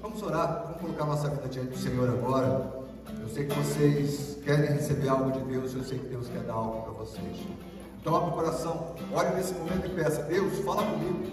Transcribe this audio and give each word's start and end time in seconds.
Vamos 0.00 0.22
orar, 0.22 0.62
vamos 0.64 0.80
colocar 0.80 1.04
nossa 1.04 1.28
vida 1.28 1.46
diante 1.46 1.68
do 1.68 1.76
Senhor 1.76 2.08
agora. 2.08 2.72
Eu 3.20 3.28
sei 3.28 3.44
que 3.44 3.54
vocês 3.54 4.38
querem 4.42 4.70
receber 4.70 5.10
algo 5.10 5.30
de 5.30 5.40
Deus, 5.40 5.74
eu 5.74 5.84
sei 5.84 5.98
que 5.98 6.06
Deus 6.06 6.26
quer 6.28 6.42
dar 6.42 6.54
algo 6.54 6.82
para 6.84 6.92
vocês. 6.92 7.36
Então 8.00 8.16
abre 8.16 8.30
o 8.30 8.32
coração, 8.32 8.94
olhe 9.12 9.36
nesse 9.36 9.52
momento 9.52 9.86
e 9.86 9.90
peça, 9.90 10.22
Deus, 10.22 10.58
fala 10.60 10.84
comigo. 10.84 11.26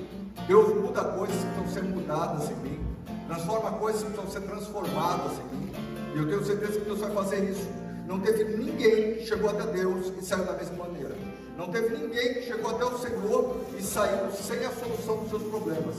Deus 0.45 0.75
muda 0.75 1.01
coisas 1.01 1.35
que 1.37 1.47
estão 1.47 1.67
sendo 1.69 1.95
mudadas 1.95 2.49
em 2.49 2.55
mim. 2.55 2.85
Transforma 3.27 3.71
coisas 3.71 4.03
que 4.03 4.09
estão 4.09 4.29
sendo 4.29 4.47
transformadas 4.47 5.31
em 5.31 5.55
mim. 5.55 5.71
E 6.13 6.17
eu 6.17 6.27
tenho 6.27 6.43
certeza 6.43 6.79
que 6.79 6.85
Deus 6.85 6.99
vai 6.99 7.11
fazer 7.11 7.49
isso. 7.49 7.69
Não 8.05 8.19
teve 8.19 8.43
ninguém 8.57 9.15
que 9.15 9.25
chegou 9.25 9.49
até 9.49 9.65
Deus 9.71 10.11
e 10.19 10.25
saiu 10.25 10.43
da 10.43 10.53
mesma 10.53 10.75
maneira. 10.85 11.15
Não 11.57 11.71
teve 11.71 11.95
ninguém 11.95 12.33
que 12.33 12.41
chegou 12.41 12.71
até 12.71 12.83
o 12.83 12.97
Senhor 12.97 13.61
e 13.79 13.81
saiu 13.81 14.29
sem 14.31 14.59
a 14.65 14.71
solução 14.71 15.19
dos 15.19 15.29
seus 15.29 15.43
problemas. 15.43 15.95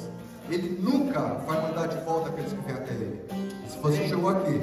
Ele 0.51 0.81
nunca 0.81 1.21
vai 1.47 1.61
mandar 1.61 1.89
de 1.89 1.99
volta 2.05 2.31
aqueles 2.31 2.53
que 2.53 2.61
vêm 2.63 2.75
até 2.75 2.93
Ele. 2.93 3.23
Se 3.69 3.79
você 3.79 4.09
chegou 4.09 4.31
aqui, 4.31 4.61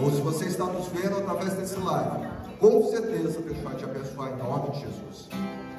ou 0.00 0.10
se 0.10 0.20
você 0.20 0.46
está 0.46 0.64
nos 0.64 0.86
vendo 0.88 1.18
através 1.18 1.54
desse 1.54 1.78
live, 1.78 2.28
com 2.60 2.82
certeza 2.90 3.40
Deus 3.40 3.58
vai 3.58 3.74
te 3.76 3.84
abençoar 3.84 4.32
em 4.32 4.36
nome 4.36 4.70
de 4.70 4.80
Jesus. 4.80 5.28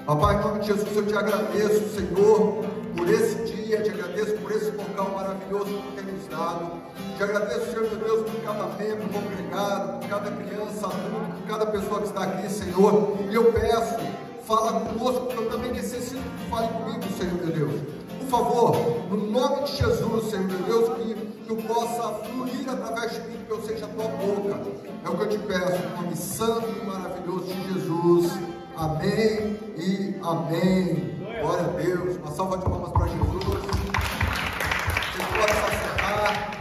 Papai, 0.06 0.38
em 0.38 0.40
nome 0.40 0.60
de 0.60 0.68
Jesus, 0.68 0.96
eu 0.96 1.06
te 1.06 1.16
agradeço, 1.16 1.96
Senhor, 1.96 2.66
por 2.98 3.10
esse 3.10 3.54
dia, 3.54 3.82
te 3.84 3.92
agradeço 3.92 4.38
por 4.38 4.52
esse 4.52 4.72
local 4.72 5.12
maravilhoso 5.14 5.66
que 5.66 6.02
tem 6.02 6.14
nos 6.14 6.28
dado. 6.28 6.82
Te 7.16 7.24
agradeço, 7.24 7.72
Senhor 7.72 7.90
meu 7.90 7.98
Deus, 7.98 8.30
por 8.30 8.42
cada 8.42 8.66
membro 8.78 9.10
congregado, 9.10 10.00
por 10.00 10.10
cada 10.10 10.32
criança, 10.32 10.88
adulto, 10.88 11.38
por 11.38 11.48
cada 11.48 11.66
pessoa 11.68 12.02
que 12.02 12.08
está 12.08 12.24
aqui, 12.24 12.50
Senhor. 12.50 13.18
E 13.30 13.36
eu 13.36 13.52
peço, 13.54 14.00
fala 14.48 14.80
conosco, 14.80 15.26
porque 15.28 15.44
eu 15.44 15.50
também 15.52 15.74
necessito 15.74 16.24
que 16.24 16.50
fale 16.50 16.68
comigo, 16.70 17.04
Senhor 17.18 17.34
meu 17.34 17.48
Deus. 17.48 17.99
Favor, 18.30 18.76
no 19.10 19.18
nome 19.32 19.64
de 19.64 19.78
Jesus, 19.78 20.30
Senhor 20.30 20.46
meu 20.46 20.60
Deus, 20.60 20.90
que 20.98 21.50
eu 21.50 21.56
possa 21.56 22.14
fluir 22.26 22.70
através 22.70 23.14
de 23.14 23.22
mim, 23.22 23.44
que 23.44 23.52
eu 23.52 23.60
seja 23.64 23.86
a 23.86 23.90
tua 23.90 24.08
boca. 24.08 24.60
É 25.04 25.10
o 25.10 25.18
que 25.18 25.24
eu 25.24 25.30
te 25.30 25.40
peço, 25.40 25.82
no 25.82 26.04
nome 26.04 26.16
santo 26.16 26.68
e 26.80 26.86
maravilhoso 26.86 27.46
de 27.46 27.74
Jesus. 27.74 28.32
Amém 28.78 29.58
e 29.76 30.16
amém. 30.24 31.26
Glória 31.42 31.66
a 31.66 31.70
Deus. 31.70 32.18
Uma 32.18 32.32
salva 32.32 32.60
de 32.60 32.66
palmas 32.66 32.92
para 32.92 33.08
Jesus. 33.08 33.44
Você 33.44 35.24
pode 35.34 35.52
encerrar. 35.76 36.52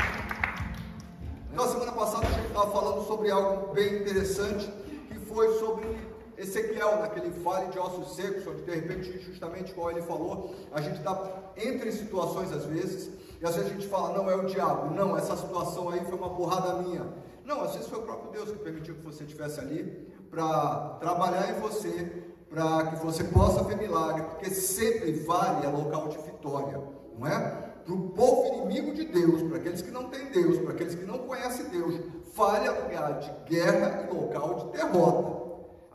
Então, 1.53 1.69
semana 1.69 1.93
passada 1.93 2.27
a 2.29 2.31
gente 2.31 2.47
estava 2.47 2.71
falando 2.71 3.07
sobre 3.07 3.31
algo 3.31 3.75
bem 3.75 3.97
interessante, 3.97 4.73
que 5.09 5.19
foi 5.19 5.59
sobre 5.59 5.87
Ezequiel, 6.39 7.01
naquele 7.01 7.31
vale 7.31 7.69
de 7.69 7.79
ossos 7.79 8.15
secos, 8.15 8.47
onde 8.47 8.63
de 8.63 8.71
repente, 8.71 9.19
justamente 9.21 9.75
como 9.75 9.91
ele 9.91 10.03
falou, 10.03 10.55
a 10.73 10.81
gente 10.81 10.99
está 10.99 11.53
entre 11.57 11.91
situações 11.91 12.53
às 12.53 12.65
vezes, 12.65 13.11
e 13.41 13.45
às 13.45 13.57
vezes 13.57 13.71
a 13.71 13.75
gente 13.75 13.89
fala, 13.89 14.17
não 14.17 14.31
é 14.31 14.37
o 14.37 14.47
diabo, 14.47 14.95
não, 14.95 15.17
essa 15.17 15.37
situação 15.37 15.91
aí 15.91 16.01
foi 16.05 16.17
uma 16.17 16.31
porrada 16.31 16.81
minha. 16.83 17.07
Não, 17.45 17.63
às 17.63 17.73
vezes 17.73 17.89
foi 17.89 17.99
o 17.99 18.03
próprio 18.03 18.31
Deus 18.31 18.51
que 18.51 18.59
permitiu 18.59 18.95
que 18.95 19.03
você 19.03 19.25
estivesse 19.25 19.59
ali, 19.59 20.07
para 20.31 20.97
trabalhar 21.01 21.51
em 21.51 21.61
você, 21.61 22.25
para 22.49 22.87
que 22.87 23.05
você 23.05 23.25
possa 23.25 23.65
ver 23.65 23.77
milagre, 23.77 24.23
porque 24.23 24.51
sempre 24.51 25.13
vale 25.13 25.67
é 25.67 25.69
local 25.69 26.09
de 26.09 26.19
vitória, 26.19 26.81
não 27.19 27.27
é? 27.27 27.69
Para 27.85 27.95
o 27.95 28.11
povo 28.11 28.55
inimigo 28.55 28.93
de 28.93 29.07
Deus, 29.07 29.43
para 29.43 29.57
aqueles 29.57 29.81
que 29.81 29.91
não 29.91 30.11
têm 30.11 30.27
Deus, 30.27 30.59
para 30.59 30.73
aqueles 30.73 30.95
que 30.95 31.05
não 31.05 31.19
conhecem 31.19 31.69
Deus, 31.71 31.99
vale 32.35 32.67
é 32.67 32.71
lugar 32.71 33.19
de 33.19 33.55
guerra 33.55 34.07
e 34.09 34.15
local 34.15 34.55
de 34.55 34.79
derrota. 34.79 35.48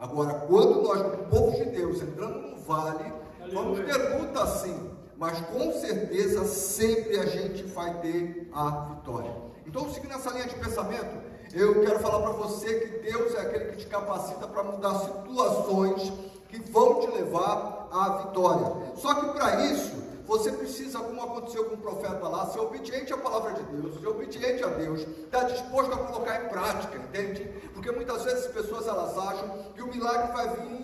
Agora, 0.04 0.34
quando 0.34 0.82
nós, 0.82 1.00
o 1.00 1.18
povo 1.30 1.52
de 1.52 1.64
Deus, 1.64 2.02
entramos 2.02 2.52
no 2.52 2.58
vale, 2.58 3.14
vamos 3.54 3.80
ter 3.80 4.20
luta 4.20 4.46
sim, 4.48 4.92
mas 5.16 5.40
com 5.46 5.72
certeza 5.72 6.44
sempre 6.44 7.18
a 7.22 7.26
gente 7.26 7.64
vai 7.64 8.02
ter 8.02 8.50
a 8.54 8.70
vitória. 8.90 9.34
Então, 9.66 9.90
seguindo 9.94 10.14
essa 10.14 10.30
linha 10.32 10.46
de 10.46 10.56
pensamento, 10.56 11.24
eu 11.54 11.86
quero 11.86 12.00
falar 12.00 12.20
para 12.20 12.34
você 12.34 12.82
que 12.82 13.12
Deus 13.12 13.34
é 13.34 13.42
aquele 13.44 13.66
que 13.72 13.78
te 13.78 13.86
capacita 13.86 14.46
para 14.46 14.64
mudar 14.64 14.94
situações 15.00 16.12
que 16.50 16.60
vão 16.70 17.00
te 17.00 17.08
levar 17.08 17.88
à 17.90 18.24
vitória. 18.26 18.94
Só 18.96 19.14
que 19.14 19.28
para 19.28 19.68
isso, 19.68 20.03
você 20.26 20.52
precisa, 20.52 21.00
como 21.00 21.22
aconteceu 21.22 21.66
com 21.66 21.76
o 21.76 21.78
profeta 21.78 22.28
lá, 22.28 22.46
ser 22.48 22.60
obediente 22.60 23.14
à 23.14 23.18
palavra 23.18 23.54
de 23.54 23.64
Deus, 23.64 24.00
ser 24.00 24.08
obediente 24.08 24.64
a 24.64 24.68
Deus, 24.68 25.02
estar 25.02 25.42
tá 25.42 25.44
disposto 25.44 25.94
a 25.94 25.98
colocar 25.98 26.44
em 26.44 26.50
prática, 26.50 26.98
entende? 26.98 27.44
Porque 27.74 27.92
muitas 27.92 28.24
vezes 28.24 28.46
as 28.46 28.52
pessoas 28.52 28.88
elas 28.88 29.18
acham 29.18 29.72
que 29.74 29.82
o 29.82 29.88
milagre 29.88 30.32
vai 30.32 30.50
vir 30.56 30.84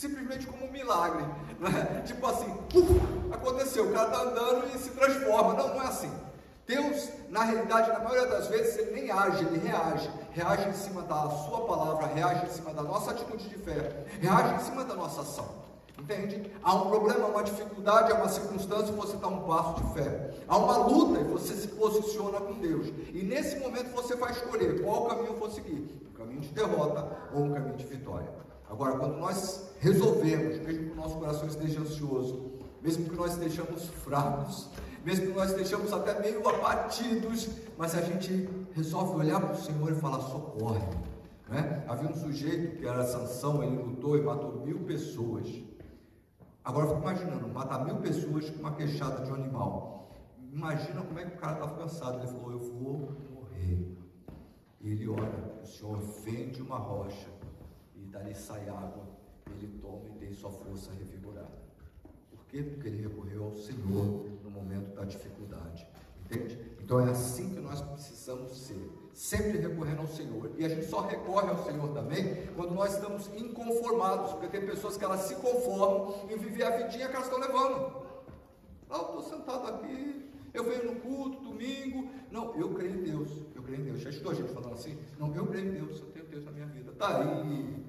simplesmente 0.00 0.46
como 0.46 0.64
um 0.64 0.72
milagre, 0.72 1.24
né? 1.60 2.02
tipo 2.06 2.26
assim, 2.26 2.50
aconteceu, 3.30 3.90
o 3.90 3.92
cara 3.92 4.08
está 4.08 4.22
andando 4.22 4.74
e 4.74 4.78
se 4.78 4.90
transforma. 4.90 5.52
Não, 5.52 5.68
não 5.68 5.82
é 5.82 5.86
assim. 5.86 6.10
Deus, 6.66 7.08
na 7.28 7.42
realidade, 7.42 7.90
na 7.90 7.98
maioria 7.98 8.28
das 8.28 8.46
vezes, 8.46 8.78
ele 8.78 8.92
nem 8.92 9.10
age, 9.10 9.44
ele 9.44 9.58
reage. 9.58 10.10
Reage 10.32 10.68
em 10.68 10.72
cima 10.72 11.02
da 11.02 11.28
sua 11.28 11.66
palavra, 11.66 12.06
reage 12.06 12.46
em 12.46 12.50
cima 12.50 12.72
da 12.72 12.82
nossa 12.82 13.10
atitude 13.10 13.48
de 13.48 13.56
fé, 13.56 14.04
reage 14.20 14.54
em 14.54 14.58
cima 14.60 14.84
da 14.84 14.94
nossa 14.94 15.22
ação. 15.22 15.69
Entende? 16.00 16.50
Há 16.62 16.74
um 16.74 16.88
problema, 16.88 17.26
uma 17.26 17.42
dificuldade, 17.42 18.10
há 18.10 18.14
uma 18.16 18.28
circunstância 18.28 18.90
e 18.90 18.96
você 18.96 19.16
dá 19.18 19.28
um 19.28 19.40
passo 19.42 19.82
de 19.82 19.92
fé. 19.92 20.30
Há 20.48 20.56
uma 20.56 20.78
luta 20.78 21.20
e 21.20 21.24
você 21.24 21.54
se 21.54 21.68
posiciona 21.68 22.40
com 22.40 22.54
Deus. 22.54 22.88
E 23.12 23.22
nesse 23.22 23.58
momento 23.58 23.92
você 23.94 24.16
vai 24.16 24.32
escolher 24.32 24.82
qual 24.82 25.06
caminho 25.06 25.34
vou 25.34 25.50
seguir: 25.50 25.86
um 26.10 26.16
caminho 26.16 26.40
de 26.40 26.48
derrota 26.48 27.06
ou 27.34 27.44
um 27.44 27.52
caminho 27.52 27.76
de 27.76 27.84
vitória. 27.84 28.28
Agora, 28.68 28.96
quando 28.96 29.18
nós 29.18 29.68
resolvemos, 29.78 30.58
mesmo 30.60 30.86
que 30.86 30.92
o 30.92 30.94
nosso 30.94 31.16
coração 31.16 31.46
esteja 31.46 31.80
ansioso, 31.80 32.52
mesmo 32.80 33.10
que 33.10 33.16
nós 33.16 33.32
estejamos 33.32 33.84
fracos, 34.04 34.70
mesmo 35.04 35.26
que 35.26 35.32
nós 35.32 35.50
estejamos 35.50 35.92
até 35.92 36.18
meio 36.20 36.48
abatidos, 36.48 37.48
mas 37.76 37.94
a 37.94 38.00
gente 38.00 38.48
resolve 38.72 39.18
olhar 39.18 39.40
para 39.40 39.52
o 39.52 39.60
Senhor 39.60 39.90
e 39.90 39.94
falar: 39.96 40.20
socorre. 40.20 40.86
Né? 41.48 41.84
Havia 41.88 42.08
um 42.08 42.14
sujeito 42.14 42.78
que 42.78 42.86
era 42.86 43.04
Sansão, 43.04 43.62
ele 43.62 43.76
lutou 43.76 44.16
e 44.16 44.22
matou 44.22 44.64
mil 44.64 44.78
pessoas. 44.80 45.46
Agora 46.70 46.86
eu 46.86 46.94
fico 46.94 47.02
imaginando, 47.02 47.48
matar 47.48 47.84
mil 47.84 47.96
pessoas 47.96 48.48
com 48.48 48.60
uma 48.60 48.72
queixada 48.72 49.24
de 49.24 49.30
um 49.30 49.34
animal. 49.34 50.10
Imagina 50.52 51.02
como 51.02 51.18
é 51.18 51.24
que 51.24 51.36
o 51.36 51.38
cara 51.38 51.54
estava 51.54 51.76
cansado. 51.76 52.18
Ele 52.18 52.28
falou: 52.28 52.52
Eu 52.52 52.58
vou 52.58 53.12
morrer. 53.34 53.96
E 54.80 54.90
ele 54.90 55.08
ora: 55.08 55.60
O 55.62 55.66
Senhor 55.66 56.00
fende 56.00 56.62
uma 56.62 56.78
rocha 56.78 57.28
e 57.96 58.06
dali 58.06 58.34
sai 58.34 58.68
água. 58.68 59.04
Ele 59.50 59.78
toma 59.80 60.08
e 60.08 60.18
tem 60.18 60.32
sua 60.32 60.50
força 60.50 60.92
revigorada 60.92 61.60
quê? 62.50 62.62
Porque 62.62 62.88
ele 62.88 63.02
recorreu 63.02 63.44
ao 63.44 63.54
Senhor 63.54 64.26
no 64.42 64.50
momento 64.50 64.94
da 64.94 65.04
dificuldade. 65.04 65.86
Entende? 66.24 66.58
Então 66.82 67.00
é 67.00 67.10
assim 67.10 67.54
que 67.54 67.60
nós 67.60 67.80
precisamos 67.80 68.56
ser. 68.56 68.90
Sempre 69.12 69.58
recorrendo 69.58 70.00
ao 70.00 70.06
Senhor. 70.06 70.50
E 70.56 70.64
a 70.64 70.68
gente 70.68 70.86
só 70.86 71.00
recorre 71.00 71.50
ao 71.50 71.64
Senhor 71.64 71.92
também 71.92 72.46
quando 72.56 72.74
nós 72.74 72.94
estamos 72.94 73.28
inconformados. 73.36 74.32
Porque 74.32 74.48
tem 74.48 74.66
pessoas 74.66 74.96
que 74.96 75.04
elas 75.04 75.20
se 75.22 75.34
conformam 75.36 76.14
em 76.30 76.36
viver 76.36 76.64
a 76.64 76.76
vidinha 76.76 77.08
que 77.08 77.14
elas 77.14 77.26
estão 77.26 77.40
levando. 77.40 78.02
Ah, 78.88 78.96
eu 78.96 79.20
estou 79.20 79.22
sentado 79.22 79.66
aqui, 79.68 80.30
eu 80.52 80.64
venho 80.64 80.92
no 80.92 81.00
culto, 81.00 81.42
domingo. 81.42 82.08
Não, 82.30 82.54
eu 82.56 82.72
creio 82.74 82.94
em 82.94 83.02
Deus. 83.02 83.30
Eu 83.54 83.62
creio 83.62 83.80
em 83.80 83.84
Deus. 83.84 84.00
Já 84.00 84.10
estou 84.10 84.32
a 84.32 84.34
gente 84.34 84.52
falando 84.52 84.74
assim? 84.74 84.98
Não, 85.18 85.34
eu 85.34 85.46
creio 85.46 85.68
em 85.68 85.72
Deus, 85.72 86.00
eu 86.00 86.06
tenho 86.06 86.26
Deus 86.26 86.44
na 86.44 86.52
minha 86.52 86.66
vida. 86.66 86.90
Está 86.92 87.18
aí 87.18 87.80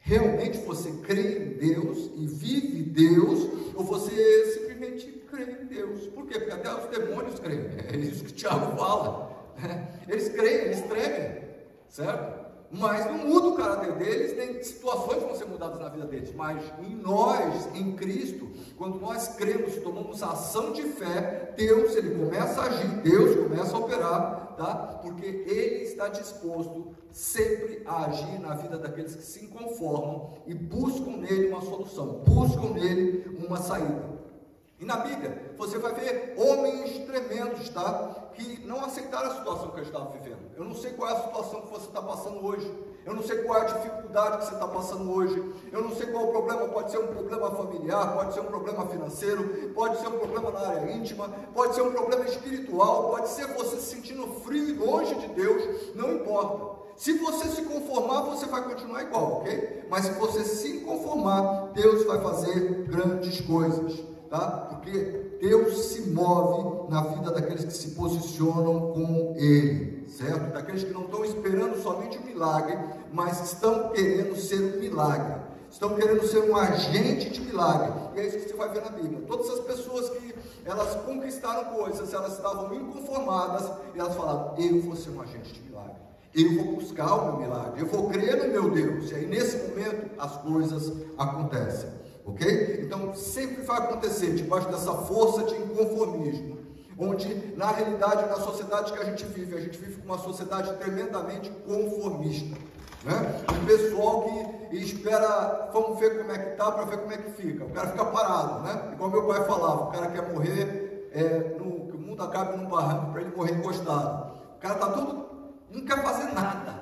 realmente 0.00 0.58
você 0.58 0.90
crê 1.02 1.38
em 1.38 1.48
Deus 1.54 2.10
e 2.16 2.26
vive 2.26 2.82
Deus, 2.82 3.48
ou 3.74 3.84
você 3.84 4.46
simplesmente 4.46 5.06
crê 5.30 5.44
em 5.62 5.66
Deus. 5.66 6.06
Por 6.08 6.26
quê? 6.26 6.38
Porque 6.38 6.52
até 6.52 6.74
os 6.74 6.90
demônios 6.90 7.38
creem. 7.38 7.66
É 7.88 7.96
isso 7.96 8.24
que 8.24 8.32
o 8.32 8.34
Tiago 8.34 8.76
fala. 8.76 9.30
Eles 10.08 10.28
creem, 10.28 10.64
eles 10.66 10.80
tremem, 10.82 11.44
certo? 11.88 12.50
Mas 12.72 13.04
não 13.06 13.18
muda 13.18 13.48
o 13.48 13.56
caráter 13.56 13.92
deles, 13.96 14.36
nem 14.36 14.62
situações 14.62 15.22
vão 15.22 15.34
ser 15.34 15.46
mudadas 15.46 15.80
na 15.80 15.88
vida 15.88 16.06
deles. 16.06 16.32
Mas 16.34 16.62
em 16.80 16.94
nós, 16.94 17.68
em 17.74 17.96
Cristo, 17.96 18.48
quando 18.78 19.00
nós 19.00 19.34
cremos, 19.34 19.74
tomamos 19.76 20.22
ação 20.22 20.72
de 20.72 20.82
fé, 20.82 21.52
Deus 21.56 21.96
ele 21.96 22.14
começa 22.14 22.60
a 22.60 22.66
agir, 22.66 22.88
Deus 23.02 23.34
começa 23.36 23.74
a 23.74 23.78
operar, 23.78 24.54
tá? 24.56 25.00
Porque 25.02 25.26
Ele 25.26 25.82
está 25.82 26.08
disposto 26.08 26.94
sempre 27.10 27.82
a 27.86 28.06
agir 28.06 28.38
na 28.38 28.54
vida 28.54 28.78
daqueles 28.78 29.16
que 29.16 29.22
se 29.22 29.48
conformam 29.48 30.34
e 30.46 30.54
buscam 30.54 31.16
nele 31.16 31.48
uma 31.48 31.62
solução, 31.62 32.22
buscam 32.24 32.70
nele 32.74 33.36
uma 33.36 33.56
saída. 33.56 34.09
E 34.80 34.84
na 34.86 34.96
Bíblia, 34.96 35.52
você 35.58 35.76
vai 35.76 35.92
ver 35.92 36.34
homens 36.38 37.04
tremendos, 37.04 37.68
tá? 37.68 38.30
Que 38.32 38.66
não 38.66 38.82
aceitaram 38.82 39.30
a 39.30 39.34
situação 39.34 39.68
que 39.68 39.76
eles 39.76 39.88
estavam 39.88 40.10
vivendo. 40.10 40.38
Eu 40.56 40.64
não 40.64 40.74
sei 40.74 40.94
qual 40.94 41.10
é 41.10 41.12
a 41.12 41.22
situação 41.22 41.60
que 41.60 41.70
você 41.70 41.86
está 41.86 42.00
passando 42.00 42.42
hoje. 42.42 42.72
Eu 43.04 43.14
não 43.14 43.22
sei 43.22 43.42
qual 43.42 43.58
é 43.58 43.60
a 43.60 43.64
dificuldade 43.64 44.38
que 44.38 44.44
você 44.46 44.54
está 44.54 44.66
passando 44.66 45.12
hoje. 45.12 45.54
Eu 45.70 45.82
não 45.82 45.94
sei 45.94 46.06
qual 46.06 46.24
é 46.24 46.28
o 46.28 46.30
problema. 46.30 46.68
Pode 46.68 46.90
ser 46.90 46.98
um 46.98 47.08
problema 47.08 47.50
familiar, 47.50 48.14
pode 48.14 48.32
ser 48.32 48.40
um 48.40 48.46
problema 48.46 48.86
financeiro, 48.86 49.70
pode 49.74 50.00
ser 50.00 50.08
um 50.08 50.18
problema 50.18 50.50
na 50.50 50.60
área 50.60 50.92
íntima, 50.92 51.28
pode 51.52 51.74
ser 51.74 51.82
um 51.82 51.92
problema 51.92 52.24
espiritual, 52.24 53.10
pode 53.10 53.28
ser 53.28 53.48
você 53.48 53.76
se 53.76 53.96
sentindo 53.96 54.26
frio 54.40 54.66
e 54.66 54.72
longe 54.72 55.14
de 55.14 55.28
Deus. 55.28 55.94
Não 55.94 56.10
importa. 56.14 56.80
Se 56.96 57.18
você 57.18 57.48
se 57.48 57.62
conformar, 57.62 58.22
você 58.22 58.46
vai 58.46 58.62
continuar 58.64 59.02
igual, 59.02 59.40
ok? 59.40 59.84
Mas 59.90 60.06
se 60.06 60.12
você 60.12 60.42
se 60.42 60.80
conformar, 60.80 61.68
Deus 61.74 62.06
vai 62.06 62.18
fazer 62.22 62.84
grandes 62.84 63.42
coisas 63.42 64.08
tá? 64.30 64.68
Porque 64.70 65.38
Deus 65.40 65.86
se 65.86 66.02
move 66.10 66.88
na 66.88 67.02
vida 67.02 67.32
daqueles 67.32 67.64
que 67.64 67.72
se 67.72 67.90
posicionam 67.90 68.92
com 68.92 69.34
Ele, 69.36 70.08
certo? 70.08 70.52
Daqueles 70.52 70.84
que 70.84 70.92
não 70.92 71.02
estão 71.02 71.24
esperando 71.24 71.82
somente 71.82 72.16
o 72.16 72.22
um 72.22 72.24
milagre, 72.24 72.78
mas 73.12 73.52
estão 73.52 73.90
querendo 73.90 74.36
ser 74.36 74.76
um 74.76 74.80
milagre. 74.80 75.50
Estão 75.70 75.94
querendo 75.94 76.26
ser 76.26 76.50
um 76.50 76.56
agente 76.56 77.30
de 77.30 77.40
milagre. 77.42 77.92
E 78.16 78.20
é 78.20 78.26
isso 78.26 78.38
que 78.38 78.48
você 78.48 78.56
vai 78.56 78.68
ver 78.70 78.82
na 78.82 78.90
Bíblia. 78.90 79.22
Todas 79.26 79.48
as 79.50 79.60
pessoas 79.60 80.10
que 80.10 80.34
elas 80.64 80.94
conquistaram 81.04 81.76
coisas, 81.76 82.12
elas 82.12 82.32
estavam 82.32 82.74
inconformadas, 82.74 83.70
e 83.94 84.00
elas 84.00 84.14
falaram: 84.16 84.54
Eu 84.58 84.80
vou 84.80 84.96
ser 84.96 85.10
um 85.10 85.22
agente 85.22 85.52
de 85.52 85.60
milagre. 85.62 85.94
Eu 86.34 86.56
vou 86.56 86.76
buscar 86.76 87.14
o 87.14 87.26
meu 87.26 87.36
milagre. 87.46 87.80
Eu 87.80 87.86
vou 87.86 88.08
crer 88.08 88.36
no 88.36 88.52
meu 88.52 88.70
Deus. 88.70 89.10
E 89.10 89.14
aí, 89.14 89.26
nesse 89.26 89.68
momento, 89.68 90.10
as 90.18 90.36
coisas 90.38 90.92
acontecem. 91.16 91.99
Ok? 92.30 92.82
Então, 92.84 93.14
sempre 93.14 93.62
vai 93.62 93.78
acontecer 93.78 94.34
debaixo 94.34 94.68
dessa 94.68 94.92
força 94.92 95.44
de 95.44 95.54
inconformismo. 95.56 96.58
Onde, 96.98 97.56
na 97.56 97.70
realidade, 97.70 98.28
na 98.28 98.36
sociedade 98.36 98.92
que 98.92 98.98
a 98.98 99.04
gente 99.04 99.24
vive, 99.24 99.56
a 99.56 99.60
gente 99.60 99.78
vive 99.78 100.02
com 100.02 100.04
uma 100.04 100.18
sociedade 100.18 100.72
tremendamente 100.74 101.50
conformista. 101.66 102.56
Né? 103.02 103.42
Um 103.50 103.64
pessoal 103.64 104.24
que 104.68 104.76
espera, 104.76 105.70
vamos 105.72 105.98
ver 105.98 106.18
como 106.18 106.30
é 106.30 106.38
que 106.38 106.56
tá 106.56 106.70
para 106.70 106.84
ver 106.84 106.98
como 106.98 107.12
é 107.12 107.16
que 107.16 107.30
fica. 107.30 107.64
O 107.64 107.70
cara 107.70 107.88
fica 107.88 108.04
parado, 108.04 108.60
né? 108.60 108.90
Igual 108.92 109.10
meu 109.10 109.26
pai 109.26 109.44
falava, 109.44 109.84
o 109.84 109.86
cara 109.86 110.10
quer 110.10 110.30
morrer, 110.30 111.08
é, 111.12 111.56
no, 111.58 111.86
que 111.86 111.96
o 111.96 111.98
mundo 111.98 112.22
acabe 112.22 112.58
num 112.58 112.68
barranco 112.68 113.12
para 113.12 113.22
ele 113.22 113.34
morrer 113.34 113.54
encostado. 113.54 114.34
O 114.56 114.60
cara 114.60 114.74
tá 114.74 114.90
todo, 114.90 115.26
não 115.70 115.84
quer 115.86 116.02
fazer 116.02 116.34
nada. 116.34 116.72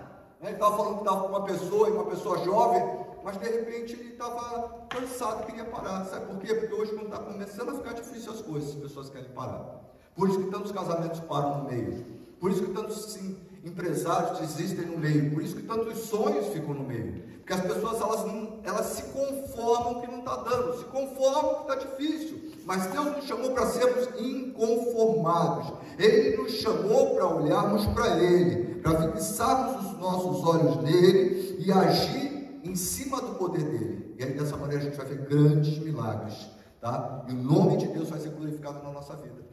Né? 0.40 0.48
Ele 0.48 0.52
estava 0.54 0.76
falando 0.76 0.94
que 0.94 1.02
estava 1.02 1.20
com 1.20 1.28
uma 1.28 1.44
pessoa, 1.44 1.88
e 1.88 1.92
uma 1.92 2.04
pessoa 2.06 2.38
jovem, 2.44 3.06
mas 3.24 3.36
de 3.38 3.48
repente 3.48 3.94
ele 3.94 4.12
estava 4.12 4.86
cansado, 4.88 5.46
queria 5.46 5.64
parar. 5.64 6.04
Sabe 6.04 6.26
por 6.26 6.38
quê? 6.38 6.54
Porque 6.54 6.74
hoje, 6.74 6.92
quando 6.92 7.06
está 7.06 7.18
começando 7.18 7.70
a 7.70 7.74
ficar 7.74 7.92
difícil 7.92 8.32
as 8.32 8.42
coisas, 8.42 8.70
as 8.70 8.76
pessoas 8.76 9.10
querem 9.10 9.28
parar. 9.30 9.80
Por 10.14 10.28
isso 10.28 10.42
que 10.42 10.50
tantos 10.50 10.72
casamentos 10.72 11.20
param 11.20 11.58
no 11.58 11.70
meio. 11.70 12.04
Por 12.40 12.50
isso 12.50 12.64
que 12.64 12.72
tantos 12.72 13.12
sim, 13.12 13.36
empresários 13.64 14.38
desistem 14.38 14.86
no 14.86 14.98
meio. 14.98 15.30
Por 15.32 15.42
isso 15.42 15.56
que 15.56 15.62
tantos 15.62 15.98
sonhos 16.00 16.46
ficam 16.48 16.74
no 16.74 16.84
meio. 16.84 17.22
Porque 17.38 17.52
as 17.52 17.60
pessoas 17.60 18.00
elas, 18.00 18.26
elas 18.64 18.86
se 18.86 19.02
conformam 19.04 20.00
que 20.00 20.06
não 20.06 20.18
está 20.18 20.36
dando, 20.36 20.78
se 20.78 20.84
conformam 20.84 21.54
que 21.54 21.72
está 21.72 21.74
difícil. 21.76 22.52
Mas 22.64 22.86
Deus 22.88 23.16
nos 23.16 23.24
chamou 23.24 23.52
para 23.52 23.66
sermos 23.66 24.08
inconformados. 24.20 25.72
Ele 25.98 26.36
nos 26.36 26.52
chamou 26.52 27.14
para 27.14 27.26
olharmos 27.26 27.86
para 27.86 28.22
Ele, 28.22 28.74
para 28.82 29.12
fixarmos 29.12 29.86
os 29.86 29.98
nossos 29.98 30.44
olhos 30.44 30.76
nele 30.82 31.56
e 31.58 31.72
agir 31.72 32.27
em 32.64 32.76
cima 32.76 33.20
do 33.20 33.34
poder 33.34 33.64
dele. 33.64 34.14
E 34.18 34.24
aí 34.24 34.32
dessa 34.32 34.56
maneira 34.56 34.82
a 34.82 34.86
gente 34.86 34.96
vai 34.96 35.06
ver 35.06 35.26
grandes 35.26 35.78
milagres. 35.78 36.48
Tá? 36.80 37.24
E 37.28 37.32
o 37.32 37.36
nome 37.36 37.76
de 37.76 37.88
Deus 37.88 38.08
vai 38.08 38.20
ser 38.20 38.30
glorificado 38.30 38.82
na 38.82 38.90
nossa 38.90 39.16
vida. 39.16 39.48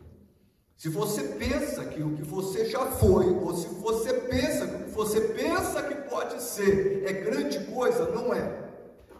Se 0.78 0.90
você 0.90 1.24
pensa 1.24 1.86
que 1.86 2.04
o 2.04 2.16
que 2.16 2.24
você 2.24 2.66
já 2.66 2.86
foi, 2.86 3.30
ou 3.30 3.56
se 3.56 3.68
você 3.76 4.14
pensa 4.14 4.68
que 4.68 4.76
o 4.76 4.86
que 4.86 4.92
você 4.92 5.22
pensa 5.22 5.82
que 5.82 5.96
pode 6.10 6.42
ser 6.42 7.04
é 7.06 7.14
grande 7.14 7.64
coisa, 7.66 8.12
não 8.12 8.34
é. 8.34 8.66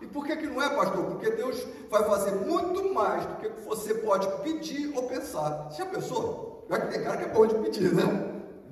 E 0.02 0.06
por 0.06 0.26
que, 0.26 0.36
que 0.36 0.48
não 0.48 0.62
é, 0.62 0.70
pastor? 0.70 1.06
Porque 1.06 1.32
Deus 1.32 1.66
vai 1.90 2.04
fazer 2.04 2.32
muito 2.32 2.94
mais 2.94 3.26
do 3.26 3.36
que 3.38 3.50
você 3.66 3.94
pode 3.94 4.28
pedir 4.44 4.92
ou 4.96 5.04
pensar. 5.04 5.70
Você 5.70 5.78
já 5.78 5.86
pensou? 5.86 6.66
Já 6.70 6.80
que 6.80 6.94
tem 6.94 7.04
cara 7.04 7.18
que 7.18 7.24
é 7.24 7.30
bom 7.30 7.48
de 7.48 7.56
pedir, 7.56 7.94
né? 7.94 8.04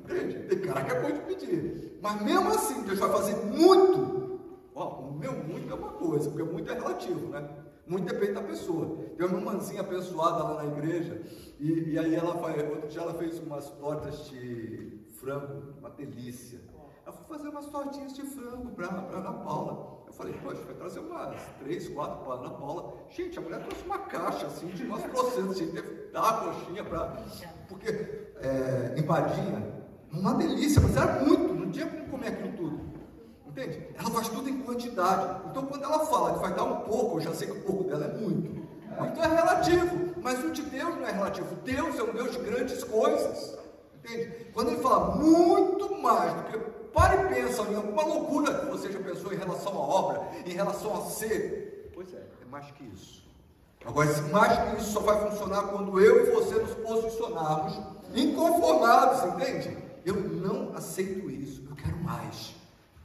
Entende? 0.04 0.40
Tem 0.48 0.60
cara 0.60 0.84
que 0.84 0.92
é 0.92 1.02
bom 1.02 1.12
de 1.12 1.20
pedir. 1.22 1.98
Mas 2.02 2.22
mesmo 2.22 2.50
assim, 2.50 2.82
Deus 2.82 3.00
vai 3.00 3.10
fazer 3.10 3.36
muito. 3.46 4.23
Ó, 4.76 5.02
o 5.02 5.14
meu 5.14 5.34
muito 5.34 5.72
é 5.72 5.76
uma 5.76 5.90
coisa, 5.90 6.30
porque 6.30 6.44
muito 6.44 6.72
é 6.72 6.76
relativo, 6.76 7.28
né? 7.30 7.48
Muito 7.86 8.12
depende 8.12 8.34
da 8.34 8.42
pessoa. 8.42 8.98
Tem 9.18 9.28
uma 9.28 9.38
irmãzinha 9.38 9.82
abençoada 9.82 10.44
lá 10.44 10.64
na 10.64 10.66
igreja, 10.66 11.22
e, 11.60 11.92
e 11.92 12.00
aí 12.00 12.16
ela 12.16 12.38
faz, 12.38 12.70
outro 12.70 12.88
dia 12.88 13.02
ela 13.02 13.14
fez 13.14 13.40
umas 13.40 13.70
tortas 13.72 14.26
de 14.30 15.00
frango, 15.20 15.74
uma 15.80 15.90
delícia. 15.90 16.60
Ela 17.06 17.16
foi 17.16 17.38
fazer 17.38 17.50
umas 17.50 17.66
tortinhas 17.68 18.14
de 18.14 18.22
frango 18.22 18.72
para 18.72 18.88
a 18.88 19.18
Ana 19.18 19.34
Paula. 19.34 20.04
Eu 20.08 20.14
falei, 20.14 20.34
poxa, 20.42 20.64
vai 20.64 20.76
trazer 20.76 21.00
umas 21.00 21.36
três, 21.60 21.90
quatro 21.90 22.24
para 22.24 22.36
Ana 22.36 22.52
Paula. 22.52 22.94
Gente, 23.10 23.38
a 23.38 23.42
mulher 23.42 23.62
trouxe 23.64 23.84
uma 23.86 24.00
caixa 24.00 24.48
assim 24.48 24.68
de 24.68 24.84
umas 24.84 25.04
processos, 25.04 25.58
gente 25.58 25.74
teve 25.74 25.88
que 25.88 26.12
dar 26.14 26.30
a 26.30 26.34
coxinha 26.46 26.84
para. 26.84 27.18
Porque 27.68 27.88
é, 28.38 28.96
empadinha, 28.98 29.84
uma 30.12 30.34
delícia, 30.36 30.82
mas 30.82 30.96
era 30.96 31.26
muito, 31.26 31.54
não 31.54 31.72
tinha 31.72 31.88
como 31.88 32.08
comer 32.08 32.28
aquilo 32.28 32.56
tudo. 32.56 32.93
Entende? 33.56 33.88
Ela 33.96 34.10
faz 34.10 34.30
tudo 34.30 34.50
em 34.50 34.62
quantidade. 34.62 35.42
Então, 35.50 35.66
quando 35.68 35.84
ela 35.84 36.00
fala 36.08 36.34
que 36.34 36.40
vai 36.40 36.54
dar 36.54 36.64
um 36.64 36.80
pouco, 36.82 37.18
eu 37.18 37.22
já 37.22 37.34
sei 37.36 37.48
que 37.48 37.54
o 37.54 37.62
pouco 37.62 37.84
dela 37.84 38.06
é 38.06 38.18
muito. 38.18 38.64
Então 38.92 39.24
é 39.24 39.28
relativo. 39.28 40.14
Mas 40.22 40.44
o 40.44 40.52
de 40.52 40.64
Deus 40.64 40.96
não 40.96 41.06
é 41.06 41.12
relativo. 41.12 41.56
Deus 41.64 41.98
é 41.98 42.04
um 42.04 42.14
Deus 42.14 42.32
de 42.32 42.40
grandes 42.40 42.84
coisas. 42.84 43.58
Entende? 43.96 44.48
Quando 44.54 44.72
ele 44.72 44.82
fala 44.82 45.16
muito 45.16 46.02
mais 46.02 46.34
do 46.34 46.44
que. 46.44 46.74
Pare 46.94 47.24
e 47.24 47.28
pensa 47.34 47.64
em 47.64 47.76
alguma 47.76 48.06
loucura 48.06 48.54
que 48.54 48.66
você 48.68 48.92
já 48.92 49.00
pensou 49.00 49.34
em 49.34 49.38
relação 49.38 49.74
à 49.74 49.80
obra, 49.80 50.22
em 50.46 50.52
relação 50.52 50.96
a 50.96 51.06
ser. 51.06 51.90
Pois 51.92 52.14
é, 52.14 52.18
é 52.18 52.46
mais 52.52 52.70
que 52.70 52.84
isso. 52.84 53.24
Agora, 53.84 54.10
mais 54.32 54.58
que 54.58 54.82
isso 54.82 54.92
só 54.92 55.00
vai 55.00 55.28
funcionar 55.28 55.64
quando 55.64 56.00
eu 56.00 56.28
e 56.28 56.32
você 56.32 56.54
nos 56.54 56.76
posicionarmos 56.76 57.82
inconformados, 58.14 59.24
entende? 59.34 59.76
Eu 60.06 60.16
não 60.16 60.76
aceito 60.76 61.32
isso, 61.32 61.64
eu 61.68 61.76
quero 61.76 61.98
mais. 62.04 62.54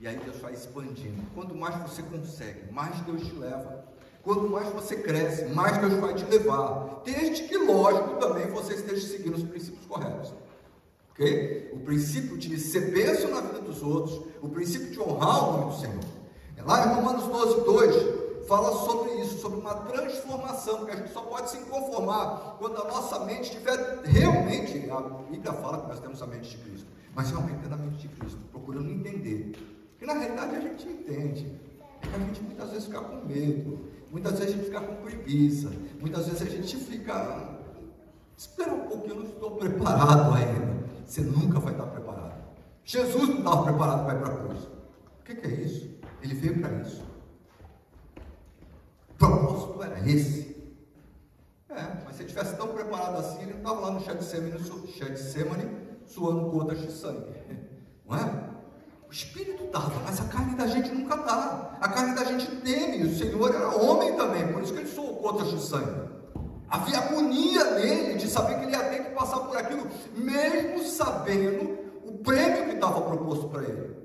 E 0.00 0.06
aí 0.06 0.16
Deus 0.16 0.38
vai 0.38 0.52
expandindo. 0.52 1.22
Quanto 1.34 1.54
mais 1.54 1.74
você 1.82 2.02
consegue, 2.02 2.72
mais 2.72 3.00
Deus 3.00 3.26
te 3.26 3.34
leva. 3.34 3.84
Quanto 4.22 4.48
mais 4.48 4.68
você 4.72 4.96
cresce, 4.96 5.46
mais 5.46 5.78
Deus 5.78 5.94
vai 5.94 6.14
te 6.14 6.24
levar. 6.24 7.02
Desde 7.04 7.44
que, 7.44 7.56
lógico, 7.56 8.16
também 8.16 8.46
você 8.48 8.74
esteja 8.74 9.06
seguindo 9.06 9.36
os 9.36 9.42
princípios 9.42 9.86
corretos. 9.86 10.32
Ok? 11.10 11.70
O 11.72 11.80
princípio 11.80 12.38
de 12.38 12.58
ser 12.60 12.92
bênção 12.92 13.30
na 13.30 13.40
vida 13.40 13.60
dos 13.60 13.82
outros, 13.82 14.20
o 14.40 14.48
princípio 14.48 14.90
de 14.90 15.00
honrar 15.00 15.48
o 15.48 15.52
nome 15.52 15.72
do 15.72 15.80
Senhor. 15.80 16.04
Lá 16.64 16.86
em 16.86 16.94
Romanos 16.94 17.24
12, 17.24 17.64
2, 17.64 18.46
fala 18.46 18.72
sobre 18.84 19.12
isso, 19.20 19.38
sobre 19.38 19.58
uma 19.58 19.74
transformação, 19.74 20.84
que 20.84 20.90
a 20.92 20.96
gente 20.96 21.12
só 21.12 21.22
pode 21.22 21.50
se 21.50 21.58
conformar 21.58 22.56
quando 22.58 22.80
a 22.80 22.84
nossa 22.84 23.24
mente 23.24 23.50
estiver 23.50 24.00
realmente, 24.04 24.90
a 24.90 25.00
Bíblia 25.30 25.52
fala 25.54 25.80
que 25.80 25.88
nós 25.88 26.00
temos 26.00 26.22
a 26.22 26.26
mente 26.26 26.50
de 26.50 26.58
Cristo, 26.58 26.86
mas 27.14 27.30
realmente 27.30 27.60
tendo 27.62 27.74
a 27.74 27.76
mente 27.78 27.96
de 27.96 28.08
Cristo, 28.08 28.38
procurando 28.52 28.90
entender 28.90 29.52
porque 29.98 30.06
na 30.06 30.12
realidade 30.12 30.54
a 30.54 30.60
gente 30.60 30.88
entende. 30.88 31.52
A 32.02 32.18
gente 32.18 32.40
muitas 32.42 32.70
vezes 32.70 32.84
fica 32.84 33.00
com 33.00 33.26
medo, 33.26 33.90
muitas 34.12 34.38
vezes 34.38 34.54
a 34.54 34.56
gente 34.56 34.64
fica 34.66 34.80
com 34.80 34.94
preguiça, 35.02 35.72
muitas 36.00 36.26
vezes 36.26 36.42
a 36.42 36.44
gente 36.44 36.76
fica. 36.76 37.58
Espera 38.36 38.72
um 38.72 38.86
pouquinho, 38.86 39.14
eu 39.14 39.16
não 39.16 39.28
estou 39.28 39.50
preparado 39.56 40.32
ainda. 40.34 40.78
Você 41.04 41.22
nunca 41.22 41.58
vai 41.58 41.72
estar 41.72 41.86
preparado. 41.86 42.38
Jesus 42.84 43.28
não 43.28 43.38
estava 43.38 43.64
preparado 43.64 44.04
para 44.04 44.14
ir 44.14 44.22
para 44.22 44.32
a 44.32 44.36
cruz. 44.36 44.58
O 44.62 45.24
que, 45.24 45.34
que 45.34 45.46
é 45.46 45.50
isso? 45.50 45.98
Ele 46.22 46.34
veio 46.34 46.60
para 46.60 46.80
isso. 46.80 47.04
O 49.10 49.14
propósito 49.14 49.82
era 49.82 50.08
esse. 50.08 50.56
É, 51.70 51.82
mas 52.04 52.14
se 52.14 52.22
ele 52.22 52.30
estivesse 52.30 52.56
tão 52.56 52.68
preparado 52.68 53.16
assim, 53.16 53.42
ele 53.42 53.54
não 53.54 53.58
estava 53.58 53.80
lá 53.80 53.90
no 53.90 54.00
Getsemane 54.00 55.70
suando 56.06 56.50
gotas 56.50 56.80
de 56.80 56.92
sangue. 56.92 57.32
Não 58.06 58.16
é? 58.16 58.57
O 59.08 59.12
espírito 59.12 59.64
estava, 59.64 60.00
mas 60.04 60.20
a 60.20 60.24
carne 60.24 60.54
da 60.54 60.66
gente 60.66 60.90
nunca 60.90 61.14
está. 61.14 61.78
A 61.80 61.88
carne 61.88 62.14
da 62.14 62.24
gente 62.24 62.46
teme. 62.56 63.04
O 63.04 63.16
Senhor 63.16 63.54
era 63.54 63.74
homem 63.74 64.14
também, 64.16 64.52
por 64.52 64.62
isso 64.62 64.74
que 64.74 64.80
ele 64.80 64.88
soou 64.88 65.14
gotas 65.14 65.50
de 65.50 65.62
sangue. 65.62 66.10
Havia 66.68 66.98
agonia 66.98 67.70
nele 67.70 68.18
de 68.18 68.28
saber 68.28 68.58
que 68.58 68.64
ele 68.66 68.72
ia 68.72 68.84
ter 68.84 69.04
que 69.04 69.10
passar 69.12 69.38
por 69.38 69.56
aquilo, 69.56 69.86
mesmo 70.14 70.84
sabendo 70.84 71.78
o 72.04 72.18
prêmio 72.18 72.66
que 72.66 72.74
estava 72.74 73.00
proposto 73.00 73.48
para 73.48 73.62
ele. 73.62 73.96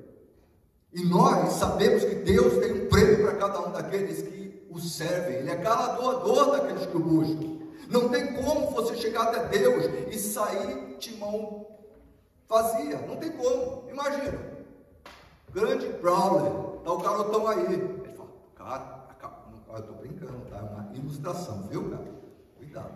E 0.93 1.03
nós 1.03 1.51
sabemos 1.53 2.05
que 2.05 2.15
Deus 2.15 2.53
tem 2.59 2.85
um 2.85 2.87
prêmio 2.87 3.23
para 3.23 3.35
cada 3.35 3.67
um 3.67 3.71
daqueles 3.73 4.21
que 4.21 4.65
o 4.69 4.79
servem. 4.79 5.37
Ele 5.37 5.51
é 5.51 5.55
galardoador 5.57 6.51
daqueles 6.51 6.85
que 6.85 6.95
o 6.95 7.01
buscam. 7.01 7.59
Não 7.89 8.07
tem 8.07 8.33
como 8.35 8.71
você 8.71 8.95
chegar 8.95 9.23
até 9.23 9.57
Deus 9.57 9.83
e 10.09 10.17
sair 10.17 10.95
de 10.97 11.17
mão 11.17 11.67
vazia. 12.47 13.03
Não 13.05 13.17
tem 13.17 13.31
como. 13.31 13.89
Imagina 13.89 14.52
grande 15.53 15.87
brawler, 16.01 16.51
tá 16.83 16.91
o 16.91 16.97
garotão 16.97 17.47
aí. 17.47 17.65
Ele 17.65 18.13
fala, 18.15 18.29
cara, 18.55 19.03
eu 19.69 19.79
estou 19.79 19.95
brincando, 19.95 20.45
tá? 20.49 20.57
É 20.57 20.61
uma 20.61 20.89
ilustração, 20.95 21.63
viu, 21.69 21.89
cara? 21.89 22.11
Cuidado. 22.57 22.91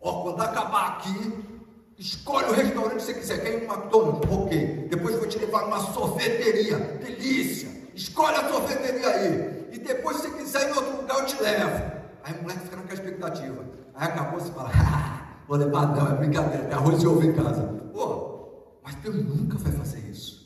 Ó, 0.00 0.22
quando 0.22 0.40
acabar 0.42 0.88
aqui, 0.88 1.60
escolhe 1.98 2.46
o 2.46 2.52
restaurante 2.52 2.96
que 2.96 3.02
você 3.02 3.14
quiser. 3.14 3.42
Quer 3.42 3.54
ir 3.54 3.66
no 3.66 3.74
McDonald's? 3.74 4.30
Ok. 4.30 4.88
Depois 4.90 5.16
vou 5.16 5.28
te 5.28 5.38
levar 5.38 5.62
numa 5.62 5.80
sorveteria. 5.80 6.78
Delícia. 6.78 7.68
Escolhe 7.94 8.36
a 8.36 8.48
sorveteria 8.48 9.08
aí. 9.08 9.68
E 9.72 9.78
depois, 9.78 10.18
se 10.18 10.30
quiser 10.30 10.70
em 10.70 10.72
outro 10.72 10.96
lugar, 10.96 11.18
eu 11.18 11.26
te 11.26 11.42
levo. 11.42 11.92
Aí 12.22 12.34
o 12.34 12.42
moleque 12.42 12.60
fica 12.60 12.76
naquela 12.76 12.94
expectativa. 12.94 13.64
Aí 13.94 14.08
acabou, 14.08 14.40
você 14.40 14.52
fala, 14.52 14.70
ah, 14.74 15.36
vou 15.48 15.56
levar 15.56 15.94
não, 15.94 16.12
é 16.12 16.14
brincadeira, 16.14 16.64
tem 16.64 16.74
arroz 16.74 17.02
e 17.02 17.06
ovo 17.06 17.24
em 17.24 17.32
casa. 17.32 17.62
Pô, 17.92 18.78
mas 18.82 18.94
Deus 18.96 19.16
nunca 19.16 19.58
vai 19.58 19.72
fazer 19.72 19.98
isso. 20.00 20.37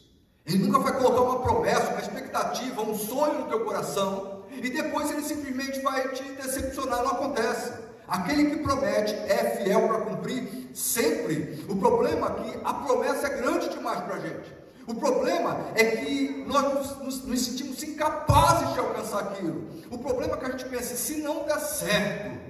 Ele 0.45 0.59
nunca 0.59 0.79
vai 0.81 0.97
colocar 0.99 1.21
uma 1.21 1.41
promessa, 1.41 1.91
uma 1.91 2.01
expectativa, 2.01 2.83
um 2.83 2.97
sonho 2.97 3.41
no 3.41 3.49
teu 3.49 3.65
coração 3.65 4.43
e 4.51 4.69
depois 4.69 5.11
ele 5.11 5.23
simplesmente 5.23 5.81
vai 5.81 6.09
te 6.09 6.23
decepcionar. 6.33 7.03
Não 7.03 7.13
acontece. 7.13 7.73
Aquele 8.07 8.51
que 8.51 8.63
promete 8.63 9.15
é 9.15 9.63
fiel 9.63 9.89
para 9.89 10.01
cumprir 10.01 10.71
sempre. 10.75 11.65
O 11.69 11.77
problema 11.77 12.27
é 12.27 12.43
que 12.43 12.61
a 12.65 12.75
promessa 12.75 13.29
é 13.29 13.37
grande 13.37 13.69
demais 13.71 14.01
para 14.01 14.17
a 14.17 14.19
gente. 14.19 14.63
O 14.87 14.95
problema 14.95 15.69
é 15.77 15.85
que 15.85 16.45
nós 16.47 16.99
nos, 17.01 17.25
nos, 17.25 17.41
sentimos 17.41 17.83
incapazes 17.83 18.75
de 18.75 18.81
alcançar 18.81 19.21
aquilo. 19.21 19.67
O 19.91 19.99
problema 19.99 20.35
é 20.35 20.37
que 20.37 20.45
a 20.45 20.51
gente 20.51 20.65
pensa, 20.69 20.97
se 20.97 21.19
não 21.19 21.47
der 21.47 21.61
certo. 21.61 22.41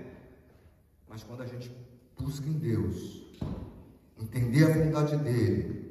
Mas 1.09 1.23
quando 1.23 1.43
a 1.43 1.47
gente 1.47 1.71
busca 2.19 2.47
em 2.49 2.55
Deus, 2.55 3.23
entender 4.19 4.65
a 4.65 4.85
vontade 4.85 5.17
dEle, 5.19 5.82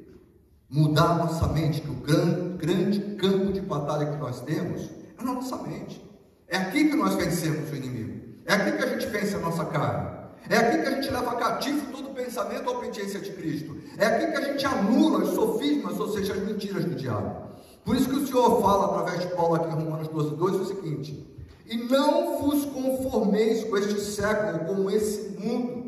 mudar 0.72 1.10
a 1.10 1.14
nossa 1.16 1.46
mente, 1.48 1.82
que 1.82 1.90
o 1.90 1.94
grande, 1.94 2.56
grande 2.56 3.00
campo 3.16 3.52
de 3.52 3.60
batalha 3.60 4.06
que 4.06 4.16
nós 4.16 4.40
temos 4.40 4.88
é 5.18 5.22
na 5.22 5.34
nossa 5.34 5.58
mente. 5.58 6.02
É 6.48 6.56
aqui 6.56 6.88
que 6.88 6.96
nós 6.96 7.14
vencemos 7.14 7.70
o 7.70 7.76
inimigo. 7.76 8.22
É 8.46 8.54
aqui 8.54 8.72
que 8.72 8.82
a 8.82 8.88
gente 8.88 9.06
vence 9.06 9.36
a 9.36 9.38
nossa 9.38 9.66
carne. 9.66 10.22
É 10.48 10.56
aqui 10.56 10.78
que 10.78 10.88
a 10.88 10.90
gente 10.92 11.10
leva 11.10 11.36
cativo 11.36 11.92
todo 11.92 12.14
pensamento 12.14 12.68
à 12.68 12.72
obediência 12.72 13.20
de 13.20 13.30
Cristo. 13.32 13.76
É 13.98 14.06
aqui 14.06 14.32
que 14.32 14.36
a 14.38 14.40
gente 14.40 14.64
anula 14.66 15.18
os 15.18 15.34
sofismas, 15.34 16.00
ou 16.00 16.08
seja, 16.08 16.32
as 16.32 16.40
mentiras 16.40 16.84
do 16.84 16.94
diabo. 16.94 17.52
Por 17.84 17.94
isso 17.94 18.08
que 18.08 18.16
o 18.16 18.26
Senhor 18.26 18.62
fala 18.62 18.86
através 18.86 19.28
de 19.28 19.34
Paulo 19.34 19.56
aqui 19.56 19.68
em 19.68 19.84
Romanos 19.84 20.08
12, 20.08 20.36
2 20.36 20.54
o 20.56 20.64
seguinte: 20.64 21.26
E 21.66 21.76
não 21.76 22.38
vos 22.38 22.64
conformeis 22.64 23.64
com 23.64 23.76
este 23.76 24.00
século, 24.00 24.64
com 24.64 24.90
esse 24.90 25.36
mundo. 25.38 25.81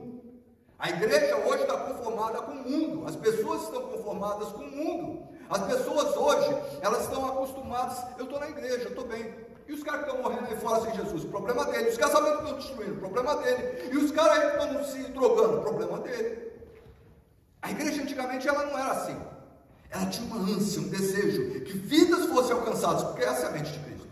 A 0.85 0.91
igreja 0.91 1.35
hoje 1.39 1.63
está 1.63 1.79
conformada 1.79 2.43
com 2.43 2.53
o 2.53 2.71
mundo, 2.71 3.09
as 3.09 3.17
pessoas 3.17 3.63
estão 3.63 3.89
conformadas 3.89 4.49
com 4.49 4.65
o 4.65 4.71
mundo. 4.71 5.29
As 5.49 5.63
pessoas 5.67 6.15
hoje, 6.15 6.55
elas 6.83 7.05
estão 7.05 7.25
acostumadas, 7.25 8.05
eu 8.19 8.27
estou 8.27 8.39
na 8.39 8.51
igreja, 8.51 8.83
eu 8.83 8.89
estou 8.91 9.07
bem, 9.07 9.35
e 9.67 9.73
os 9.73 9.83
caras 9.83 10.05
que 10.05 10.11
estão 10.11 10.23
morrendo 10.23 10.47
aí 10.47 10.57
fora 10.59 10.83
sem 10.83 10.95
Jesus, 10.95 11.25
problema 11.25 11.65
dele. 11.65 11.89
Os 11.89 11.97
casamentos 11.97 12.41
estão 12.41 12.59
destruindo, 12.59 12.97
problema 12.97 13.35
dele. 13.37 13.93
E 13.95 13.97
os 13.97 14.11
caras 14.11 14.39
aí 14.39 14.51
que 14.51 14.63
estão 14.63 14.85
se 14.85 14.99
drogando, 15.05 15.63
problema 15.63 16.01
dele. 16.01 16.53
A 17.63 17.71
igreja 17.71 18.03
antigamente 18.03 18.47
ela 18.47 18.67
não 18.67 18.79
era 18.79 18.91
assim. 18.91 19.17
Ela 19.89 20.05
tinha 20.11 20.27
uma 20.27 20.55
ânsia, 20.55 20.83
um 20.83 20.89
desejo 20.89 21.63
que 21.63 21.79
vidas 21.79 22.27
fossem 22.27 22.53
alcançadas, 22.53 23.05
porque 23.05 23.25
essa 23.25 23.47
é 23.47 23.49
a 23.49 23.53
mente 23.53 23.73
de 23.73 23.79
Cristo. 23.79 24.09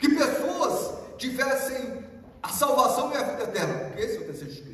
Que 0.00 0.08
pessoas 0.08 0.94
tivessem 1.16 2.04
a 2.42 2.48
salvação 2.48 3.12
e 3.12 3.16
a 3.16 3.22
vida 3.22 3.44
eterna, 3.44 3.84
porque 3.84 4.02
esse 4.02 4.16
é 4.16 4.20
o 4.20 4.24
desejo 4.24 4.50
de 4.50 4.62
Cristo. 4.62 4.71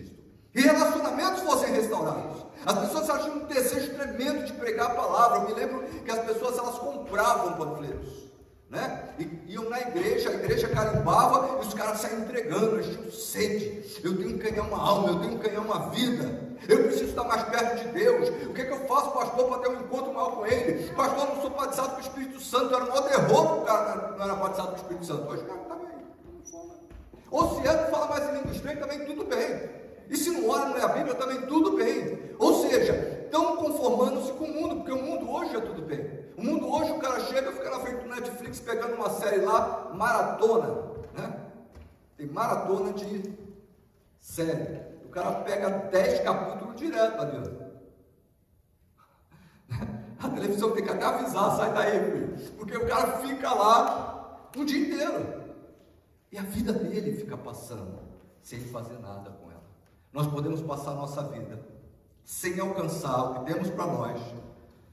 E 0.54 0.60
relacionamentos 0.60 1.42
fossem 1.42 1.72
restaurados. 1.72 2.46
As 2.64 2.78
pessoas 2.78 3.22
tinham 3.22 3.36
um 3.36 3.46
desejo 3.46 3.94
tremendo 3.94 4.44
de 4.44 4.52
pregar 4.54 4.90
a 4.90 4.94
palavra. 4.94 5.38
Eu 5.38 5.48
me 5.48 5.54
lembro 5.54 5.82
que 6.04 6.10
as 6.10 6.24
pessoas 6.24 6.58
elas 6.58 6.78
compravam 6.78 7.54
panfletos 7.54 8.28
né? 8.70 9.14
E 9.18 9.52
iam 9.52 9.68
na 9.70 9.80
igreja, 9.80 10.30
a 10.30 10.34
igreja 10.34 10.68
carimbava 10.68 11.56
e 11.56 11.66
os 11.66 11.72
caras 11.72 12.00
saíam 12.00 12.20
entregando, 12.20 12.76
eles 12.76 12.86
tinham 12.86 13.10
sede. 13.10 14.00
Eu 14.04 14.16
tenho 14.16 14.38
que 14.38 14.50
ganhar 14.50 14.62
uma 14.62 14.78
alma, 14.78 15.08
eu 15.08 15.20
tenho 15.20 15.38
que 15.38 15.48
ganhar 15.48 15.60
uma 15.60 15.88
vida. 15.90 16.48
Eu 16.68 16.84
preciso 16.84 17.10
estar 17.10 17.24
mais 17.24 17.42
perto 17.44 17.82
de 17.82 17.88
Deus. 17.92 18.28
O 18.46 18.52
que, 18.52 18.60
é 18.60 18.64
que 18.66 18.72
eu 18.72 18.86
faço, 18.86 19.10
pastor, 19.12 19.48
para 19.48 19.58
ter 19.58 19.68
um 19.70 19.80
encontro 19.80 20.12
maior 20.12 20.32
com 20.32 20.46
Ele? 20.46 20.90
Pastor, 20.90 21.28
não 21.28 21.40
sou 21.40 21.50
batizado 21.50 21.90
com 21.90 21.96
o 21.96 22.00
Espírito 22.00 22.40
Santo. 22.40 22.74
Era 22.74 22.84
um 22.84 22.88
maior 22.88 23.08
terror 23.08 23.58
o 23.58 23.64
cara 23.64 24.16
não 24.18 24.24
era 24.24 24.34
batizado 24.34 24.68
com 24.68 24.74
o 24.74 24.76
Espírito 24.76 25.06
Santo. 25.06 25.30
Hoje 25.30 25.42
o 25.42 25.46
cara 25.46 25.62
está 25.62 25.74
bem. 25.76 25.88
Não 27.30 27.90
fala 27.90 28.06
mais 28.08 28.28
em 28.28 28.32
língua 28.36 28.52
estranha, 28.52 28.76
também 28.76 29.04
tudo 29.06 29.24
bem. 29.24 29.77
E 30.08 30.16
se 30.16 30.30
não 30.30 30.48
ora, 30.48 30.70
não 30.70 30.76
é 30.76 30.82
a 30.82 30.88
Bíblia, 30.88 31.14
também 31.14 31.42
tudo 31.42 31.76
bem. 31.76 32.34
Ou 32.38 32.66
seja, 32.66 33.18
estão 33.24 33.56
conformando-se 33.56 34.32
com 34.32 34.44
o 34.44 34.54
mundo, 34.54 34.76
porque 34.76 34.92
o 34.92 35.02
mundo 35.02 35.30
hoje 35.30 35.56
é 35.56 35.60
tudo 35.60 35.82
bem. 35.82 36.26
O 36.36 36.42
mundo 36.42 36.66
hoje, 36.72 36.92
o 36.92 36.98
cara 36.98 37.20
chega, 37.20 37.52
fica 37.52 37.70
na 37.70 37.80
frente 37.80 38.02
do 38.02 38.08
Netflix 38.08 38.60
pegando 38.60 38.94
uma 38.94 39.10
série 39.10 39.42
lá, 39.42 39.90
maratona, 39.94 40.94
né? 41.14 41.40
Tem 42.16 42.26
maratona 42.26 42.92
de 42.92 43.38
série. 44.18 44.80
O 45.04 45.08
cara 45.10 45.42
pega 45.42 45.68
10 45.68 46.20
capítulos 46.20 46.76
direto 46.76 47.20
ali. 47.20 47.58
A 50.18 50.28
televisão 50.30 50.72
tem 50.72 50.84
que 50.84 50.90
até 50.90 51.04
avisar, 51.04 51.56
sai 51.56 51.72
daí, 51.72 52.10
filho. 52.10 52.52
Porque 52.56 52.76
o 52.76 52.88
cara 52.88 53.18
fica 53.18 53.54
lá 53.54 54.50
o 54.56 54.64
dia 54.64 54.86
inteiro. 54.86 55.44
E 56.32 56.38
a 56.38 56.42
vida 56.42 56.72
dele 56.72 57.16
fica 57.16 57.36
passando 57.36 58.00
sem 58.42 58.60
fazer 58.60 58.98
nada 58.98 59.30
com. 59.30 59.47
Nós 60.12 60.26
podemos 60.26 60.60
passar 60.62 60.92
nossa 60.92 61.22
vida 61.24 61.58
sem 62.24 62.60
alcançar 62.60 63.22
o 63.22 63.34
que 63.34 63.52
temos 63.52 63.70
para 63.70 63.86
nós, 63.86 64.20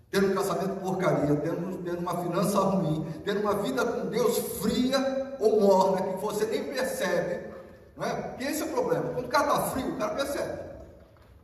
tendo 0.09 0.31
um 0.31 0.35
casamento 0.35 0.79
porcaria, 0.79 1.35
tendo, 1.35 1.83
tendo 1.83 1.99
uma 1.99 2.23
finança 2.23 2.59
ruim, 2.59 3.05
tendo 3.25 3.41
uma 3.41 3.55
vida 3.55 3.85
com 3.85 4.09
Deus 4.09 4.37
fria 4.61 5.35
ou 5.39 5.59
morna, 5.59 6.13
que 6.13 6.21
você 6.21 6.45
nem 6.45 6.63
percebe. 6.63 7.53
Não 7.97 8.05
é? 8.05 8.21
Porque 8.21 8.43
esse 8.45 8.61
é 8.61 8.65
o 8.65 8.71
problema. 8.71 9.13
Quando 9.13 9.25
o 9.25 9.29
cara 9.29 9.47
está 9.47 9.61
frio, 9.71 9.93
o 9.93 9.97
cara 9.97 10.15
percebe. 10.15 10.61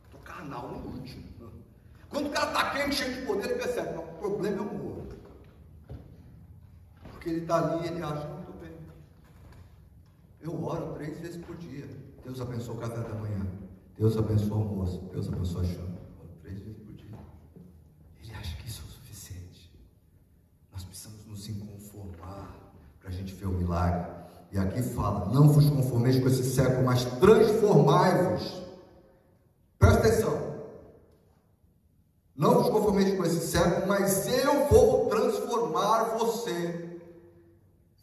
Estou 0.06 0.20
carnal 0.24 0.68
no 0.68 0.78
último. 0.92 1.32
Quando 2.08 2.26
o 2.26 2.30
cara 2.30 2.48
está 2.48 2.70
quente, 2.70 2.94
cheio 2.94 3.14
de 3.14 3.26
poder, 3.26 3.50
ele 3.50 3.58
percebe. 3.58 3.94
Não, 3.94 4.02
o 4.02 4.18
problema 4.18 4.58
é 4.58 4.60
o 4.60 4.70
humor. 4.70 5.06
Porque 7.10 7.28
ele 7.30 7.40
está 7.40 7.56
ali 7.56 7.84
e 7.84 7.88
ele 7.88 8.02
acha, 8.02 8.28
muito 8.28 8.52
bem. 8.60 8.76
Eu 10.40 10.62
oro 10.62 10.92
três 10.94 11.18
vezes 11.18 11.42
por 11.42 11.56
dia. 11.56 11.88
Deus 12.22 12.40
abençoe 12.40 12.76
o 12.76 12.78
café 12.78 13.00
da 13.00 13.14
manhã. 13.14 13.46
Deus 13.98 14.16
abençoe 14.16 14.50
o 14.50 14.54
almoço. 14.54 14.98
Deus 15.12 15.28
abençoe 15.28 15.66
a 15.66 15.68
chama. 15.68 15.98
Três 16.42 16.58
vezes 16.58 16.78
por 16.78 16.94
dia. 16.94 17.18
Ele 18.22 18.34
acha 18.34 18.56
que 18.56 18.68
isso 18.68 18.82
é 18.82 18.88
o 18.88 18.92
suficiente. 18.92 19.70
Nós 20.72 20.84
precisamos 20.84 21.26
nos 21.26 21.46
conformar 21.46 22.56
para 23.00 23.08
a 23.08 23.12
gente 23.12 23.34
ver 23.34 23.46
o 23.46 23.52
milagre. 23.52 24.10
E 24.50 24.58
aqui 24.58 24.82
fala: 24.82 25.32
não 25.32 25.48
vos 25.48 25.68
conformeis 25.68 26.20
com 26.20 26.28
esse 26.28 26.44
século, 26.44 26.84
mas 26.84 27.04
transformai-vos. 27.04 28.62
Presta 29.78 29.98
atenção. 29.98 30.52
Não 32.34 32.54
vos 32.54 32.70
conformeis 32.70 33.16
com 33.16 33.24
esse 33.24 33.46
século, 33.46 33.86
mas 33.86 34.26
eu 34.26 34.66
vou 34.68 35.06
transformar 35.06 36.16
você. 36.16 36.98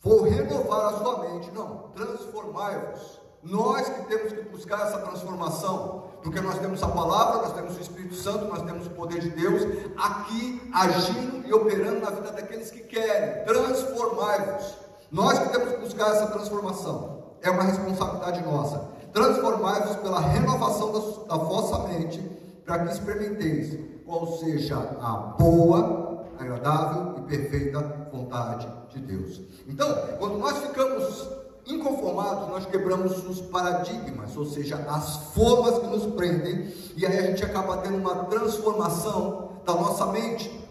Vou 0.01 0.23
renovar 0.23 0.93
a 0.93 0.97
sua 0.97 1.29
mente. 1.29 1.51
Não, 1.51 1.89
transformai-vos. 1.89 3.19
Nós 3.41 3.87
que 3.87 4.01
temos 4.05 4.33
que 4.33 4.41
buscar 4.49 4.87
essa 4.87 4.99
transformação, 4.99 6.09
porque 6.21 6.41
nós 6.41 6.59
temos 6.59 6.83
a 6.83 6.87
palavra, 6.89 7.43
nós 7.43 7.53
temos 7.53 7.77
o 7.77 7.81
Espírito 7.81 8.15
Santo, 8.15 8.45
nós 8.45 8.61
temos 8.63 8.87
o 8.87 8.89
poder 8.89 9.19
de 9.19 9.29
Deus 9.29 9.63
aqui 9.97 10.69
agindo 10.73 11.47
e 11.47 11.53
operando 11.53 12.01
na 12.01 12.09
vida 12.09 12.31
daqueles 12.31 12.69
que 12.69 12.81
querem 12.81 13.45
transformar-vos. 13.45 14.75
Nós 15.09 15.39
que 15.39 15.49
temos 15.49 15.73
que 15.73 15.79
buscar 15.79 16.11
essa 16.11 16.27
transformação, 16.27 17.23
é 17.41 17.49
uma 17.49 17.63
responsabilidade 17.63 18.43
nossa. 18.43 18.89
Transformai-vos 19.13 19.95
pela 19.97 20.19
renovação 20.19 20.91
da, 20.91 21.35
da 21.35 21.43
vossa 21.43 21.87
mente, 21.87 22.19
para 22.65 22.79
que 22.79 22.93
experimenteis 22.93 23.79
qual 24.05 24.27
seja 24.37 24.75
a 25.01 25.35
boa, 25.39 26.25
agradável 26.37 27.15
e 27.17 27.21
perfeita 27.21 27.79
vontade 28.11 28.67
de 28.89 28.99
Deus. 28.99 29.41
Então, 29.67 29.87
quando 30.17 30.37
nós 30.37 30.57
ficamos 30.57 31.27
inconformados, 31.69 32.49
nós 32.49 32.65
quebramos 32.65 33.25
os 33.27 33.41
paradigmas, 33.41 34.35
ou 34.35 34.45
seja, 34.45 34.75
as 34.89 35.33
formas 35.33 35.77
que 35.77 35.87
nos 35.87 36.05
prendem, 36.15 36.73
e 36.95 37.05
aí 37.05 37.17
a 37.17 37.21
gente 37.23 37.45
acaba 37.45 37.77
tendo 37.77 37.97
uma 37.97 38.25
transformação 38.25 39.61
da 39.65 39.73
nossa 39.73 40.07
mente. 40.07 40.67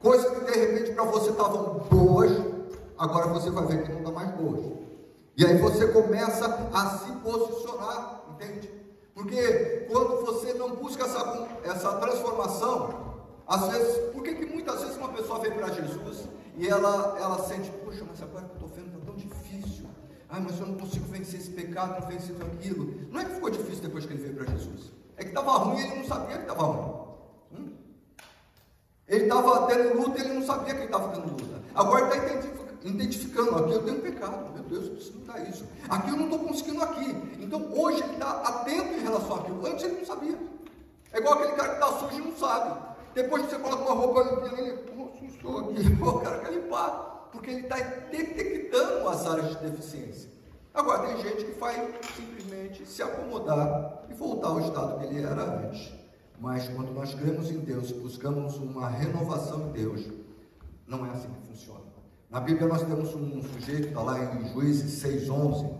Coisas 0.00 0.30
que 0.30 0.44
de 0.44 0.58
repente 0.58 0.92
para 0.92 1.04
você 1.04 1.30
estavam 1.30 1.80
boas, 1.90 2.30
agora 2.98 3.28
você 3.28 3.50
vai 3.50 3.66
ver 3.66 3.84
que 3.84 3.92
não 3.92 4.00
está 4.00 4.10
mais 4.10 4.30
boas. 4.32 4.60
E 5.36 5.44
aí 5.44 5.56
você 5.58 5.88
começa 5.88 6.46
a 6.72 6.98
se 6.98 7.12
posicionar, 7.12 8.22
entende? 8.34 8.70
Porque 9.14 9.86
quando 9.90 10.24
você 10.26 10.52
não 10.54 10.76
busca 10.76 11.04
essa, 11.04 11.48
essa 11.64 11.92
transformação, 11.94 13.14
às 13.46 13.68
vezes, 13.68 14.12
por 14.12 14.22
que, 14.22 14.46
muitas 14.46 14.80
vezes 14.82 14.96
uma 14.96 15.08
pessoa 15.08 15.38
vem 15.38 15.52
para 15.52 15.68
Jesus 15.70 16.28
e 16.56 16.68
ela, 16.68 17.16
ela 17.18 17.38
sente, 17.38 17.70
puxa, 17.84 18.04
mas 18.08 18.22
agora 18.22 18.44
que 18.44 18.62
eu 18.62 18.66
estou 18.66 18.68
vendo 18.68 18.93
ah, 20.34 20.40
mas 20.40 20.58
eu 20.58 20.66
não 20.66 20.74
consigo 20.74 21.06
vencer 21.06 21.38
esse 21.38 21.50
pecado, 21.50 22.00
não 22.00 22.08
vencer 22.08 22.34
aquilo. 22.42 22.92
Não 23.12 23.20
é 23.20 23.24
que 23.24 23.34
ficou 23.34 23.50
difícil 23.50 23.82
depois 23.82 24.04
que 24.04 24.14
ele 24.14 24.22
veio 24.22 24.34
para 24.34 24.46
Jesus. 24.46 24.90
É 25.16 25.22
que 25.22 25.28
estava 25.28 25.52
ruim 25.58 25.78
e 25.78 25.84
ele 25.84 25.96
não 25.96 26.04
sabia 26.04 26.36
que 26.36 26.42
estava 26.42 26.62
ruim. 26.64 27.06
Hum? 27.52 27.72
Ele 29.06 29.22
estava 29.24 29.66
tendo 29.66 29.96
luta 29.96 30.18
e 30.18 30.24
ele 30.24 30.34
não 30.34 30.44
sabia 30.44 30.74
que 30.74 30.80
ele 30.80 30.86
estava 30.86 31.08
tendo 31.08 31.30
luta. 31.30 31.62
Agora 31.72 32.16
está 32.16 32.50
identificando, 32.84 33.56
aqui 33.58 33.72
eu 33.74 33.82
tenho 33.84 34.00
pecado, 34.00 34.52
meu 34.54 34.64
Deus, 34.64 34.86
eu 34.86 34.90
preciso 34.94 35.18
mudar 35.18 35.38
isso. 35.48 35.64
Aqui 35.88 36.10
eu 36.10 36.16
não 36.16 36.24
estou 36.24 36.38
conseguindo 36.40 36.82
aqui. 36.82 37.16
Então 37.38 37.72
hoje 37.72 38.02
ele 38.02 38.14
está 38.14 38.32
atento 38.32 38.94
em 38.94 39.02
relação 39.02 39.36
àquilo. 39.36 39.66
Antes 39.66 39.84
ele 39.84 39.98
não 39.98 40.04
sabia. 40.04 40.38
É 41.12 41.18
igual 41.18 41.34
aquele 41.34 41.52
cara 41.52 41.68
que 41.68 41.74
está 41.74 41.92
sujo 41.98 42.16
e 42.16 42.24
não 42.24 42.36
sabe. 42.36 42.80
Depois 43.14 43.44
que 43.44 43.50
você 43.50 43.58
coloca 43.58 43.84
uma 43.84 43.94
roupa 43.94 44.22
limpinha, 44.22 44.60
ele, 44.60 44.76
pô, 44.78 45.10
sujou 45.16 45.60
aqui, 45.60 45.86
o 46.02 46.18
cara 46.18 46.38
quer 46.40 46.52
limpar 46.52 47.13
porque 47.34 47.50
ele 47.50 47.60
está 47.62 47.76
detectando 48.10 49.08
as 49.08 49.26
áreas 49.26 49.50
de 49.50 49.70
deficiência. 49.70 50.30
Agora, 50.72 51.08
tem 51.08 51.22
gente 51.22 51.44
que 51.44 51.58
vai 51.58 51.74
simplesmente 52.16 52.86
se 52.86 53.02
acomodar 53.02 54.04
e 54.08 54.14
voltar 54.14 54.48
ao 54.48 54.60
estado 54.60 54.98
que 54.98 55.06
ele 55.06 55.22
era 55.22 55.42
antes. 55.42 55.92
Mas 56.40 56.68
quando 56.68 56.92
nós 56.92 57.14
cremos 57.14 57.50
em 57.50 57.58
Deus, 57.58 57.92
buscamos 57.92 58.56
uma 58.56 58.88
renovação 58.88 59.68
em 59.68 59.72
Deus, 59.72 60.08
não 60.86 61.06
é 61.06 61.10
assim 61.10 61.28
que 61.28 61.48
funciona. 61.48 61.80
Na 62.30 62.40
Bíblia 62.40 62.66
nós 62.66 62.82
temos 62.82 63.14
um 63.14 63.42
sujeito, 63.42 63.88
está 63.88 64.02
lá 64.02 64.18
em 64.34 64.52
Juízes 64.52 65.02
6,11, 65.04 65.72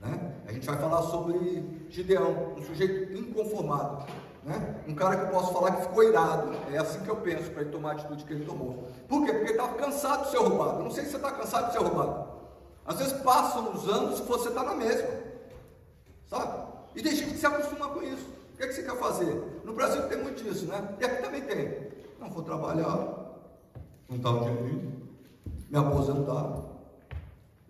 né? 0.00 0.34
A 0.46 0.52
gente 0.52 0.66
vai 0.66 0.78
falar 0.78 1.02
sobre 1.02 1.86
Gideão, 1.90 2.54
um 2.56 2.62
sujeito 2.62 3.12
inconformado. 3.12 4.06
Né? 4.42 4.82
Um 4.88 4.94
cara 4.94 5.16
que 5.16 5.22
eu 5.24 5.28
posso 5.28 5.52
falar 5.52 5.76
que 5.76 5.82
ficou 5.82 6.02
irado. 6.02 6.52
É 6.72 6.78
assim 6.78 7.00
que 7.00 7.08
eu 7.08 7.16
penso 7.16 7.50
para 7.50 7.62
ele 7.62 7.70
tomar 7.70 7.90
a 7.90 7.92
atitude 7.92 8.24
que 8.24 8.32
ele 8.32 8.44
tomou. 8.44 8.88
Por 9.08 9.24
quê? 9.24 9.32
Porque 9.32 9.50
ele 9.50 9.52
estava 9.52 9.74
cansado 9.74 10.24
de 10.24 10.30
ser 10.30 10.38
roubado. 10.38 10.78
Eu 10.78 10.84
não 10.84 10.90
sei 10.90 11.04
se 11.04 11.10
você 11.10 11.16
está 11.16 11.30
cansado 11.30 11.66
de 11.66 11.72
ser 11.72 11.78
roubado. 11.78 12.32
Às 12.84 12.98
vezes 12.98 13.12
passam 13.22 13.72
os 13.72 13.88
anos 13.88 14.18
e 14.18 14.22
você 14.22 14.48
está 14.48 14.64
na 14.64 14.74
mesma. 14.74 15.08
Sabe? 16.28 16.72
E 16.94 17.02
tem 17.02 17.14
gente 17.14 17.30
que 17.32 17.38
se 17.38 17.46
acostuma 17.46 17.88
com 17.88 18.02
isso. 18.02 18.28
O 18.54 18.56
que, 18.56 18.64
é 18.64 18.66
que 18.66 18.74
você 18.74 18.82
quer 18.82 18.96
fazer? 18.96 19.62
No 19.64 19.72
Brasil 19.72 20.02
tem 20.08 20.18
muito 20.18 20.46
isso, 20.46 20.66
né? 20.66 20.96
E 21.00 21.04
aqui 21.04 21.22
também 21.22 21.42
tem. 21.42 21.92
Não 22.18 22.30
vou 22.30 22.42
trabalhar, 22.42 23.22
não 24.08 24.36
o 24.36 24.40
dinheiro, 24.40 24.92
me 25.68 25.78
aposentar, 25.78 26.62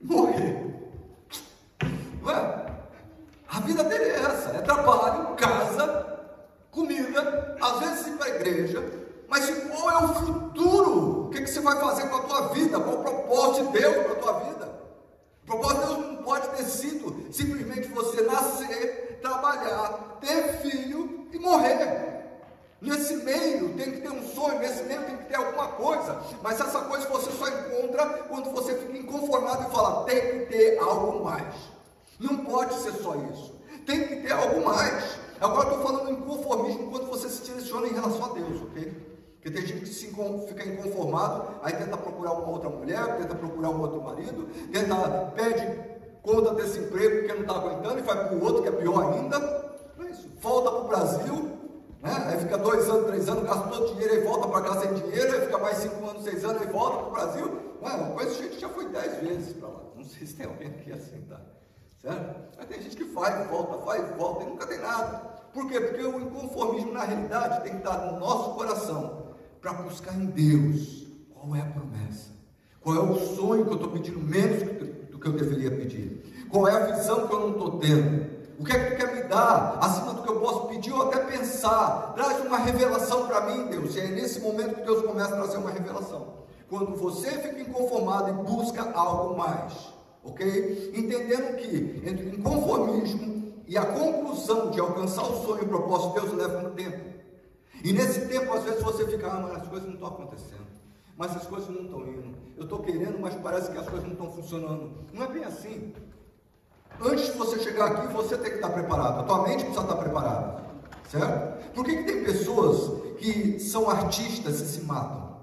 morrer. 0.02 0.74
Ué, 2.24 2.66
a 3.48 3.60
vida 3.60 3.84
dele 3.84 4.04
é 4.04 4.16
essa: 4.16 4.50
é 4.50 4.60
trabalho, 4.60 5.34
casa, 5.36 6.11
comida, 6.72 7.56
às 7.60 7.78
vezes 7.78 8.06
ir 8.08 8.16
para 8.16 8.26
a 8.26 8.36
igreja. 8.36 8.82
Mas 9.28 9.48
qual 9.68 9.90
é 9.90 10.04
o 10.04 10.08
futuro? 10.08 11.26
O 11.26 11.30
que, 11.30 11.42
que 11.42 11.46
você 11.46 11.60
vai 11.60 11.78
fazer 11.78 12.08
com 12.08 12.16
a 12.16 12.22
tua 12.22 12.48
vida? 12.48 12.80
Qual 12.80 12.96
o 12.96 13.02
propósito 13.02 13.66
de 13.66 13.78
Deus 13.78 13.96
para 14.04 14.12
a 14.12 14.16
tua 14.16 14.32
vida? 14.40 14.82
O 15.44 15.46
propósito 15.46 15.80
de 15.80 15.86
Deus 15.86 16.06
não 16.06 16.16
pode 16.24 16.48
ter 16.48 16.64
sido 16.64 17.32
simplesmente 17.32 17.88
você 17.88 18.22
nascer, 18.22 19.20
trabalhar, 19.22 20.18
ter 20.20 20.58
filho 20.58 21.28
e 21.32 21.38
morrer. 21.38 22.12
Nesse 22.80 23.14
meio 23.18 23.74
tem 23.74 23.92
que 23.92 24.00
ter 24.00 24.10
um 24.10 24.26
sonho, 24.28 24.58
nesse 24.58 24.82
meio 24.82 25.02
tem 25.04 25.16
que 25.16 25.26
ter 25.26 25.36
alguma 25.36 25.68
coisa, 25.68 26.20
mas 26.42 26.60
essa 26.60 26.80
coisa 26.80 27.08
você 27.08 27.30
só 27.30 27.46
encontra 27.48 28.04
quando 28.28 28.50
você 28.50 28.74
fica 28.74 28.98
inconformado 28.98 29.68
e 29.68 29.70
fala: 29.70 30.04
tem 30.04 30.20
que 30.20 30.46
ter 30.46 30.78
algo 30.78 31.24
mais. 31.24 31.54
Não 32.18 32.38
pode 32.38 32.74
ser 32.82 32.92
só 32.94 33.14
isso, 33.32 33.54
tem 33.86 34.08
que 34.08 34.16
ter 34.16 34.32
algo 34.32 34.64
mais. 34.64 35.22
Agora 35.40 35.70
estou 35.70 35.82
falando 35.82 36.10
em 36.10 36.20
conformismo 36.22 36.90
quando 36.90 37.06
você 37.06 37.28
se 37.28 37.42
direciona 37.42 37.88
em 37.88 37.94
relação 37.94 38.24
a 38.26 38.28
Deus, 38.34 38.61
ok? 38.72 39.12
Porque 39.34 39.50
tem 39.50 39.66
gente 39.66 39.80
que 39.80 39.86
se, 39.86 40.06
fica 40.06 40.68
inconformado, 40.68 41.56
aí 41.62 41.72
tenta 41.72 41.96
procurar 41.96 42.32
uma 42.32 42.48
outra 42.48 42.70
mulher, 42.70 43.16
tenta 43.18 43.34
procurar 43.34 43.70
um 43.70 43.80
outro 43.80 44.00
marido, 44.02 44.48
tenta, 44.72 44.96
pede 45.34 45.92
conta 46.22 46.54
desse 46.54 46.78
emprego 46.78 47.18
porque 47.18 47.34
não 47.34 47.40
está 47.40 47.54
aguentando 47.54 47.98
e 47.98 48.02
vai 48.02 48.28
para 48.28 48.36
o 48.36 48.44
outro 48.44 48.62
que 48.62 48.68
é 48.68 48.72
pior 48.72 49.12
ainda. 49.12 49.38
Não 49.98 50.06
é 50.06 50.10
isso. 50.10 50.30
Volta 50.40 50.70
para 50.70 50.80
o 50.80 50.88
Brasil, 50.88 51.58
né? 52.00 52.24
Aí 52.28 52.38
fica 52.38 52.56
dois 52.58 52.88
anos, 52.88 53.06
três 53.08 53.28
anos, 53.28 53.44
gasta 53.44 53.68
todo 53.68 53.84
o 53.84 53.94
dinheiro, 53.94 54.14
e 54.14 54.20
volta 54.20 54.48
para 54.48 54.62
cá 54.62 54.80
sem 54.80 54.94
dinheiro, 54.94 55.32
aí 55.32 55.40
fica 55.40 55.58
mais 55.58 55.78
cinco 55.78 56.08
anos, 56.08 56.22
seis 56.22 56.44
anos, 56.44 56.62
e 56.62 56.66
volta 56.66 56.98
para 56.98 57.08
o 57.08 57.10
Brasil. 57.10 57.46
Ué, 57.82 57.92
uma 57.94 58.10
coisa 58.12 58.30
a 58.30 58.34
gente 58.34 58.60
já 58.60 58.68
foi 58.68 58.88
dez 58.88 59.20
vezes 59.20 59.52
para 59.54 59.68
lá. 59.68 59.80
Não 59.96 60.04
sei 60.04 60.26
se 60.26 60.34
tem 60.34 60.46
alguém 60.46 60.68
aqui 60.68 60.92
assim, 60.92 61.20
tá? 61.28 61.40
Certo? 62.00 62.56
Mas 62.56 62.66
tem 62.66 62.82
gente 62.82 62.96
que 62.96 63.04
faz, 63.06 63.48
volta, 63.48 63.84
faz, 63.84 64.16
volta 64.16 64.44
e 64.44 64.46
nunca 64.46 64.66
tem 64.66 64.78
nada. 64.78 65.31
Por 65.52 65.68
quê? 65.68 65.80
Porque 65.80 66.02
o 66.02 66.20
inconformismo, 66.20 66.92
na 66.92 67.04
realidade, 67.04 67.62
tem 67.62 67.72
que 67.72 67.78
estar 67.78 68.10
no 68.10 68.18
nosso 68.18 68.54
coração 68.54 69.22
para 69.60 69.74
buscar 69.74 70.14
em 70.14 70.26
Deus 70.26 71.06
qual 71.34 71.54
é 71.54 71.60
a 71.60 71.66
promessa, 71.66 72.30
qual 72.80 72.96
é 72.96 73.00
o 73.00 73.14
sonho 73.36 73.64
que 73.64 73.70
eu 73.70 73.76
estou 73.76 73.90
pedindo 73.90 74.20
menos 74.20 74.62
do 75.10 75.18
que 75.18 75.26
eu 75.28 75.32
deveria 75.32 75.70
pedir, 75.70 76.46
qual 76.50 76.66
é 76.66 76.74
a 76.74 76.96
visão 76.96 77.26
que 77.26 77.34
eu 77.34 77.40
não 77.40 77.50
estou 77.50 77.78
tendo, 77.78 78.32
o 78.58 78.64
que 78.64 78.72
é 78.72 78.78
que 78.78 78.90
tu 78.92 78.96
quer 78.96 79.14
me 79.14 79.22
dar, 79.24 79.78
acima 79.80 80.14
do 80.14 80.22
que 80.22 80.28
eu 80.28 80.40
posso 80.40 80.68
pedir 80.68 80.92
ou 80.92 81.02
até 81.02 81.18
pensar. 81.18 82.12
Traz 82.14 82.44
uma 82.44 82.58
revelação 82.58 83.26
para 83.26 83.40
mim, 83.42 83.66
Deus. 83.66 83.96
E 83.96 84.00
é 84.00 84.08
nesse 84.08 84.40
momento 84.40 84.76
que 84.76 84.82
Deus 84.82 85.04
começa 85.04 85.34
a 85.34 85.38
trazer 85.38 85.56
uma 85.58 85.70
revelação. 85.70 86.42
Quando 86.68 86.96
você 86.96 87.30
fica 87.30 87.60
inconformado 87.60 88.30
e 88.30 88.32
busca 88.32 88.90
algo 88.94 89.36
mais, 89.36 89.92
ok? 90.22 90.92
Entendendo 90.94 91.56
que 91.56 92.02
entre 92.06 92.36
inconformismo 92.36 93.41
e 93.72 93.78
a 93.78 93.86
conclusão 93.86 94.70
de 94.70 94.78
alcançar 94.78 95.22
o 95.22 95.46
sonho 95.46 95.62
e 95.62 95.64
o 95.64 95.68
propósito 95.68 96.12
de 96.12 96.20
Deus 96.20 96.32
leva 96.34 96.68
um 96.68 96.74
tempo. 96.74 97.00
E 97.82 97.90
nesse 97.90 98.28
tempo, 98.28 98.52
às 98.52 98.64
vezes, 98.64 98.82
você 98.82 99.06
fica, 99.06 99.26
ah, 99.26 99.40
mas 99.40 99.62
as 99.62 99.68
coisas 99.68 99.88
não 99.88 99.94
estão 99.94 100.08
acontecendo. 100.08 100.66
Mas 101.16 101.34
as 101.34 101.46
coisas 101.46 101.70
não 101.70 101.84
estão 101.84 102.00
indo. 102.06 102.36
Eu 102.58 102.64
estou 102.64 102.80
querendo, 102.80 103.18
mas 103.18 103.34
parece 103.36 103.72
que 103.72 103.78
as 103.78 103.88
coisas 103.88 104.04
não 104.04 104.12
estão 104.12 104.30
funcionando. 104.30 104.92
Não 105.14 105.24
é 105.24 105.26
bem 105.26 105.44
assim. 105.44 105.94
Antes 107.00 107.32
de 107.32 107.38
você 107.38 107.60
chegar 107.60 107.86
aqui, 107.86 108.12
você 108.12 108.36
tem 108.36 108.50
que 108.50 108.56
estar 108.56 108.68
preparado. 108.68 109.20
A 109.20 109.22
tua 109.22 109.42
mente 109.42 109.64
precisa 109.64 109.80
estar 109.80 109.96
preparada. 109.96 110.64
Certo? 111.08 111.72
Por 111.72 111.84
que, 111.86 111.96
que 111.96 112.04
tem 112.04 112.24
pessoas 112.24 113.16
que 113.16 113.58
são 113.58 113.88
artistas 113.88 114.60
e 114.60 114.68
se 114.68 114.82
matam? 114.82 115.38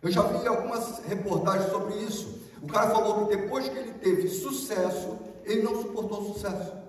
Eu 0.00 0.10
já 0.10 0.22
vi 0.22 0.46
algumas 0.46 1.00
reportagens 1.00 1.70
sobre 1.70 1.96
isso. 1.96 2.34
O 2.62 2.66
cara 2.66 2.88
falou 2.88 3.26
que 3.26 3.36
depois 3.36 3.68
que 3.68 3.76
ele 3.76 3.92
teve 3.92 4.26
sucesso, 4.28 5.18
ele 5.44 5.62
não 5.62 5.82
suportou 5.82 6.22
o 6.22 6.32
sucesso. 6.32 6.80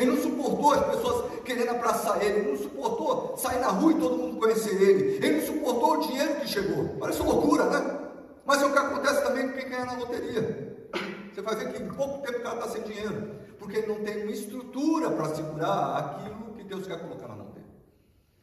Ele 0.00 0.12
não 0.12 0.16
suportou 0.16 0.72
as 0.72 0.86
pessoas 0.86 1.30
querendo 1.44 1.68
abraçar 1.72 2.24
ele, 2.24 2.38
ele 2.38 2.50
não 2.52 2.56
suportou 2.56 3.36
sair 3.36 3.60
na 3.60 3.68
rua 3.68 3.92
e 3.92 4.00
todo 4.00 4.16
mundo 4.16 4.40
conhecer 4.40 4.80
ele, 4.80 5.16
ele 5.16 5.40
não 5.40 5.46
suportou 5.46 5.98
o 5.98 6.00
dinheiro 6.00 6.40
que 6.40 6.48
chegou. 6.48 6.96
Parece 6.98 7.22
loucura, 7.22 7.66
né? 7.66 7.98
Mas 8.46 8.62
é 8.62 8.64
o 8.64 8.72
que 8.72 8.78
acontece 8.78 9.22
também 9.22 9.48
com 9.48 9.58
quem 9.58 9.68
ganha 9.68 9.84
na 9.84 9.92
loteria. 9.92 10.88
Você 11.30 11.42
vai 11.42 11.54
ver 11.54 11.72
que 11.72 11.82
em 11.82 11.88
pouco 11.88 12.26
tempo 12.26 12.38
o 12.38 12.42
cara 12.42 12.54
está 12.56 12.68
sem 12.70 12.82
dinheiro, 12.82 13.30
porque 13.58 13.76
ele 13.76 13.88
não 13.88 13.96
tem 13.96 14.22
uma 14.22 14.32
estrutura 14.32 15.10
para 15.10 15.34
segurar 15.34 15.98
aquilo 15.98 16.54
que 16.56 16.64
Deus 16.64 16.86
quer 16.86 16.98
colocar 16.98 17.28
na 17.28 17.34
mão 17.34 17.50
dele. 17.50 17.66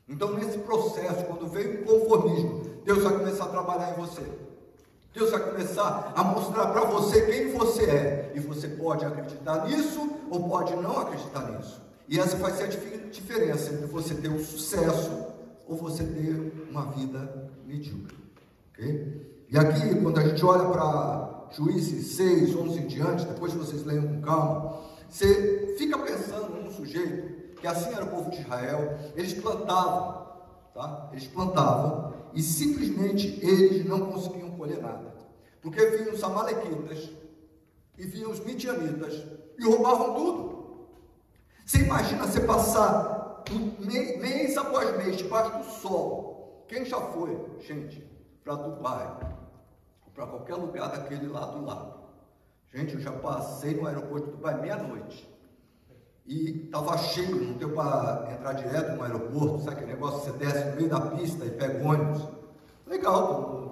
Então, 0.07 0.33
nesse 0.33 0.59
processo, 0.59 1.25
quando 1.25 1.47
vem 1.47 1.81
o 1.81 1.85
conformismo, 1.85 2.61
Deus 2.85 3.03
vai 3.03 3.17
começar 3.17 3.45
a 3.45 3.49
trabalhar 3.49 3.97
em 3.97 3.99
você. 3.99 4.21
Deus 5.17 5.31
vai 5.31 5.39
começar 5.39 6.13
a 6.15 6.23
mostrar 6.23 6.67
para 6.67 6.85
você 6.85 7.21
quem 7.25 7.51
você 7.51 7.85
é. 7.85 8.31
E 8.35 8.39
você 8.39 8.67
pode 8.67 9.03
acreditar 9.03 9.65
nisso 9.65 10.07
ou 10.29 10.47
pode 10.47 10.75
não 10.75 10.99
acreditar 10.99 11.51
nisso. 11.51 11.81
E 12.07 12.19
essa 12.19 12.37
vai 12.37 12.51
ser 12.51 12.65
a 12.65 12.67
diferença 13.09 13.73
entre 13.73 13.87
você 13.87 14.13
ter 14.13 14.29
um 14.29 14.39
sucesso 14.39 15.25
ou 15.67 15.75
você 15.75 16.03
ter 16.03 16.67
uma 16.69 16.91
vida 16.91 17.51
medíocre. 17.65 18.15
Ok? 18.71 19.45
E 19.49 19.57
aqui, 19.57 19.95
quando 20.01 20.19
a 20.19 20.23
gente 20.23 20.45
olha 20.45 20.69
para 20.69 21.47
Juízes 21.51 22.15
6, 22.15 22.55
11 22.55 22.79
em 22.79 22.87
diante, 22.87 23.25
depois 23.25 23.53
vocês 23.53 23.83
leiam 23.85 24.07
com 24.07 24.21
calma, 24.21 24.77
você 25.09 25.73
fica 25.79 25.97
pensando 25.97 26.61
num 26.61 26.71
sujeito, 26.71 27.55
que 27.59 27.65
assim 27.65 27.91
era 27.91 28.05
o 28.05 28.09
povo 28.09 28.29
de 28.29 28.41
Israel, 28.41 28.99
eles 29.15 29.33
plantavam, 29.33 30.27
tá? 30.75 31.09
Eles 31.11 31.25
plantavam 31.27 32.13
e 32.33 32.41
simplesmente 32.43 33.39
eles 33.41 33.85
não 33.85 34.11
conseguiam 34.11 34.46
colher 34.57 34.81
nada. 34.81 35.13
Porque 35.61 35.85
vinham 35.85 36.13
os 36.13 36.23
amalequitas 36.23 37.09
e 37.97 38.05
vinham 38.05 38.31
os 38.31 38.39
midianitas 38.39 39.23
e 39.57 39.65
roubavam 39.65 40.13
tudo. 40.13 40.87
Você 41.65 41.79
imagina 41.79 42.25
você 42.25 42.41
passar 42.41 43.43
mês 43.79 44.57
após 44.57 44.97
mês 44.97 45.17
debaixo 45.17 45.57
do 45.57 45.63
sol. 45.63 46.65
Quem 46.67 46.85
já 46.85 46.99
foi, 46.99 47.37
gente, 47.59 48.05
para 48.43 48.55
Dubai, 48.55 49.17
para 50.13 50.27
qualquer 50.27 50.55
lugar 50.55 50.91
daquele 50.91 51.27
lá 51.27 51.45
do 51.45 51.65
lado. 51.65 51.97
Gente, 52.73 52.95
eu 52.95 52.99
já 52.99 53.11
passei 53.11 53.73
no 53.75 53.87
aeroporto 53.87 54.27
de 54.27 54.31
Dubai 54.33 54.61
meia-noite. 54.61 55.37
E 56.25 56.65
estava 56.65 56.97
cheio, 56.97 57.35
não 57.35 57.53
deu 57.53 57.73
para 57.73 58.27
entrar 58.33 58.53
direto 58.53 58.97
no 58.97 59.03
aeroporto, 59.03 59.59
sabe 59.59 59.77
aquele 59.77 59.93
negócio 59.93 60.19
você 60.19 60.37
desce 60.37 60.65
no 60.69 60.75
meio 60.75 60.89
da 60.89 60.99
pista 60.99 61.45
e 61.45 61.51
pega 61.51 61.87
ônibus. 61.87 62.27
Legal, 62.85 63.66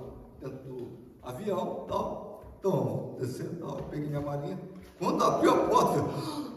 avião, 1.25 1.85
tal. 1.87 2.43
Então, 2.59 3.15
descendo, 3.19 3.55
tal, 3.59 3.77
peguei 3.89 4.07
minha 4.07 4.21
malinha. 4.21 4.59
Quando 4.97 5.23
abriu 5.23 5.51
a 5.51 5.67
porta, 5.67 5.97
eu, 5.97 6.55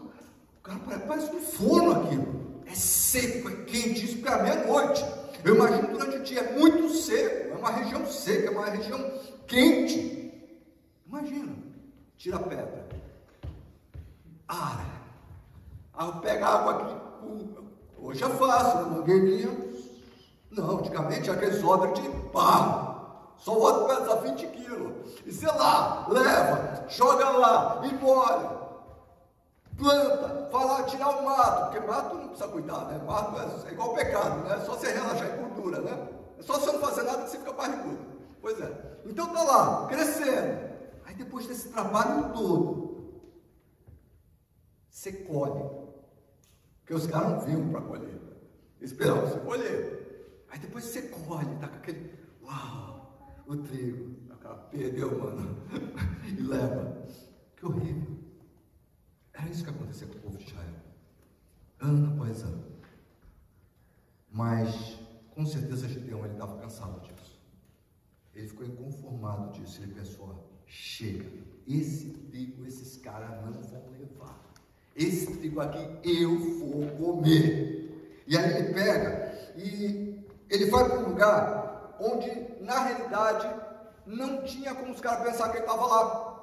cara 0.62 1.00
parece 1.06 1.34
um 1.34 1.40
forno 1.40 1.92
aquilo. 1.92 2.62
É 2.66 2.74
seco, 2.74 3.48
é 3.48 3.64
quente, 3.64 4.04
isso 4.04 4.18
para 4.18 4.42
meia-noite. 4.42 5.04
Eu 5.44 5.54
imagino 5.54 5.88
durante 5.88 6.16
o 6.16 6.22
dia, 6.22 6.40
é 6.40 6.58
muito 6.58 6.90
seco, 6.90 7.54
é 7.54 7.56
uma 7.56 7.70
região 7.70 8.06
seca, 8.06 8.48
é 8.48 8.50
uma 8.50 8.66
região 8.66 9.12
quente. 9.46 10.32
Imagina, 11.06 11.56
tira 12.16 12.36
a 12.36 12.40
pedra, 12.40 12.86
ara. 14.46 14.98
Aí 15.94 16.12
pega 16.20 16.46
a 16.46 16.54
água 16.54 16.72
aqui, 16.72 16.96
hoje 17.98 18.22
é 18.22 18.28
fácil, 18.28 18.82
na 18.82 18.96
mangueirinha. 18.96 19.68
Não, 20.50 20.78
antigamente 20.78 21.30
aqueles 21.30 21.62
odres 21.62 22.02
de 22.02 22.08
barro. 22.32 22.87
Só 23.38 23.52
o 23.52 23.60
outro 23.60 23.86
pesa 23.86 24.16
20 24.16 24.46
quilos. 24.48 25.22
E 25.24 25.32
sei 25.32 25.48
lá, 25.48 26.06
leva, 26.08 26.84
joga 26.88 27.30
lá, 27.30 27.80
embora. 27.84 28.58
Planta, 29.76 30.48
fala, 30.50 30.82
tirar 30.84 31.08
o 31.08 31.24
mato, 31.24 31.70
porque 31.70 31.86
mato 31.86 32.16
não 32.16 32.28
precisa 32.28 32.48
cuidar, 32.48 32.84
né? 32.86 32.98
Mato 33.06 33.40
é, 33.40 33.68
é 33.68 33.72
igual 33.72 33.94
pecado, 33.94 34.40
né? 34.40 34.56
É 34.56 34.64
só 34.64 34.72
você 34.72 34.92
relaxar 34.92 35.26
em 35.28 35.36
gordura, 35.40 35.80
né? 35.80 36.08
É 36.36 36.42
só 36.42 36.58
você 36.58 36.72
não 36.72 36.80
fazer 36.80 37.02
nada 37.04 37.22
que 37.22 37.30
você 37.30 37.38
fica 37.38 37.52
barrigudo. 37.52 37.98
Pois 38.40 38.60
é. 38.60 38.98
Então 39.06 39.32
tá 39.32 39.42
lá, 39.44 39.86
crescendo. 39.86 40.68
Aí 41.04 41.14
depois 41.14 41.46
desse 41.46 41.68
trabalho 41.68 42.32
todo, 42.32 42.88
você 44.90 45.12
colhe. 45.12 45.64
Porque 46.80 46.94
os 46.94 47.06
caras 47.06 47.30
não 47.30 47.40
vinham 47.40 47.68
para 47.70 47.82
colher. 47.82 48.20
Esperavam 48.80 49.28
você 49.28 49.38
colher. 49.40 50.44
Aí 50.50 50.58
depois 50.58 50.84
você 50.84 51.02
colhe, 51.02 51.54
tá 51.60 51.68
com 51.68 51.76
aquele. 51.76 52.18
Uau! 52.42 52.97
O 53.48 53.56
trigo. 53.56 54.14
Perdeu, 54.70 55.18
mano. 55.18 55.56
e 56.28 56.42
leva. 56.42 57.06
Que 57.56 57.64
horrível. 57.64 58.18
Era 59.32 59.48
isso 59.48 59.64
que 59.64 59.70
acontecia 59.70 60.06
com 60.06 60.18
o 60.18 60.20
povo 60.20 60.36
de 60.36 60.44
Israel. 60.44 60.74
Ano 61.80 62.12
após 62.12 62.42
ano. 62.42 62.62
Mas, 64.30 64.98
com 65.30 65.46
certeza, 65.46 65.88
Gideão 65.88 66.24
ele 66.26 66.34
estava 66.34 66.58
cansado 66.58 67.00
disso. 67.00 67.40
Ele 68.34 68.48
ficou 68.48 68.66
inconformado 68.66 69.52
disso. 69.52 69.82
Ele 69.82 69.94
pensou: 69.94 70.46
chega, 70.66 71.30
esse 71.66 72.10
trigo, 72.10 72.66
esses 72.66 72.98
caras 72.98 73.30
não 73.42 73.62
vão 73.62 73.90
levar. 73.92 74.38
Esse 74.94 75.38
trigo 75.38 75.60
aqui 75.60 75.78
eu 76.04 76.38
vou 76.58 76.86
comer. 76.98 78.22
E 78.26 78.36
aí 78.36 78.58
ele 78.58 78.74
pega 78.74 79.54
e 79.56 80.22
ele 80.50 80.66
vai 80.66 80.84
para 80.86 80.98
um 80.98 81.08
lugar 81.08 81.67
onde, 82.00 82.56
na 82.60 82.80
realidade, 82.80 83.48
não 84.06 84.42
tinha 84.42 84.74
como 84.74 84.92
os 84.92 85.00
caras 85.00 85.26
pensar 85.26 85.50
que 85.50 85.58
ele 85.58 85.66
estava 85.66 85.86
lá. 85.86 86.34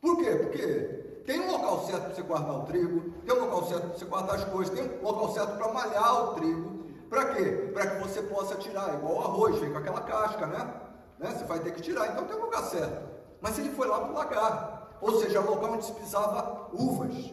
Por 0.00 0.18
quê? 0.18 0.30
Porque 0.30 1.22
tem 1.26 1.40
um 1.40 1.50
local 1.50 1.86
certo 1.86 2.02
para 2.02 2.14
você 2.14 2.22
guardar 2.22 2.54
o 2.56 2.66
trigo, 2.66 3.10
tem 3.24 3.34
um 3.34 3.40
local 3.40 3.66
certo 3.66 3.88
para 3.88 3.98
você 3.98 4.04
guardar 4.04 4.36
as 4.36 4.44
coisas, 4.44 4.74
tem 4.74 4.84
um 4.84 5.02
local 5.02 5.32
certo 5.32 5.56
para 5.56 5.72
malhar 5.72 6.22
o 6.22 6.34
trigo. 6.34 6.84
Para 7.08 7.34
quê? 7.34 7.70
Para 7.72 7.86
que 7.90 8.02
você 8.02 8.22
possa 8.22 8.56
tirar, 8.56 8.94
igual 8.94 9.14
o 9.14 9.20
arroz, 9.20 9.58
com 9.58 9.78
aquela 9.78 10.00
casca, 10.02 10.46
né? 10.46 10.74
né? 11.18 11.30
Você 11.30 11.44
vai 11.44 11.60
ter 11.60 11.72
que 11.72 11.82
tirar, 11.82 12.12
então 12.12 12.24
tem 12.24 12.36
um 12.36 12.42
lugar 12.42 12.62
certo. 12.64 13.08
Mas 13.40 13.58
ele 13.58 13.70
foi 13.70 13.86
lá 13.86 14.00
para 14.00 14.10
o 14.10 14.14
lagar, 14.14 14.98
ou 15.00 15.20
seja, 15.20 15.40
local 15.40 15.72
onde 15.72 15.84
se 15.84 15.92
pisava 15.92 16.68
uvas. 16.72 17.32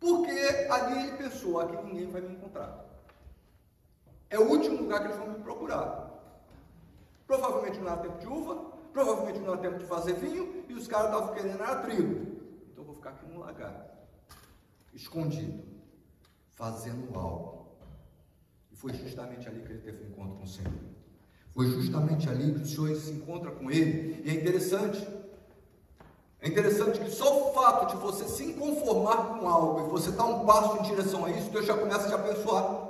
Porque 0.00 0.30
ali 0.70 1.08
ele 1.08 1.16
pensou, 1.16 1.60
aqui 1.60 1.76
ninguém 1.84 2.10
vai 2.10 2.20
me 2.20 2.34
encontrar. 2.34 2.84
É 4.30 4.38
o 4.38 4.48
último 4.48 4.82
lugar 4.82 5.00
que 5.00 5.06
eles 5.06 5.18
vão 5.18 5.28
me 5.28 5.42
procurar. 5.42 6.07
Provavelmente 7.28 7.78
não 7.78 7.88
era 7.88 7.98
tempo 7.98 8.18
de 8.18 8.26
uva, 8.26 8.56
provavelmente 8.90 9.38
não 9.40 9.52
era 9.52 9.58
tempo 9.58 9.78
de 9.78 9.84
fazer 9.84 10.14
vinho, 10.14 10.64
e 10.66 10.72
os 10.72 10.88
caras 10.88 11.12
estavam 11.12 11.34
querendo 11.34 11.62
era 11.62 11.82
trigo. 11.82 12.38
Então 12.72 12.82
vou 12.82 12.94
ficar 12.94 13.10
aqui 13.10 13.26
no 13.26 13.38
lagar, 13.38 13.86
escondido, 14.94 15.62
fazendo 16.54 17.16
algo. 17.18 17.76
E 18.72 18.76
foi 18.76 18.94
justamente 18.94 19.46
ali 19.46 19.60
que 19.60 19.72
ele 19.72 19.82
teve 19.82 20.04
um 20.04 20.08
encontro 20.08 20.36
com 20.38 20.44
o 20.44 20.48
Senhor. 20.48 20.72
Foi 21.50 21.66
justamente 21.66 22.30
ali 22.30 22.54
que 22.54 22.62
o 22.62 22.66
Senhor 22.66 22.96
se 22.96 23.10
encontra 23.10 23.50
com 23.50 23.70
ele. 23.70 24.22
E 24.24 24.30
é 24.30 24.32
interessante. 24.32 25.06
É 26.40 26.48
interessante 26.48 26.98
que 26.98 27.10
só 27.10 27.50
o 27.50 27.52
fato 27.52 27.94
de 27.94 27.96
você 28.00 28.26
se 28.26 28.54
conformar 28.54 29.38
com 29.38 29.46
algo 29.46 29.86
e 29.86 29.90
você 29.90 30.12
dar 30.12 30.24
um 30.24 30.46
passo 30.46 30.78
em 30.78 30.82
direção 30.82 31.26
a 31.26 31.30
isso, 31.30 31.50
Deus 31.50 31.66
já 31.66 31.76
começa 31.76 32.06
a 32.06 32.08
te 32.08 32.14
abençoar. 32.14 32.88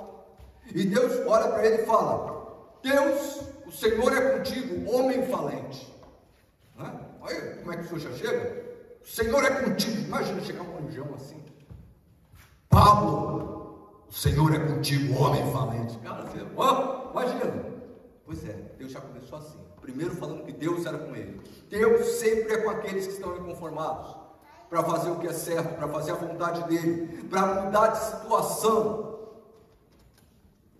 E 0.73 0.85
Deus 0.85 1.27
olha 1.27 1.49
para 1.49 1.65
ele 1.65 1.81
e 1.81 1.85
fala: 1.85 2.77
Deus 2.81 3.48
o 3.69 3.71
Senhor 3.71 4.11
é 4.11 4.37
contigo, 4.37 4.91
homem 4.91 5.21
valente. 5.27 5.95
Né? 6.75 6.99
Olha 7.21 7.55
como 7.57 7.71
é 7.71 7.77
que 7.77 7.83
o 7.83 7.87
Senhor 7.87 7.99
já 7.99 8.17
chega. 8.17 8.65
O 8.99 9.07
Senhor 9.07 9.43
é 9.43 9.63
contigo. 9.63 10.01
Imagina 10.01 10.41
chegar 10.41 10.63
um 10.63 10.87
anjão 10.87 11.13
assim. 11.13 11.39
Pablo, 12.67 14.03
o 14.09 14.11
Senhor 14.11 14.55
é 14.55 14.59
contigo, 14.59 15.21
homem 15.21 15.51
valente. 15.51 15.99
Cara, 15.99 16.23
você, 16.23 16.39
oh, 16.55 17.11
imagina. 17.11 17.65
Pois 18.25 18.43
é, 18.43 18.53
Deus 18.79 18.91
já 18.91 19.01
começou 19.01 19.37
assim. 19.37 19.59
Primeiro 19.81 20.15
falando 20.15 20.45
que 20.45 20.51
Deus 20.51 20.87
era 20.87 20.97
com 20.97 21.15
ele. 21.15 21.39
Deus 21.69 22.07
sempre 22.19 22.53
é 22.53 22.57
com 22.61 22.71
aqueles 22.71 23.05
que 23.05 23.13
estão 23.13 23.37
inconformados. 23.37 24.17
Para 24.67 24.83
fazer 24.83 25.11
o 25.11 25.19
que 25.19 25.27
é 25.27 25.33
certo, 25.33 25.75
para 25.75 25.87
fazer 25.87 26.11
a 26.11 26.15
vontade 26.15 26.63
dele, 26.67 27.23
para 27.27 27.65
mudar 27.65 27.87
de 27.89 27.99
situação. 27.99 29.29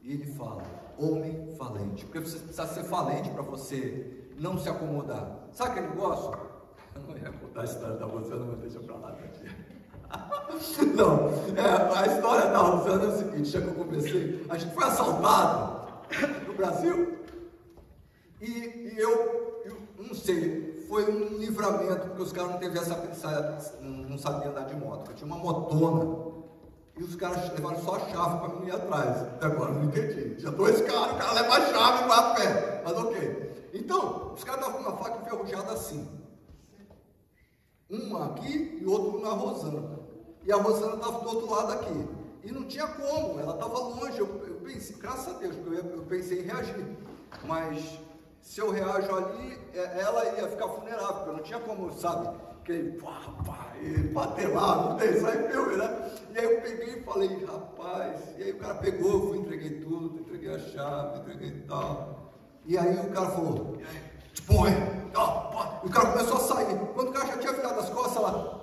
E 0.02 0.14
ele 0.14 0.26
fala: 0.34 0.79
homem 1.00 1.56
falente. 1.58 2.06
Porque 2.06 2.20
você 2.20 2.38
precisa 2.40 2.68
ser 2.68 2.84
falente 2.84 3.30
para 3.30 3.42
você 3.42 4.30
não 4.38 4.58
se 4.58 4.70
acomodar. 4.70 5.48
Sabe 5.52 5.72
aquele 5.72 5.88
negócio? 5.88 6.32
Eu 6.96 7.02
não 7.02 7.18
ia 7.18 7.32
contar 7.32 7.62
a 7.62 7.66
história 7.66 7.96
da 7.96 8.06
Rosana, 8.06 8.46
mas 8.46 8.60
deixa 8.60 8.80
para 8.80 8.96
lá. 8.96 9.16
Não, 10.96 11.30
é, 11.56 12.00
a 12.00 12.08
história 12.08 12.50
da 12.50 12.58
Rosana 12.58 13.04
é 13.04 13.08
o 13.08 13.18
seguinte: 13.18 13.50
já 13.50 13.62
que 13.62 13.68
eu 13.68 13.76
comecei, 13.76 14.44
a 14.50 14.58
gente 14.58 14.74
foi 14.74 14.84
assaltado 14.84 15.88
no 16.48 16.54
Brasil 16.56 17.20
e, 18.42 18.50
e 18.50 18.94
eu, 18.98 19.62
eu, 19.66 19.78
não 19.98 20.16
sei, 20.16 20.86
foi 20.88 21.12
um 21.12 21.38
livramento, 21.38 22.08
porque 22.08 22.24
os 22.24 22.32
caras 22.32 22.52
não 22.52 22.58
teve 22.58 22.80
essa, 22.80 22.96
não 23.82 24.18
sabiam 24.18 24.52
andar 24.52 24.66
de 24.66 24.76
moto. 24.76 25.12
Eu 25.12 25.16
tinha 25.16 25.28
uma 25.28 25.38
motona 25.38 26.29
e 26.98 27.04
os 27.04 27.16
caras 27.16 27.52
levaram 27.54 27.82
só 27.82 27.96
a 27.96 28.00
chave 28.00 28.40
para 28.40 28.60
mim 28.60 28.68
ir 28.68 28.72
atrás. 28.72 29.22
Até 29.22 29.46
agora 29.46 29.72
não 29.72 29.86
entendi. 29.86 30.36
Tinha 30.36 30.52
dois 30.52 30.82
caras, 30.82 31.14
o 31.14 31.18
cara 31.18 31.32
leva 31.34 31.56
a 31.56 31.66
chave 31.66 32.04
e 32.04 32.08
vai 32.08 32.20
a 32.20 32.34
pé. 32.34 32.82
Mas 32.84 32.98
ok. 32.98 33.70
Então, 33.74 34.34
os 34.34 34.44
caras 34.44 34.62
estavam 34.62 34.84
com 34.84 34.90
uma 34.90 34.98
faca 34.98 35.22
enferrujada 35.22 35.72
assim. 35.72 36.08
Uma 37.90 38.26
aqui 38.28 38.80
e 38.82 38.86
outro 38.86 39.20
na 39.22 39.30
Rosana. 39.30 40.00
E 40.44 40.52
a 40.52 40.58
Rosana 40.58 40.96
estava 40.96 41.20
do 41.20 41.30
outro 41.30 41.50
lado 41.50 41.74
aqui. 41.74 42.08
E 42.44 42.52
não 42.52 42.66
tinha 42.66 42.88
como, 42.88 43.40
ela 43.40 43.54
estava 43.54 43.80
longe. 43.80 44.20
Eu, 44.20 44.28
eu, 44.48 44.56
pensei, 44.56 44.96
graças 44.98 45.36
a 45.36 45.38
Deus, 45.40 45.56
eu, 45.56 45.74
eu 45.74 46.04
pensei 46.04 46.42
em 46.42 46.44
reagir. 46.44 46.98
Mas 47.46 48.00
se 48.42 48.60
eu 48.60 48.72
reajo 48.72 49.14
ali, 49.16 49.60
é, 49.74 50.02
ela 50.02 50.26
ia 50.38 50.48
ficar 50.48 50.68
vulnerável, 50.68 51.16
porque 51.16 51.32
não 51.32 51.44
tinha 51.44 51.60
como, 51.60 51.92
sabe? 51.94 52.36
Aquele 52.62 52.92
pá, 52.94 53.22
pá, 53.46 53.74
bater 54.14 54.54
lá, 54.54 54.76
não 54.76 54.96
tem, 54.98 55.20
sai 55.20 55.50
filme, 55.50 55.76
né? 55.78 56.12
E 56.34 56.40
aí 56.40 56.46
eu 56.46 56.62
peguei 56.62 57.00
e 57.00 57.04
falei, 57.04 57.46
rapaz, 57.46 58.22
e 58.38 58.44
aí 58.44 58.52
o 58.52 58.60
cara 58.60 58.76
pegou, 58.76 59.12
eu 59.12 59.28
fui, 59.28 59.38
entreguei 59.40 59.80
tudo, 59.82 60.20
entreguei 60.20 60.54
a 60.54 60.60
chave, 60.60 61.20
entreguei 61.20 61.52
tal. 61.68 62.34
E 62.66 62.78
aí 62.78 62.96
o 63.00 63.10
cara 63.12 63.30
falou, 63.32 63.78
põe, 64.46 64.72
e 64.72 65.88
o 65.88 65.90
cara 65.90 66.12
começou 66.12 66.38
a 66.38 66.40
sair. 66.40 66.78
Quando 66.94 67.10
o 67.10 67.14
cara 67.14 67.28
já 67.28 67.38
tinha 67.38 67.54
virado 67.54 67.80
as 67.80 67.90
costas 67.90 68.22
lá, 68.22 68.60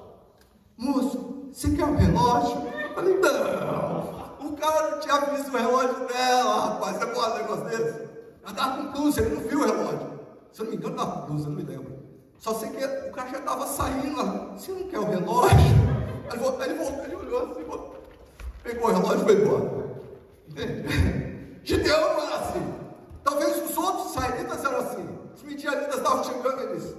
moço, 0.77 1.49
você 1.53 1.71
quer 1.71 1.85
um 1.85 1.97
relógio? 1.97 2.69
Eu 2.83 2.95
falei, 2.95 3.19
não, 3.19 4.49
o 4.49 4.57
cara 4.57 4.91
não 4.91 5.01
tinha 5.01 5.21
visto 5.21 5.49
o 5.49 5.57
relógio 5.57 6.07
dela, 6.07 6.67
rapaz, 6.67 6.97
você 6.97 7.07
pode 7.07 7.33
um 7.33 7.37
negócio 7.39 7.65
desse? 7.65 8.07
Ela 8.43 8.51
estava 8.51 8.77
com 8.77 8.93
blusa, 8.93 9.21
ele 9.21 9.35
não 9.35 9.43
viu 9.43 9.61
o 9.61 9.65
relógio. 9.65 10.21
Se 10.53 10.61
eu 10.61 10.65
não 10.65 10.71
me 10.71 10.79
engano, 10.79 10.95
estava 10.95 11.21
com 11.21 11.27
blusa, 11.27 11.49
não 11.49 11.57
me 11.57 11.63
lembro. 11.65 11.96
Só 12.39 12.55
sei 12.55 12.71
que 12.71 12.85
o 13.09 13.13
cara 13.13 13.31
já 13.31 13.39
estava 13.39 13.67
saindo 13.67 14.17
lá. 14.17 14.55
Você 14.57 14.73
não 14.73 14.85
quer 14.89 14.99
o 14.99 15.05
relógio? 15.05 15.57
Ele 16.31 16.39
voltou, 16.39 16.65
ele, 16.65 16.75
voltou, 16.75 17.05
ele 17.05 17.15
olhou 17.15 17.43
assim, 17.45 17.65
pegou 18.63 18.89
o 18.89 18.93
relógio 18.93 19.21
e 19.21 19.25
foi 19.25 19.43
embora. 19.43 19.87
Entende? 20.49 21.61
Gideão 21.63 22.21
era 22.21 22.37
assim. 22.37 22.75
Talvez 23.23 23.71
os 23.71 23.77
outros 23.77 24.11
israelitas 24.11 24.65
eram 24.65 24.79
assim. 24.79 25.19
Os 25.35 25.43
midianitas 25.43 25.97
estavam 25.97 26.25
chegando 26.25 26.63
e 26.63 26.77
disse: 26.77 26.97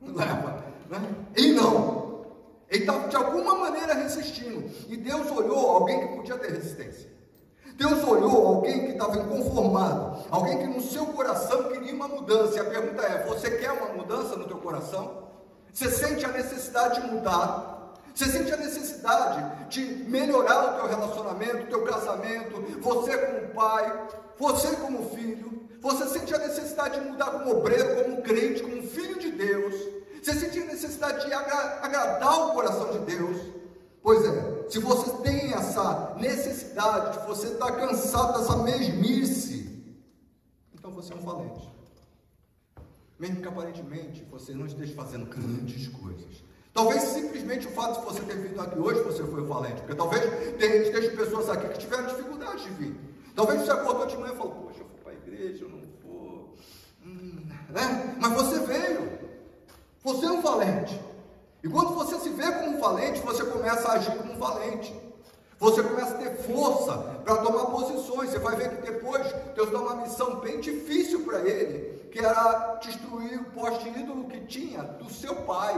Não 0.00 0.14
leva, 0.14 0.64
né? 0.88 1.14
E 1.36 1.52
não. 1.52 2.26
Ele 2.68 2.84
estava 2.84 3.08
de 3.08 3.16
alguma 3.16 3.54
maneira 3.54 3.94
resistindo. 3.94 4.70
E 4.88 4.96
Deus 4.96 5.30
olhou 5.30 5.70
alguém 5.70 6.00
que 6.00 6.16
podia 6.16 6.38
ter 6.38 6.52
resistência. 6.52 7.10
Deus 7.76 8.02
olhou 8.04 8.46
alguém 8.46 8.86
que 8.86 8.92
estava 8.92 9.16
inconformado, 9.16 10.24
alguém 10.30 10.58
que 10.58 10.66
no 10.66 10.80
seu 10.80 11.06
coração 11.06 11.64
queria 11.64 11.94
uma 11.94 12.08
mudança. 12.08 12.56
E 12.56 12.60
a 12.60 12.64
pergunta 12.64 13.02
é: 13.02 13.26
você 13.26 13.50
quer 13.50 13.72
uma 13.72 13.88
mudança 13.88 14.36
no 14.36 14.44
teu 14.44 14.58
coração? 14.58 15.22
Você 15.72 15.90
sente 15.90 16.24
a 16.24 16.28
necessidade 16.28 17.00
de 17.00 17.14
mudar? 17.14 17.94
Você 18.14 18.26
sente 18.26 18.52
a 18.52 18.56
necessidade 18.58 19.68
de 19.70 20.04
melhorar 20.04 20.74
o 20.74 20.76
teu 20.76 20.86
relacionamento, 20.86 21.62
o 21.62 21.66
teu 21.66 21.82
casamento, 21.84 22.62
você 22.80 23.16
como 23.16 23.48
pai, 23.54 24.08
você 24.38 24.76
como 24.76 25.08
filho? 25.10 25.62
Você 25.80 26.06
sente 26.06 26.34
a 26.34 26.38
necessidade 26.38 27.00
de 27.00 27.08
mudar 27.08 27.30
como 27.30 27.58
obreiro, 27.58 28.04
como 28.04 28.22
crente, 28.22 28.62
como 28.62 28.82
filho 28.82 29.18
de 29.18 29.32
Deus? 29.32 29.74
Você 30.22 30.34
sente 30.34 30.60
a 30.60 30.66
necessidade 30.66 31.26
de 31.26 31.32
agra 31.32 31.80
agradar 31.82 32.48
o 32.48 32.52
coração 32.52 32.92
de 32.92 32.98
Deus? 33.00 33.36
Pois 34.02 34.24
é, 34.24 34.68
se 34.68 34.78
você 34.78 35.10
necessidade, 36.18 37.20
se 37.20 37.26
você 37.26 37.48
está 37.48 37.72
cansado 37.72 38.38
dessa 38.38 38.56
mesmice, 38.56 39.96
então 40.74 40.90
você 40.92 41.12
é 41.12 41.16
um 41.16 41.20
valente. 41.20 41.70
Mesmo 43.18 43.40
que 43.40 43.48
aparentemente 43.48 44.24
você 44.30 44.52
não 44.52 44.66
esteja 44.66 44.94
fazendo 44.94 45.26
grandes 45.26 45.88
coisas. 45.88 46.42
Talvez 46.74 47.02
simplesmente 47.02 47.66
o 47.66 47.70
fato 47.70 48.00
de 48.00 48.06
você 48.06 48.20
ter 48.22 48.36
vindo 48.36 48.60
aqui 48.60 48.78
hoje 48.78 49.02
você 49.02 49.22
foi 49.24 49.42
valente, 49.44 49.80
porque 49.82 49.94
talvez 49.94 50.24
esteja 50.58 51.10
pessoas 51.16 51.48
aqui 51.50 51.68
que 51.68 51.78
tiveram 51.78 52.06
dificuldade 52.06 52.62
de 52.62 52.70
vir. 52.70 53.00
Talvez 53.34 53.60
você 53.60 53.70
acordou 53.70 54.06
de 54.06 54.16
manhã 54.16 54.32
e 54.32 54.36
falou, 54.36 54.52
poxa, 54.54 54.80
eu 54.80 54.86
vou 54.86 54.98
para 54.98 55.12
a 55.12 55.14
igreja, 55.14 55.64
eu 55.64 55.68
não 55.68 55.80
vou. 56.02 56.54
Hum, 57.04 57.46
né? 57.68 58.16
Mas 58.20 58.32
você 58.32 58.58
veio. 58.60 59.18
Você 60.02 60.26
é 60.26 60.30
um 60.30 60.40
valente. 60.40 61.00
E 61.62 61.68
quando 61.68 61.94
você 61.94 62.18
se 62.18 62.28
vê 62.30 62.50
como 62.50 62.76
um 62.76 62.80
valente, 62.80 63.20
você 63.20 63.44
começa 63.44 63.88
a 63.88 63.92
agir 63.92 64.16
como 64.16 64.32
um 64.32 64.38
valente. 64.38 64.92
Você 65.62 65.80
começa 65.80 66.16
a 66.16 66.18
ter 66.18 66.34
força 66.38 66.98
para 67.24 67.36
tomar 67.36 67.66
posições. 67.66 68.30
Você 68.30 68.38
vai 68.40 68.56
ver 68.56 68.68
que 68.70 68.90
depois 68.90 69.32
Deus 69.54 69.70
dá 69.70 69.78
uma 69.78 69.94
missão 69.94 70.40
bem 70.40 70.58
difícil 70.58 71.24
para 71.24 71.38
ele, 71.48 72.00
que 72.10 72.18
era 72.18 72.74
destruir 72.82 73.40
o 73.40 73.44
poste 73.52 73.88
ídolo 73.88 74.24
que 74.24 74.40
tinha 74.40 74.82
do 74.82 75.08
seu 75.08 75.36
pai. 75.42 75.72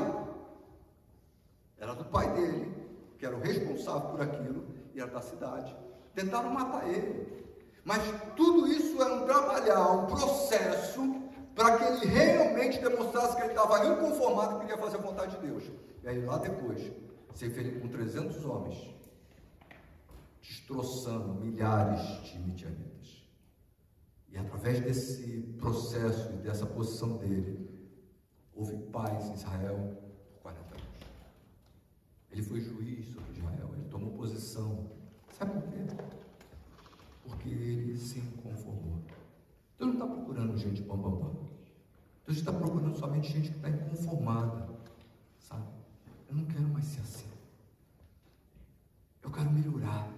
Era 1.79 1.95
do 1.95 2.07
pai 2.07 2.31
dele, 2.31 2.75
que 3.19 3.27
era 3.27 3.37
o 3.37 3.41
responsável 3.41 4.09
por 4.09 4.23
aquilo, 4.23 4.65
e 4.95 5.03
era 5.03 5.11
da 5.11 5.21
cidade. 5.21 5.77
Tentaram 6.15 6.49
matar 6.49 6.89
ele. 6.89 7.45
Mas 7.85 8.03
tudo 8.37 8.67
isso 8.67 9.03
era 9.03 9.13
um 9.13 9.27
trabalhar, 9.27 9.87
um 9.91 10.07
processo 10.07 11.15
para 11.55 11.77
que 11.77 11.85
ele 11.85 12.07
realmente 12.07 12.81
demonstrasse 12.81 13.37
que 13.37 13.43
ele 13.43 13.51
estava 13.51 13.85
inconformado 13.85 14.57
e 14.57 14.61
queria 14.61 14.79
fazer 14.79 14.97
a 14.97 15.01
vontade 15.01 15.37
de 15.37 15.47
Deus. 15.47 15.65
E 16.03 16.09
aí 16.09 16.25
lá 16.25 16.39
depois, 16.39 16.91
ser 17.35 17.51
ferido 17.51 17.81
com 17.81 17.89
300 17.89 18.43
homens, 18.47 18.94
destroçando 20.47 21.35
milhares 21.35 22.23
de 22.23 22.39
midianitas. 22.39 23.25
E 24.29 24.37
através 24.37 24.81
desse 24.81 25.41
processo 25.59 26.33
e 26.35 26.37
dessa 26.39 26.67
posição 26.67 27.17
dele, 27.17 27.71
houve 28.55 28.77
paz 28.91 29.27
em 29.27 29.35
Israel 29.35 30.03
por 30.33 30.43
40 30.43 30.75
anos. 30.75 30.85
Ele 32.31 32.43
foi 32.43 32.61
juiz 32.61 33.07
sobre 33.07 33.33
Israel, 33.33 33.71
ele 33.75 33.89
tomou 33.89 34.13
posição. 34.13 34.91
Sabe 35.33 35.53
por 35.53 35.63
quê? 35.73 35.87
Porque 37.23 37.49
ele 37.49 37.97
se 37.97 38.21
conformou. 38.43 39.03
Deus 39.79 39.95
não 39.95 40.05
está 40.05 40.07
procurando 40.07 40.59
gente 40.59 40.83
pam, 40.83 41.01
pam, 41.01 41.17
pam. 41.17 41.35
Deus 42.27 42.39
está 42.39 42.53
procurando 42.53 42.97
somente 42.97 43.33
gente 43.33 43.51
que 43.51 43.57
está 43.57 43.71
inconformada. 43.71 44.69
Sabe? 45.39 45.67
Eu 46.29 46.35
não 46.35 46.45
quero 46.45 46.69
mais 46.69 46.85
ser 46.85 47.01
assim. 47.01 47.29
Eu 49.23 49.31
quero 49.31 49.51
melhorar. 49.51 50.14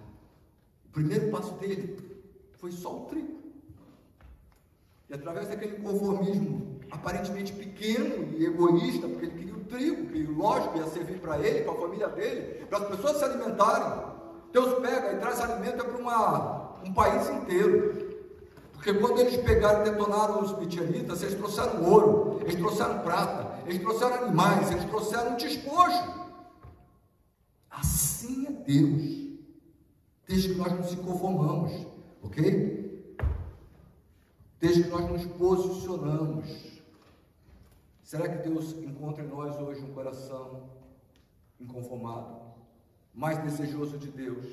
Primeiro 0.97 1.29
passo 1.29 1.53
dele 1.59 1.95
foi 2.57 2.71
só 2.71 2.91
o 2.91 3.05
trigo. 3.05 3.37
E 5.07 5.13
através 5.13 5.47
daquele 5.47 5.77
conformismo 5.77 6.79
aparentemente 6.89 7.53
pequeno 7.53 8.35
e 8.35 8.43
egoísta, 8.43 9.07
porque 9.07 9.27
ele 9.27 9.37
queria 9.37 9.53
o 9.53 9.63
trigo, 9.65 10.07
que 10.07 10.23
lógico 10.23 10.79
ia 10.79 10.87
servir 10.87 11.19
para 11.19 11.37
ele, 11.37 11.63
para 11.65 11.73
a 11.73 11.81
família 11.81 12.07
dele, 12.07 12.65
para 12.65 12.79
as 12.79 12.87
pessoas 12.87 13.17
se 13.17 13.23
alimentarem. 13.25 14.05
Deus 14.51 14.73
pega 14.79 15.13
e 15.13 15.19
traz 15.19 15.39
alimento 15.39 15.85
para 15.85 16.81
um 16.83 16.91
país 16.91 17.29
inteiro. 17.29 18.17
Porque 18.73 18.91
quando 18.95 19.19
eles 19.19 19.37
pegaram 19.37 19.85
e 19.85 19.91
detonaram 19.91 20.41
os 20.41 20.57
midianitas, 20.57 21.21
eles 21.21 21.35
trouxeram 21.35 21.83
ouro, 21.83 22.39
eles 22.41 22.55
trouxeram 22.55 23.01
prata, 23.01 23.59
eles 23.67 23.83
trouxeram 23.83 24.15
animais, 24.15 24.71
eles 24.71 24.85
trouxeram 24.85 25.35
despojo. 25.35 26.27
Assim 27.69 28.47
é 28.47 28.51
Deus. 28.51 29.26
Desde 30.27 30.49
que 30.49 30.55
nós 30.55 30.71
não 30.73 30.83
se 30.83 30.97
conformamos, 30.97 31.87
ok? 32.21 33.15
Desde 34.59 34.83
que 34.83 34.89
nós 34.89 35.09
nos 35.09 35.25
posicionamos. 35.25 36.81
Será 38.03 38.27
que 38.29 38.47
Deus 38.49 38.73
encontra 38.73 39.23
em 39.23 39.27
nós 39.27 39.55
hoje 39.57 39.81
um 39.81 39.93
coração 39.93 40.69
inconformado, 41.59 42.41
mais 43.13 43.41
desejoso 43.43 43.97
de 43.97 44.09
Deus, 44.09 44.45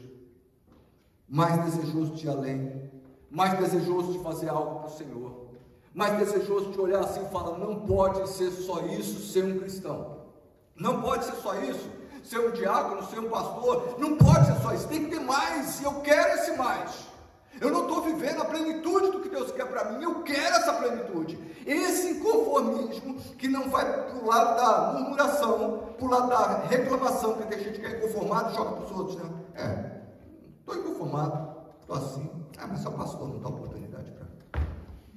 mais 1.29 1.65
desejoso 1.65 2.15
de 2.15 2.27
ir 2.27 2.31
além? 2.31 2.95
mais 3.35 3.59
desejoso 3.59 4.13
de 4.13 4.21
fazer 4.21 4.49
algo 4.49 4.79
para 4.79 4.87
o 4.87 4.97
Senhor, 4.97 5.47
mais 5.93 6.17
desejoso 6.19 6.71
de 6.71 6.81
olhar 6.81 7.01
assim 7.01 7.25
e 7.25 7.31
falar: 7.31 7.59
não 7.59 7.81
pode 7.81 8.29
ser 8.29 8.53
só 8.53 8.87
isso 8.87 9.33
ser 9.33 9.45
um 9.45 9.59
cristão, 9.59 10.19
não 10.77 11.03
pode 11.03 11.25
ser 11.25 11.35
só 11.35 11.61
isso 11.61 11.91
ser 12.25 12.41
um 12.41 12.51
diácono, 12.51 13.07
ser 13.07 13.21
um 13.21 13.29
pastor, 13.29 13.97
não 13.99 14.17
pode 14.17 14.47
ser 14.47 14.61
só 14.63 14.73
isso, 14.73 14.89
tem 14.89 15.05
que 15.05 15.11
ter 15.11 15.21
mais, 15.21 15.81
e 15.81 15.85
eu 15.85 16.01
quero 16.01 16.35
esse 16.35 16.57
mais. 16.57 17.07
Eu 17.61 17.71
não 17.71 17.83
estou 17.83 18.03
vivendo 18.03 18.43
a 18.43 18.47
plenitude 18.47 19.13
do 19.13 19.21
que 19.21 19.29
Deus 19.29 19.53
quer 19.53 19.67
para 19.67 19.93
mim, 19.93 20.03
eu 20.03 20.23
quero 20.23 20.57
essa 20.57 20.73
plenitude. 20.73 21.39
Esse 21.65 22.11
inconformismo 22.11 23.15
que 23.39 23.47
não 23.47 23.71
vai 23.71 23.85
para 23.85 24.17
o 24.17 24.27
lado 24.27 24.57
da 24.57 24.93
murmuração, 24.99 25.95
para 25.97 26.05
o 26.05 26.11
lado 26.11 26.29
da 26.29 26.67
reclamação, 26.67 27.35
que 27.35 27.47
tem 27.47 27.63
gente 27.63 27.79
que 27.79 27.87
é 27.87 27.99
inconformado 27.99 28.51
e 28.51 28.55
joga 28.57 28.73
para 28.73 28.85
os 28.85 28.91
outros, 28.91 29.17
né? 29.17 29.31
É, 29.55 30.01
estou 30.59 30.77
inconformado, 30.77 31.57
estou 31.81 31.97
assim, 31.97 32.31
ah, 32.59 32.67
mas 32.67 32.81
só 32.81 32.91
pastor 32.91 33.29
não 33.29 33.39
dá 33.39 33.49
oportunidade 33.49 34.11
para. 34.11 34.25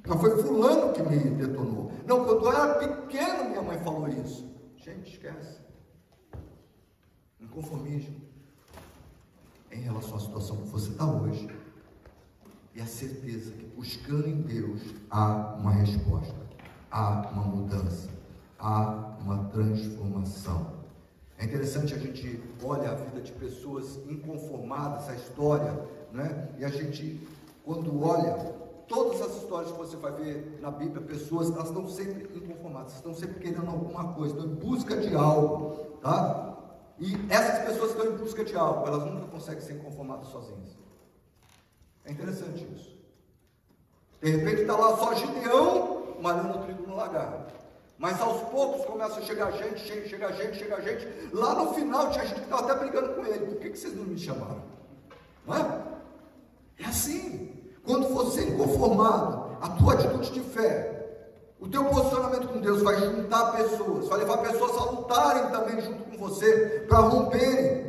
Não 0.05 0.19
foi 0.19 0.41
fulano 0.41 0.93
que 0.93 1.01
me 1.01 1.17
detonou. 1.17 1.91
Não, 2.05 2.23
quando 2.23 2.45
eu 2.45 2.53
era 2.53 2.75
pequeno, 2.75 3.49
minha 3.49 3.61
mãe 3.61 3.77
falou 3.79 4.07
isso. 4.07 4.47
Gente, 4.77 5.11
esquece. 5.11 5.66
Inconformismo 7.57 8.15
em 9.71 9.81
relação 9.81 10.17
à 10.17 10.19
situação 10.19 10.57
que 10.57 10.67
você 10.67 10.91
está 10.91 11.05
hoje. 11.05 11.49
E 12.75 12.79
a 12.81 12.85
certeza 12.85 13.51
que 13.51 13.65
buscando 13.75 14.27
em 14.27 14.41
Deus 14.41 14.79
há 15.09 15.55
uma 15.55 15.71
resposta, 15.71 16.35
há 16.91 17.27
uma 17.31 17.43
mudança, 17.43 18.09
há 18.59 19.17
uma 19.19 19.45
transformação. 19.45 20.77
É 21.39 21.45
interessante 21.45 21.95
a 21.95 21.97
gente 21.97 22.39
olha 22.63 22.91
a 22.91 22.95
vida 22.95 23.21
de 23.21 23.31
pessoas 23.31 23.97
inconformadas, 24.07 25.09
a 25.09 25.15
história 25.15 25.83
né? 26.11 26.49
E 26.57 26.65
a 26.65 26.69
gente, 26.69 27.27
quando 27.65 28.03
olha 28.03 28.33
todas 28.87 29.21
as 29.21 29.35
histórias 29.37 29.71
que 29.71 29.77
você 29.77 29.97
vai 29.97 30.11
ver 30.13 30.59
na 30.61 30.71
Bíblia, 30.71 31.01
pessoas, 31.01 31.49
elas 31.49 31.67
estão 31.67 31.87
sempre 31.89 32.29
inconformadas, 32.37 32.93
estão 32.93 33.13
sempre 33.13 33.39
querendo 33.39 33.67
alguma 33.67 34.13
coisa, 34.13 34.35
estão 34.35 34.49
em 34.49 34.55
busca 34.55 34.95
de 34.97 35.13
algo, 35.15 35.75
tá? 36.01 36.56
E 36.99 37.15
essas 37.29 37.65
pessoas 37.65 37.91
estão 37.91 38.05
em 38.07 38.17
busca 38.17 38.43
de 38.43 38.55
algo, 38.55 38.87
elas 38.87 39.05
nunca 39.05 39.27
conseguem 39.27 39.61
ser 39.61 39.75
conformadas 39.75 40.27
sozinhas. 40.27 40.75
É 42.05 42.11
interessante 42.11 42.67
isso. 42.75 42.97
De 44.21 44.31
repente 44.31 44.61
está 44.61 44.75
lá 44.75 44.97
só 44.97 45.13
Gideão 45.13 46.17
malhando 46.21 46.63
trigo 46.63 46.87
no 46.87 46.95
lagar. 46.95 47.47
Mas 47.99 48.19
aos 48.21 48.41
poucos 48.49 48.85
começa 48.85 49.19
a 49.19 49.21
chegar 49.23 49.51
gente, 49.51 49.79
chega, 49.79 50.07
chega 50.07 50.33
gente, 50.33 50.57
chega 50.57 50.81
gente. 50.81 51.07
Lá 51.33 51.55
no 51.55 51.73
final 51.73 52.11
tinha 52.11 52.25
gente 52.25 52.39
que 52.39 52.45
estava 52.45 52.71
até 52.71 52.79
brigando 52.79 53.13
com 53.13 53.25
ele. 53.25 53.45
Por 53.45 53.55
que, 53.57 53.71
que 53.71 53.77
vocês 53.77 53.95
não 53.95 54.03
me 54.03 54.17
chamaram? 54.17 54.63
Não 55.45 55.55
é? 55.55 55.83
É 56.79 56.85
assim. 56.85 57.55
Quando 57.83 58.09
você 58.09 58.41
é 58.41 58.49
inconformado, 58.49 59.57
a 59.61 59.69
tua 59.69 59.93
atitude 59.93 60.31
de 60.31 60.41
fé, 60.41 60.96
o 61.59 61.67
teu 61.67 61.85
posicionamento 61.85 62.47
com 62.47 62.59
Deus 62.59 62.81
vai 62.81 62.99
juntar 62.99 63.51
pessoas, 63.53 64.07
vai 64.07 64.19
levar 64.19 64.37
pessoas 64.37 64.71
a 64.77 64.91
lutarem 64.91 65.51
também 65.51 65.81
junto 65.81 66.03
com 66.03 66.17
você, 66.17 66.85
para 66.87 66.99
romperem 66.99 67.87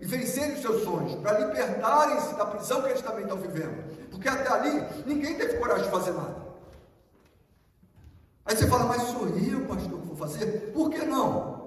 e 0.00 0.06
vencerem 0.06 0.54
os 0.54 0.62
seus 0.62 0.82
sonhos, 0.82 1.14
para 1.16 1.38
libertarem-se 1.38 2.34
da 2.34 2.46
prisão 2.46 2.80
que 2.82 2.88
eles 2.88 3.02
também 3.02 3.22
estão 3.22 3.36
vivendo. 3.36 3.84
Porque 4.10 4.28
até 4.28 4.48
ali, 4.50 4.84
ninguém 5.04 5.34
teve 5.36 5.58
coragem 5.58 5.84
de 5.84 5.90
fazer 5.90 6.12
nada. 6.12 6.36
Aí 8.46 8.56
você 8.56 8.66
fala, 8.66 8.84
mas 8.84 9.02
sou 9.02 9.28
eu, 9.28 9.66
pastor, 9.66 10.00
que 10.00 10.06
vou 10.06 10.16
fazer? 10.16 10.72
Por 10.72 10.90
que 10.90 11.04
não? 11.04 11.60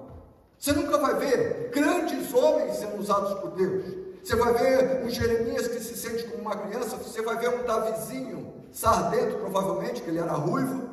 Você 0.58 0.72
nunca 0.72 0.98
vai 0.98 1.14
ver 1.14 1.70
grandes 1.72 2.34
homens 2.34 2.76
sendo 2.76 2.98
usados 2.98 3.34
por 3.40 3.52
Deus. 3.52 3.84
Você 4.22 4.34
vai 4.34 4.52
ver 4.54 5.04
um 5.04 5.10
Jeremias 5.10 5.68
que 5.68 5.78
se 5.80 5.96
sente 5.96 6.24
como 6.24 6.42
uma 6.42 6.56
criança, 6.56 6.96
você 6.96 7.22
vai 7.22 7.38
ver 7.38 7.50
um 7.50 7.64
Davizinho 7.64 8.54
sardento, 8.72 9.36
provavelmente, 9.36 10.02
que 10.02 10.10
ele 10.10 10.18
era 10.18 10.32
ruivo, 10.32 10.88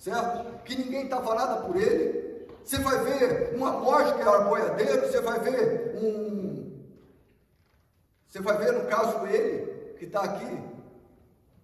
certo? 0.00 0.64
Que 0.64 0.76
ninguém 0.76 1.04
estava 1.04 1.34
nada 1.34 1.62
por 1.62 1.76
ele. 1.76 2.48
Você 2.64 2.78
vai 2.78 2.98
ver 3.04 3.54
uma 3.54 3.76
Amós 3.76 4.12
que 4.12 4.20
era 4.20 4.40
boiadeiro, 4.40 5.02
você 5.02 5.20
vai 5.20 5.38
ver 5.38 5.96
um. 6.02 6.80
Você 8.26 8.40
vai 8.40 8.58
ver, 8.58 8.72
no 8.72 8.88
caso, 8.88 9.26
ele, 9.26 9.94
que 9.98 10.06
está 10.06 10.22
aqui, 10.22 10.62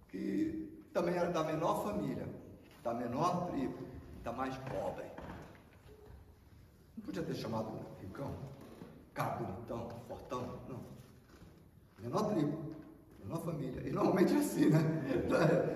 que 0.09 0.87
também 0.93 1.15
era 1.15 1.29
da 1.29 1.43
menor 1.43 1.83
família, 1.83 2.27
da 2.83 2.93
menor 2.93 3.47
tribo, 3.47 3.77
da 4.23 4.31
mais 4.31 4.55
pobre. 4.57 5.05
Não 6.95 7.03
podia 7.05 7.23
ter 7.23 7.35
chamado 7.35 7.71
ricão, 8.01 8.33
cara 9.13 9.35
bonitão, 9.37 9.89
fortão, 10.07 10.59
não 10.67 10.97
menor 11.99 12.29
tribo, 12.33 12.75
menor 13.23 13.41
família. 13.41 13.81
E 13.87 13.91
normalmente 13.91 14.33
é 14.33 14.37
assim, 14.37 14.69
né? 14.69 14.79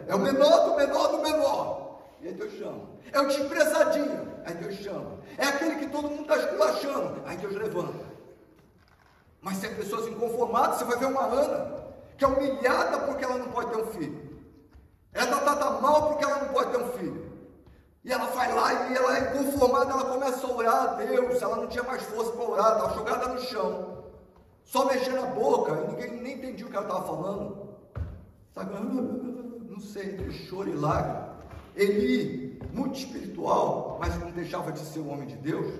É 0.07 0.15
o 0.15 0.19
menor 0.19 0.69
do 0.69 0.75
menor 0.75 1.07
do 1.07 1.21
menor. 1.21 1.90
E 2.21 2.27
aí 2.27 2.33
Deus 2.33 2.53
chama. 2.53 2.81
É 3.11 3.19
o 3.19 3.27
desprezadinho. 3.27 4.27
Aí 4.45 4.53
Deus 4.55 4.75
chama. 4.75 5.19
É 5.37 5.45
aquele 5.45 5.75
que 5.75 5.89
todo 5.89 6.09
mundo 6.09 6.21
está 6.21 6.37
esculachando. 6.37 7.21
Aí 7.25 7.37
Deus 7.37 7.55
levanta. 7.55 8.05
Mas 9.41 9.57
se 9.57 9.65
é 9.65 9.69
pessoas 9.69 10.07
inconformadas, 10.07 10.77
você 10.77 10.85
vai 10.85 10.97
ver 10.97 11.05
uma 11.05 11.25
Ana, 11.25 11.83
que 12.15 12.23
é 12.23 12.27
humilhada 12.27 12.99
porque 12.99 13.23
ela 13.23 13.37
não 13.37 13.49
pode 13.49 13.71
ter 13.71 13.81
um 13.81 13.87
filho. 13.87 14.39
Ela 15.13 15.37
trata 15.41 15.81
mal 15.81 16.09
porque 16.09 16.23
ela 16.23 16.43
não 16.43 16.53
pode 16.53 16.71
ter 16.71 16.77
um 16.77 16.91
filho. 16.91 17.31
E 18.03 18.11
ela 18.11 18.25
vai 18.27 18.53
lá 18.53 18.89
e 18.89 18.95
ela 18.95 19.17
é 19.17 19.21
inconformada, 19.33 19.91
ela 19.91 20.05
começa 20.05 20.45
a 20.45 20.51
orar 20.51 20.83
a 20.83 20.87
Deus. 20.93 21.41
Ela 21.41 21.55
não 21.55 21.67
tinha 21.67 21.83
mais 21.83 22.03
força 22.03 22.31
para 22.31 22.43
orar, 22.43 22.77
estava 22.77 22.93
jogada 22.93 23.27
no 23.29 23.41
chão 23.41 23.91
só 24.71 24.85
mexendo 24.85 25.19
a 25.19 25.25
boca, 25.25 25.73
e 25.73 25.87
ninguém 25.89 26.21
nem 26.21 26.37
entendia 26.37 26.65
o 26.65 26.69
que 26.69 26.75
ela 26.77 26.85
estava 26.85 27.05
falando. 27.05 27.75
Sabe? 28.53 28.73
Não 28.73 29.79
sei, 29.81 30.31
choro 30.31 30.69
e 30.69 30.73
lágrima. 30.73 31.30
Eli, 31.75 32.59
muito 32.73 32.97
espiritual, 32.97 33.97
mas 33.99 34.17
não 34.19 34.31
deixava 34.31 34.71
de 34.71 34.79
ser 34.79 34.99
um 34.99 35.11
homem 35.11 35.27
de 35.27 35.35
Deus, 35.37 35.73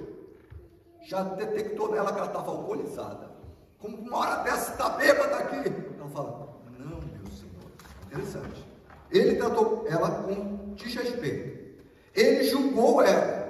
já 1.04 1.24
detectou 1.24 1.92
nela 1.92 2.12
que 2.12 2.18
ela 2.18 2.28
estava 2.28 2.52
alcoolizada. 2.52 3.32
Como 3.80 3.98
uma 3.98 4.18
hora 4.18 4.44
dessa 4.44 4.72
está 4.72 4.90
bêbada 4.90 5.38
aqui. 5.38 5.70
Ela 5.98 6.10
fala, 6.10 6.62
não, 6.78 7.02
meu 7.02 7.32
Senhor. 7.32 7.72
Interessante. 8.06 8.66
Ele 9.10 9.36
tratou 9.36 9.86
ela 9.88 10.24
com 10.24 10.74
desrespeito. 10.76 11.82
Ele 12.14 12.44
julgou 12.44 13.02
ela. 13.02 13.42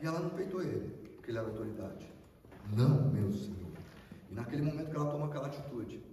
E 0.00 0.06
ela 0.06 0.20
não 0.20 0.30
peitou 0.30 0.60
ele, 0.62 0.90
porque 1.14 1.30
ele 1.30 1.38
era 1.38 1.46
autoridade. 1.46 2.12
Não, 2.72 3.10
meu 3.10 3.32
Senhor. 3.32 3.56
E 4.30 4.34
naquele 4.34 4.62
momento 4.62 4.90
que 4.90 4.96
ela 4.96 5.10
toma 5.10 5.26
aquela 5.26 5.46
atitude, 5.46 6.04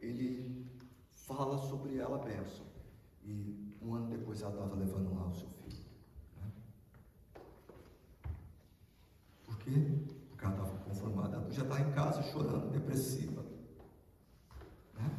ele 0.00 0.66
fala 1.14 1.58
sobre 1.58 1.98
ela 1.98 2.16
a 2.16 2.24
bênção. 2.24 2.66
E 3.24 3.61
um 3.84 3.94
ano 3.94 4.08
depois 4.08 4.40
ela 4.42 4.52
estava 4.52 4.74
levando 4.76 5.14
lá 5.14 5.26
o 5.26 5.34
seu 5.34 5.48
filho. 5.48 5.84
Né? 6.36 6.50
Por 9.44 9.56
quê? 9.58 9.98
Porque 10.28 10.44
ela 10.44 10.54
estava 10.54 10.78
conformada. 10.78 11.40
podia 11.40 11.62
estar 11.62 11.80
em 11.80 11.92
casa 11.92 12.22
chorando, 12.22 12.70
depressiva. 12.70 13.42
Né? 14.94 15.10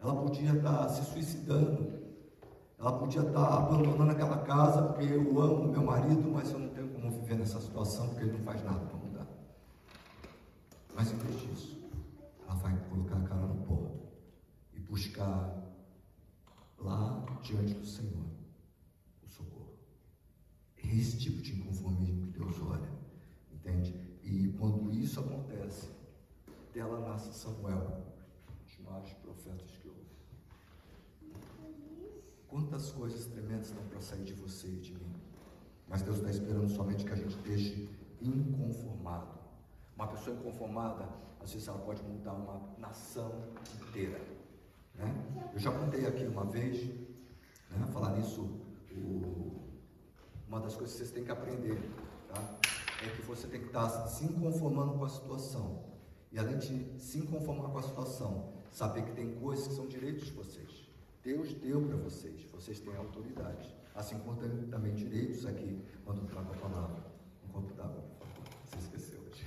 Ela 0.00 0.14
podia 0.14 0.54
estar 0.54 0.88
se 0.88 1.04
suicidando. 1.12 1.98
Ela 2.78 2.96
podia 2.96 3.22
estar 3.22 3.58
abandonando 3.58 4.12
aquela 4.12 4.38
casa 4.38 4.82
porque 4.82 5.04
eu 5.04 5.40
amo 5.40 5.68
meu 5.68 5.82
marido, 5.82 6.30
mas 6.30 6.52
eu 6.52 6.60
não 6.60 6.68
tenho 6.68 6.88
como 6.90 7.10
viver 7.10 7.36
nessa 7.36 7.60
situação 7.60 8.08
porque 8.08 8.24
ele 8.24 8.32
não 8.32 8.44
faz 8.44 8.62
nada 8.62 8.86
para 8.86 8.96
mudar. 8.96 9.26
Mas 10.94 11.10
em 11.10 11.16
vez 11.16 11.40
disso, 11.40 11.90
ela 12.44 12.54
vai 12.54 12.76
colocar 12.88 13.16
a 13.16 13.22
cara 13.22 13.46
no 13.46 13.56
pó 13.66 13.90
e 14.72 14.78
buscar 14.78 15.58
lá 16.78 17.24
diante 17.42 17.74
do 17.74 17.86
Senhor 17.86 18.24
o 19.24 19.28
socorro. 19.28 19.74
É 20.76 20.86
esse 20.86 21.18
tipo 21.18 21.42
de 21.42 21.54
inconformismo 21.56 22.22
que 22.22 22.38
Deus 22.38 22.60
olha, 22.60 22.88
entende? 23.68 23.94
E 24.22 24.48
quando 24.58 24.90
isso 24.92 25.20
acontece, 25.20 25.88
dela 26.72 27.00
nasce 27.08 27.32
Samuel, 27.32 28.02
um 28.48 28.64
dos 28.64 28.78
maiores 28.84 29.12
profetas 29.14 29.70
que 29.70 29.88
houve. 29.88 29.98
Quantas 32.48 32.90
coisas 32.92 33.26
tremendas 33.26 33.68
estão 33.68 33.84
para 33.84 34.00
sair 34.00 34.24
de 34.24 34.32
você 34.34 34.68
e 34.68 34.76
de 34.76 34.92
mim. 34.94 35.14
Mas 35.86 36.02
Deus 36.02 36.18
está 36.18 36.30
esperando 36.30 36.68
somente 36.68 37.04
que 37.04 37.12
a 37.12 37.16
gente 37.16 37.36
deixe 37.38 37.88
inconformado. 38.20 39.38
Uma 39.96 40.06
pessoa 40.08 40.36
inconformada, 40.36 41.08
às 41.40 41.52
vezes 41.52 41.68
ela 41.68 41.78
pode 41.78 42.02
mudar 42.02 42.34
uma 42.34 42.60
nação 42.78 43.32
inteira. 43.82 44.20
Né? 44.94 45.50
Eu 45.52 45.58
já 45.58 45.72
contei 45.72 46.06
aqui 46.06 46.24
uma 46.24 46.44
vez, 46.44 46.86
né? 47.70 47.86
falar 47.92 48.16
nisso, 48.16 48.42
o... 48.92 49.62
uma 50.46 50.60
das 50.60 50.74
coisas 50.74 50.92
que 50.92 50.98
vocês 50.98 51.10
têm 51.10 51.24
que 51.24 51.30
aprender 51.30 51.80
tá? 52.28 52.58
É 53.04 53.10
que 53.10 53.22
você 53.22 53.46
tem 53.46 53.60
que 53.60 53.66
estar 53.66 53.88
se 54.08 54.28
conformando 54.28 54.94
com 54.94 55.04
a 55.04 55.08
situação. 55.08 55.84
E 56.32 56.38
além 56.38 56.58
de 56.58 57.00
se 57.00 57.22
conformar 57.22 57.68
com 57.68 57.78
a 57.78 57.82
situação, 57.82 58.52
saber 58.70 59.02
que 59.02 59.12
tem 59.12 59.34
coisas 59.36 59.68
que 59.68 59.74
são 59.74 59.86
direitos 59.86 60.26
de 60.26 60.32
vocês. 60.32 60.88
Deus 61.22 61.52
deu 61.54 61.80
para 61.82 61.96
vocês, 61.96 62.42
vocês 62.52 62.80
têm 62.80 62.96
autoridade. 62.96 63.74
Assim 63.94 64.18
como 64.18 64.36
tem 64.36 64.48
também 64.68 64.94
direitos 64.94 65.46
aqui, 65.46 65.82
quando 66.04 66.26
trago 66.26 66.52
a 66.52 66.56
palavra. 66.56 67.04
Um 67.44 67.52
copo 67.52 67.72
d'água. 67.74 68.04
Você 68.64 68.78
esqueceu 68.78 69.20
hoje. 69.20 69.44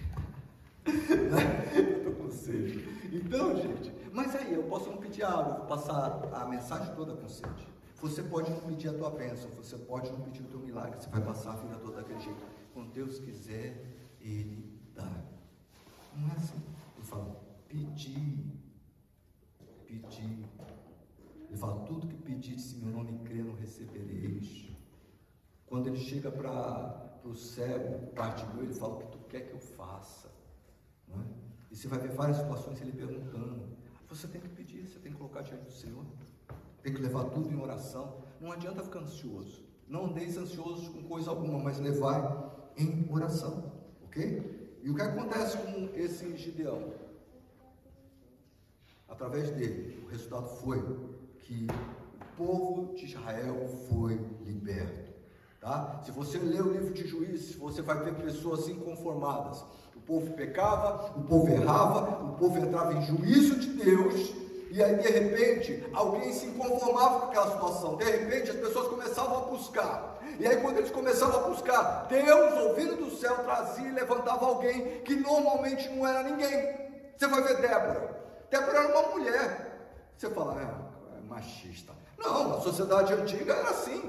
Estou 0.86 2.14
com 2.16 2.32
sede. 2.32 2.88
Então, 3.12 3.56
gente, 3.56 3.94
mas 4.12 4.36
aí 4.36 4.54
eu 4.54 4.64
posso 4.64 4.90
não 4.90 4.98
pedir 4.98 5.24
água, 5.24 5.56
vou 5.60 5.68
passar 5.68 6.30
a 6.34 6.46
mensagem 6.46 6.94
toda 6.96 7.14
com 7.16 7.28
sede. 7.28 7.68
Você 8.02 8.24
pode 8.24 8.50
não 8.50 8.60
pedir 8.62 8.90
a 8.90 8.94
tua 8.94 9.12
bênção, 9.12 9.50
você 9.52 9.78
pode 9.78 10.12
não 10.12 10.22
pedir 10.22 10.42
o 10.42 10.48
teu 10.48 10.60
milagre, 10.60 11.00
você 11.00 11.10
vai 11.10 11.22
passar 11.22 11.52
a 11.54 11.56
vida 11.58 11.76
toda 11.76 11.98
daquele 11.98 12.20
jeito. 12.20 12.42
Quando 12.74 12.94
Deus 12.94 13.20
quiser, 13.20 13.86
Ele 14.20 14.80
dá. 14.96 15.10
Não 16.16 16.30
é 16.30 16.34
assim. 16.34 16.62
Ele 16.98 17.06
fala, 17.06 17.42
pedir, 17.68 18.46
pedir. 19.86 20.46
Ele 21.50 21.58
fala: 21.58 21.86
Tudo 21.86 22.08
que 22.08 22.16
pediste 22.16 22.76
em 22.76 22.80
meu 22.80 22.92
nome, 22.92 23.20
crê, 23.26 23.44
não 23.44 23.56
recebereis. 23.56 24.70
Quando 25.66 25.88
ele 25.88 25.98
chega 25.98 26.32
para 26.32 27.20
o 27.24 27.34
cego, 27.34 28.08
parte 28.14 28.46
meu, 28.54 28.64
ele 28.64 28.74
fala: 28.74 28.96
O 28.96 28.98
que 29.00 29.08
tu 29.08 29.20
quer 29.30 29.42
que 29.42 29.54
eu 29.54 29.60
faça? 29.60 30.30
É? 31.10 31.14
E 31.72 31.76
você 31.76 31.88
vai 31.88 32.00
ver 32.00 32.12
várias 32.12 32.38
situações 32.38 32.82
ele 32.82 32.92
perguntando. 32.92 33.70
Você 34.10 34.28
tem 34.28 34.42
que 34.42 34.50
pedir, 34.50 34.86
você 34.86 35.00
tem 35.00 35.12
que 35.12 35.18
colocar 35.18 35.42
diante 35.42 35.64
do 35.64 35.72
Senhor. 35.72 36.06
Tem 36.84 36.94
que 36.94 37.02
levar 37.02 37.26
tudo 37.26 37.50
em 37.50 37.56
oração. 37.56 38.24
Não 38.40 38.52
adianta 38.52 38.84
ficar 38.84 39.00
ansioso. 39.00 39.64
Não 39.88 40.06
andeis 40.06 40.38
ansiosos 40.38 40.88
com 40.90 41.04
coisa 41.04 41.30
alguma, 41.30 41.60
mas 41.60 41.80
levai 41.80 42.22
em 42.78 43.08
oração. 43.12 43.72
Ok? 44.06 44.80
E 44.84 44.90
o 44.90 44.96
que 44.96 45.02
acontece 45.02 45.58
com 45.58 45.90
esse 45.96 46.36
Gideão? 46.36 46.94
Através 49.08 49.52
dele, 49.52 50.04
o 50.06 50.10
resultado 50.10 50.48
foi 50.48 50.80
que 51.40 51.68
o 52.20 52.38
povo 52.38 52.96
de 52.96 53.06
Israel 53.06 53.68
foi 53.90 54.20
liberto. 54.44 55.12
Tá? 55.60 56.02
Se 56.04 56.12
você 56.12 56.40
ler 56.40 56.62
o 56.64 56.72
livro 56.72 56.92
de 56.92 57.06
Juízes, 57.06 57.56
você 57.56 57.84
vai 57.84 58.04
ver 58.04 58.16
pessoas 58.16 58.68
inconformadas. 58.68 59.64
O 59.96 60.00
povo 60.00 60.34
pecava, 60.34 61.16
o 61.16 61.24
povo 61.24 61.48
errava, 61.50 62.26
o 62.26 62.36
povo 62.36 62.58
entrava 62.58 62.94
em 62.94 63.02
juízo 63.04 63.60
de 63.60 63.68
Deus, 63.74 64.34
e 64.72 64.82
aí 64.82 64.96
de 64.96 65.08
repente 65.08 65.84
alguém 65.94 66.34
se 66.34 66.48
inconformava 66.48 67.20
com 67.20 67.26
aquela 67.28 67.52
situação. 67.52 67.98
De 67.98 68.06
repente 68.06 68.50
as 68.50 68.56
pessoas 68.56 68.88
começavam 68.88 69.38
a 69.38 69.46
buscar. 69.52 70.11
E 70.42 70.48
aí 70.48 70.60
quando 70.60 70.80
eles 70.80 70.90
começavam 70.90 71.46
a 71.46 71.50
buscar, 71.50 72.08
Deus, 72.10 72.54
ouvindo 72.64 72.96
do 72.96 73.16
céu, 73.16 73.44
trazia 73.44 73.88
e 73.88 73.92
levantava 73.92 74.48
alguém 74.48 75.00
que 75.02 75.16
normalmente 75.16 75.88
não 75.90 76.08
era 76.08 76.24
ninguém. 76.24 77.14
Você 77.16 77.28
vai 77.28 77.44
ver 77.44 77.62
Débora. 77.62 78.20
Débora 78.50 78.80
era 78.80 78.88
uma 78.88 79.10
mulher. 79.10 79.94
Você 80.18 80.32
fala, 80.32 80.60
é, 80.60 81.22
machista. 81.30 81.94
Não, 82.18 82.56
a 82.56 82.62
sociedade 82.62 83.14
antiga 83.14 83.54
era 83.54 83.70
assim. 83.70 84.02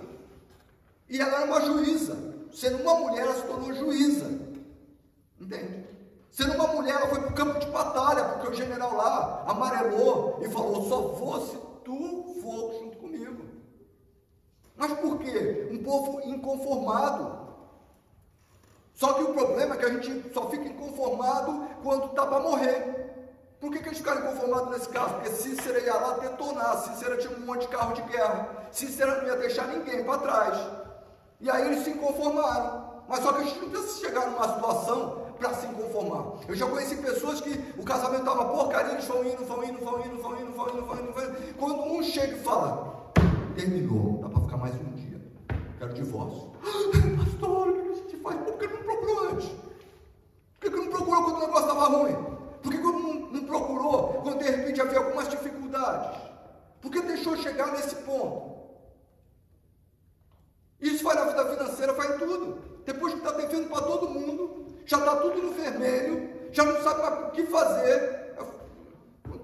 E 1.07 1.21
ela 1.21 1.43
era 1.43 1.45
uma 1.45 1.61
juíza. 1.61 2.17
Sendo 2.51 2.83
uma 2.83 2.95
mulher, 2.95 3.25
ela 3.25 3.35
se 3.35 3.43
tornou 3.43 3.75
juíza. 3.75 4.25
Entende? 5.39 5.87
Sendo 6.31 6.55
uma 6.55 6.69
mulher, 6.69 6.95
ela 6.95 7.09
foi 7.09 7.21
para 7.21 7.31
o 7.31 7.35
campo 7.35 7.59
de 7.59 7.67
batalha, 7.67 8.25
porque 8.25 8.49
o 8.49 8.55
general 8.55 8.97
lá 8.97 9.45
amarelou 9.47 10.41
e 10.41 10.49
falou: 10.49 10.89
só 10.89 11.15
fosse 11.15 11.59
tu 11.85 12.41
for 12.41 12.73
junto 12.81 12.97
comigo. 12.97 13.42
Mas 14.77 14.93
por 14.95 15.19
quê? 15.19 15.69
Um 15.71 15.83
povo 15.83 16.21
inconformado. 16.25 17.43
Só 18.95 19.15
que 19.15 19.23
o 19.23 19.33
problema 19.33 19.75
é 19.75 19.79
que 19.79 19.85
a 19.85 19.89
gente 19.89 20.33
só 20.33 20.49
fica 20.49 20.69
inconformado 20.69 21.67
quando 21.83 22.07
está 22.07 22.27
para 22.27 22.41
morrer. 22.41 23.03
Por 23.61 23.71
que, 23.71 23.79
que 23.79 23.89
eles 23.89 23.99
ficaram 23.99 24.23
conformados 24.23 24.71
nesse 24.71 24.89
caso? 24.89 25.15
Porque 25.15 25.31
Cícera 25.31 25.79
ia 25.81 25.95
lá 25.95 26.19
detonar, 26.19 26.79
Cícera 26.79 27.17
tinha 27.17 27.37
um 27.37 27.47
monte 27.47 27.63
de 27.63 27.69
carro 27.69 27.95
de 27.95 28.03
guerra, 28.03 28.67
Cícera 28.73 29.21
não 29.21 29.29
ia 29.29 29.37
deixar 29.37 29.69
ninguém 29.69 30.05
para 30.05 30.19
trás. 30.19 30.59
E 31.41 31.49
aí 31.51 31.67
eles 31.67 31.85
se 31.85 31.93
conformaram. 31.95 32.93
Mas 33.09 33.21
só 33.21 33.33
que 33.33 33.43
a 33.43 33.45
gente 33.45 33.61
não 33.61 33.71
precisa 33.71 34.07
chegar 34.07 34.31
numa 34.31 34.55
situação 34.55 35.23
para 35.39 35.55
se 35.55 35.67
conformar. 35.69 36.41
Eu 36.49 36.55
já 36.55 36.67
conheci 36.67 36.97
pessoas 36.97 37.41
que 37.41 37.51
o 37.77 37.85
casamento 37.85 38.23
estava 38.23 38.45
porcaria, 38.47 38.93
eles 38.93 39.05
vão 39.05 39.25
indo, 39.25 39.45
vão 39.45 39.65
indo, 39.65 39.85
vão 39.85 40.01
indo, 40.01 40.23
vão 40.23 40.41
indo, 40.41 40.53
vão 40.53 40.69
indo, 40.69 40.87
vão 40.87 40.99
indo, 40.99 41.13
vão 41.13 41.25
indo. 41.25 41.55
Quando 41.59 41.83
um 41.83 42.03
chega 42.03 42.37
e 42.37 42.41
fala, 42.41 43.13
terminou, 43.55 44.19
dá 44.23 44.29
para 44.29 44.42
mais 44.63 44.77
um 44.77 44.93
dia, 44.95 45.21
quero 45.77 45.93
divórcio. 45.93 46.53
Pastor, 47.19 47.69
o 47.69 47.73
que 47.73 47.81
a 47.81 47.95
gente 47.95 48.17
faz? 48.19 48.37
Por 48.43 48.59
que 48.59 48.69
não 48.69 48.83
procurou 48.85 49.31
antes? 49.31 49.49
Por 50.61 50.71
que 50.71 50.77
não 50.77 50.87
procurou 50.87 51.25
quando 51.25 51.37
o 51.37 51.41
negócio 51.41 51.69
estava 51.69 51.87
ruim? 51.87 52.15
Por 52.63 52.71
que 52.71 52.79
não, 52.79 53.15
não 53.33 53.45
procurou 53.45 54.23
quando 54.23 54.39
de 54.39 54.45
repente 54.49 54.81
havia 54.81 54.99
algumas 54.99 55.29
dificuldades? 55.29 56.17
Por 56.81 56.93
que 56.93 57.01
deixou 57.01 57.37
chegar 57.39 57.73
nesse 57.73 57.97
ponto? 57.97 58.53
Isso 60.81 61.03
vai 61.03 61.17
na 61.17 61.25
vida 61.25 61.45
financeira, 61.45 61.93
vai 61.95 62.15
em 62.15 62.19
tudo. 62.21 62.83
Depois 62.85 63.15
que 63.15 63.19
está 63.19 63.33
devendo 63.33 63.69
para 63.69 63.83
todo 63.83 64.11
mundo, 64.11 64.67
já 64.87 64.99
está 64.99 65.17
tudo 65.17 65.43
no 65.43 65.53
vermelho, 65.55 66.53
já 66.53 66.65
não 66.65 66.81
sabe 66.85 67.25
o 67.25 67.31
que 67.33 67.47
fazer. 67.47 68.37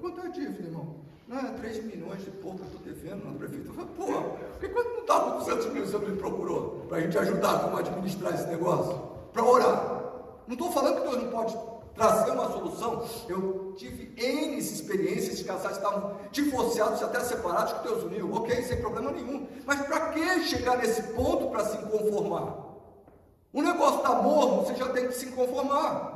Quanto 0.01 0.21
é 0.21 0.27
a 0.27 0.29
dívida, 0.29 0.69
irmão? 0.69 0.98
Não, 1.29 1.39
é 1.39 1.53
3 1.53 1.85
milhões 1.85 2.25
de 2.25 2.31
pouco 2.31 2.57
que 2.57 2.63
eu 2.63 2.67
estou 2.69 2.81
devendo 2.81 3.27
na 3.27 3.39
prefeitura. 3.39 3.85
Porra, 3.85 4.23
por 4.23 4.61
que 4.61 4.69
quando 4.69 4.95
não 4.95 5.01
estava 5.01 5.33
com 5.33 5.39
200 5.41 5.67
mil 5.75 5.87
você 5.87 5.99
me 5.99 6.17
procurou? 6.17 6.87
Para 6.89 6.97
a 6.97 7.01
gente 7.03 7.19
ajudar 7.19 7.61
como 7.61 7.77
administrar 7.77 8.35
esse 8.35 8.47
negócio? 8.47 8.99
Para 9.31 9.45
orar. 9.45 10.03
Não 10.47 10.55
estou 10.55 10.73
falando 10.73 11.03
que 11.03 11.09
Deus 11.09 11.23
não 11.23 11.31
pode 11.31 11.59
trazer 11.95 12.31
uma 12.31 12.51
solução. 12.51 13.05
Eu 13.29 13.75
tive 13.77 14.15
N 14.17 14.57
experiências 14.57 15.37
de 15.37 15.45
casais 15.45 15.77
que 15.77 15.85
estavam 15.85 16.17
divorciados, 16.33 17.03
até 17.03 17.21
separados, 17.21 17.75
que 17.75 17.89
Deus 17.89 18.05
uniu, 18.05 18.33
ok, 18.33 18.63
sem 18.63 18.81
problema 18.81 19.11
nenhum. 19.11 19.47
Mas 19.67 19.83
para 19.83 20.13
que 20.13 20.45
chegar 20.45 20.79
nesse 20.79 21.03
ponto 21.13 21.51
para 21.51 21.67
se 21.67 21.77
conformar? 21.77 22.57
O 23.53 23.61
negócio 23.61 23.99
está 23.99 24.15
morno, 24.23 24.65
você 24.65 24.75
já 24.75 24.89
tem 24.89 25.09
que 25.09 25.15
se 25.15 25.27
conformar. 25.27 26.15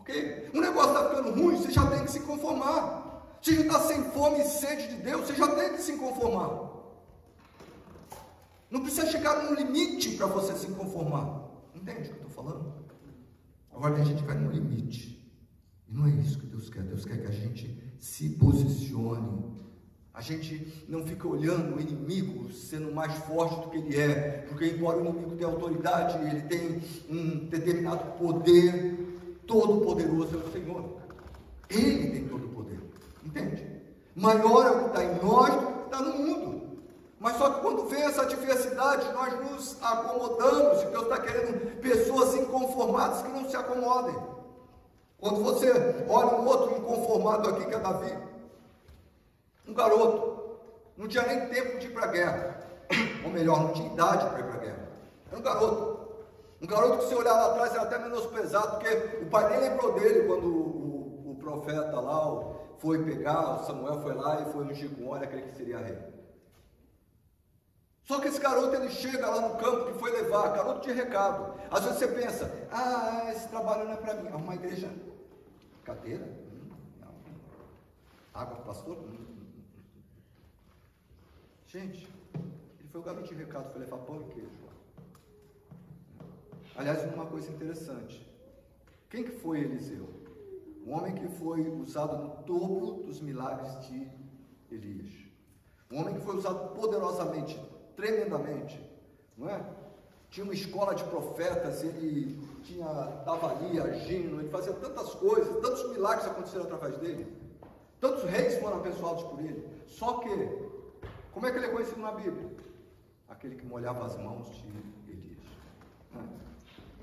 Ok? 0.00 0.50
O 0.52 0.60
negócio 0.60 0.90
está 0.90 1.10
ficando 1.10 1.30
ruim, 1.30 1.56
você 1.56 1.70
já 1.70 1.86
tem 1.86 2.04
que 2.04 2.10
se 2.10 2.20
conformar. 2.20 3.03
Se 3.44 3.54
já 3.56 3.60
está 3.60 3.80
sem 3.80 4.02
fome 4.04 4.40
e 4.40 4.44
sede 4.44 4.88
de 4.88 5.02
Deus, 5.02 5.26
você 5.26 5.34
já 5.34 5.46
tem 5.54 5.74
que 5.74 5.82
se 5.82 5.98
conformar. 5.98 6.70
Não 8.70 8.80
precisa 8.80 9.06
chegar 9.06 9.44
num 9.44 9.54
limite 9.54 10.16
para 10.16 10.26
você 10.28 10.54
se 10.54 10.68
conformar. 10.68 11.44
Entende 11.74 12.08
o 12.08 12.14
que 12.14 12.20
eu 12.22 12.26
estou 12.26 12.30
falando? 12.30 12.72
Agora 13.70 13.96
a 13.96 14.02
gente 14.02 14.24
vai 14.24 14.38
no 14.38 14.50
limite. 14.50 15.22
E 15.86 15.92
não 15.92 16.06
é 16.06 16.10
isso 16.12 16.38
que 16.38 16.46
Deus 16.46 16.70
quer. 16.70 16.84
Deus 16.84 17.04
quer 17.04 17.20
que 17.20 17.26
a 17.26 17.32
gente 17.32 17.94
se 17.98 18.30
posicione. 18.30 19.44
A 20.14 20.22
gente 20.22 20.82
não 20.88 21.04
fica 21.06 21.28
olhando 21.28 21.76
o 21.76 21.80
inimigo 21.82 22.50
sendo 22.50 22.94
mais 22.94 23.12
forte 23.24 23.60
do 23.60 23.70
que 23.70 23.76
ele 23.76 24.00
é, 24.00 24.46
porque 24.48 24.70
embora 24.70 24.96
o 24.96 25.06
inimigo 25.06 25.36
tenha 25.36 25.50
autoridade, 25.50 26.16
ele 26.30 26.40
tem 26.44 26.80
um 27.10 27.46
determinado 27.46 28.12
poder, 28.12 29.42
todo 29.46 29.84
poderoso 29.84 30.34
é 30.34 30.38
o 30.38 30.50
Senhor. 30.50 30.98
Ele 31.68 32.10
tem 32.10 32.26
todo? 32.26 32.43
Maior 34.14 34.66
é 34.66 34.70
o 34.70 34.78
que 34.80 34.86
está 34.86 35.04
em 35.04 35.14
nós 35.22 35.54
do 35.54 35.66
que 35.66 35.72
o 35.72 35.84
está 35.84 36.00
no 36.00 36.14
mundo. 36.14 36.54
Mas 37.18 37.36
só 37.36 37.50
que 37.50 37.60
quando 37.62 37.86
vem 37.86 38.02
essa 38.02 38.26
diversidade, 38.26 39.12
nós 39.12 39.50
nos 39.50 39.82
acomodamos, 39.82 40.82
e 40.82 40.86
Deus 40.86 41.04
está 41.04 41.18
querendo 41.18 41.80
pessoas 41.80 42.34
inconformadas 42.34 43.22
que 43.22 43.28
não 43.28 43.48
se 43.48 43.56
acomodem. 43.56 44.14
Quando 45.18 45.42
você 45.42 45.70
olha 46.08 46.36
um 46.36 46.46
outro 46.46 46.76
inconformado 46.76 47.48
aqui 47.48 47.64
que 47.64 47.74
é 47.74 47.78
Davi, 47.78 48.18
um 49.66 49.72
garoto, 49.72 50.58
não 50.96 51.08
tinha 51.08 51.24
nem 51.24 51.48
tempo 51.48 51.78
de 51.78 51.86
ir 51.86 51.94
para 51.94 52.04
a 52.04 52.08
guerra, 52.08 52.60
ou 53.24 53.30
melhor, 53.30 53.62
não 53.62 53.72
tinha 53.72 53.90
idade 53.90 54.26
para 54.26 54.40
ir 54.40 54.44
para 54.44 54.54
a 54.54 54.58
guerra. 54.58 54.88
Era 55.30 55.38
um 55.38 55.42
garoto. 55.42 55.94
Um 56.60 56.66
garoto 56.66 56.98
que 56.98 57.08
se 57.08 57.14
olhar 57.14 57.32
lá 57.32 57.46
atrás 57.52 57.72
era 57.72 57.82
até 57.82 57.98
menosprezado, 57.98 58.76
porque 58.76 59.22
o 59.22 59.26
pai 59.30 59.50
nem 59.50 59.70
lembrou 59.70 59.92
dele 59.92 60.26
quando 60.26 60.46
o, 60.46 61.26
o, 61.26 61.30
o 61.32 61.36
profeta 61.36 62.00
lá 62.00 62.28
foi 62.78 63.04
pegar, 63.04 63.60
o 63.60 63.64
Samuel 63.64 64.00
foi 64.00 64.14
lá 64.14 64.40
e 64.42 64.52
foi 64.52 64.64
ungir 64.64 64.90
com 64.90 65.08
óleo, 65.08 65.24
aquele 65.24 65.42
que 65.42 65.56
seria 65.56 65.78
rei. 65.78 65.98
Só 68.02 68.20
que 68.20 68.28
esse 68.28 68.38
garoto 68.38 68.74
ele 68.76 68.90
chega 68.90 69.26
lá 69.26 69.48
no 69.48 69.56
campo 69.56 69.86
que 69.86 69.98
foi 69.98 70.12
levar, 70.12 70.54
garoto 70.54 70.86
de 70.86 70.92
recado. 70.92 71.58
Às 71.70 71.84
vezes 71.84 71.98
você 71.98 72.08
pensa, 72.08 72.68
ah, 72.70 73.32
esse 73.32 73.48
trabalho 73.48 73.86
não 73.86 73.92
é 73.92 73.96
para 73.96 74.14
mim. 74.14 74.28
É 74.28 74.36
uma 74.36 74.54
igreja, 74.54 74.92
cadeira? 75.84 76.24
Hum, 76.24 76.68
não. 77.00 77.14
Água 78.34 78.56
para 78.56 78.64
pastor? 78.66 78.96
Hum, 78.98 79.16
hum, 79.18 79.62
Gente, 81.66 82.08
ele 82.34 82.88
foi 82.92 83.00
o 83.00 83.04
garoto 83.04 83.26
de 83.26 83.34
recado, 83.34 83.72
foi 83.72 83.80
levar 83.80 83.98
pão 83.98 84.20
e 84.20 84.34
queijo. 84.34 84.64
Aliás, 86.76 87.04
uma 87.14 87.26
coisa 87.26 87.50
interessante. 87.50 88.26
Quem 89.08 89.22
que 89.22 89.30
foi 89.30 89.60
Eliseu? 89.60 90.23
Um 90.84 90.92
homem 90.92 91.14
que 91.14 91.28
foi 91.28 91.66
usado 91.70 92.22
no 92.22 92.30
topo 92.42 93.02
dos 93.04 93.20
milagres 93.20 93.88
de 93.88 94.10
Elias. 94.70 95.10
Um 95.90 96.00
homem 96.00 96.14
que 96.14 96.20
foi 96.20 96.36
usado 96.36 96.74
poderosamente 96.74 97.58
tremendamente, 97.96 98.78
não 99.36 99.48
é? 99.48 99.64
Tinha 100.28 100.44
uma 100.44 100.52
escola 100.52 100.94
de 100.94 101.04
profetas, 101.04 101.82
ele 101.82 102.38
tinha, 102.62 102.86
estava 103.20 103.52
ali 103.52 103.80
agindo, 103.80 104.40
ele 104.40 104.48
fazia 104.48 104.72
tantas 104.74 105.14
coisas, 105.14 105.60
tantos 105.62 105.90
milagres 105.92 106.26
aconteceram 106.26 106.64
através 106.64 106.98
dele, 106.98 107.32
tantos 108.00 108.24
reis 108.24 108.58
foram 108.58 108.78
abençoados 108.78 109.22
por 109.22 109.40
ele. 109.40 109.66
Só 109.86 110.18
que, 110.18 110.28
como 111.32 111.46
é 111.46 111.52
que 111.52 111.58
ele 111.58 111.66
é 111.66 111.70
conhecido 111.70 112.00
na 112.00 112.12
Bíblia? 112.12 112.50
Aquele 113.28 113.56
que 113.56 113.64
molhava 113.64 114.04
as 114.04 114.16
mãos 114.16 114.48
de 115.04 115.12
Elias. 115.12 115.38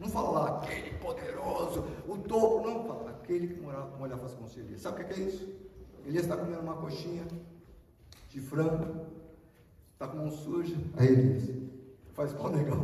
Não 0.02 0.10
fala 0.10 0.30
lá, 0.32 0.58
aquele 0.58 0.98
poderoso, 0.98 1.86
o 2.08 2.18
topo, 2.18 2.68
não, 2.68 2.84
fala, 2.86 3.12
aquele 3.12 3.50
que 3.50 3.62
molhava 3.62 4.26
as 4.26 4.36
mãos 4.36 4.52
de 4.52 4.62
Elias. 4.62 4.82
Sabe 4.82 5.04
o 5.04 5.08
que 5.08 5.14
é 5.14 5.20
isso? 5.24 5.48
Elias 6.04 6.24
está 6.24 6.36
comendo 6.36 6.62
uma 6.62 6.78
coxinha 6.78 7.24
de 8.28 8.42
frango, 8.42 9.06
Está 9.94 10.08
com 10.08 10.18
mão 10.18 10.32
suja. 10.32 10.76
Aí 10.98 11.16
diz, 11.16 11.56
faz 12.16 12.34
qual 12.34 12.52
legal. 12.52 12.84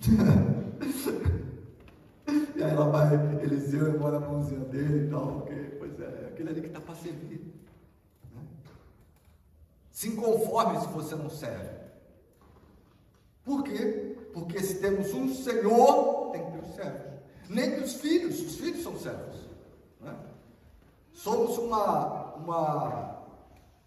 e 2.56 2.62
aí 2.62 2.70
ela 2.70 2.88
vai, 2.88 3.14
Eliseu 3.42 3.98
molha 3.98 4.16
a 4.16 4.20
mãozinha 4.20 4.60
dele 4.60 5.06
e 5.06 5.10
tal, 5.10 5.40
porque, 5.40 5.54
pois 5.78 6.00
é, 6.00 6.04
é 6.04 6.30
aquele 6.32 6.48
ali 6.48 6.62
que 6.62 6.68
está 6.68 6.80
para 6.80 6.94
servir. 6.94 7.42
Né? 8.34 8.40
Se 9.90 10.08
inconforme 10.08 10.80
se 10.80 10.86
você 10.86 11.14
não 11.14 11.28
serve. 11.28 11.76
Por 13.44 13.62
quê? 13.62 14.16
Porque 14.38 14.60
se 14.62 14.76
temos 14.76 15.12
um 15.12 15.34
Senhor, 15.34 16.30
tem 16.30 16.44
que 16.44 16.52
ter 16.52 16.58
os 16.58 16.74
servos. 16.74 17.12
Nem 17.48 17.74
que 17.74 17.80
os 17.80 17.94
filhos, 17.94 18.40
os 18.40 18.56
filhos 18.56 18.82
são 18.82 18.96
servos. 18.96 19.48
Né? 20.00 20.14
Somos 21.12 21.58
uma, 21.58 22.34
uma, 22.34 23.18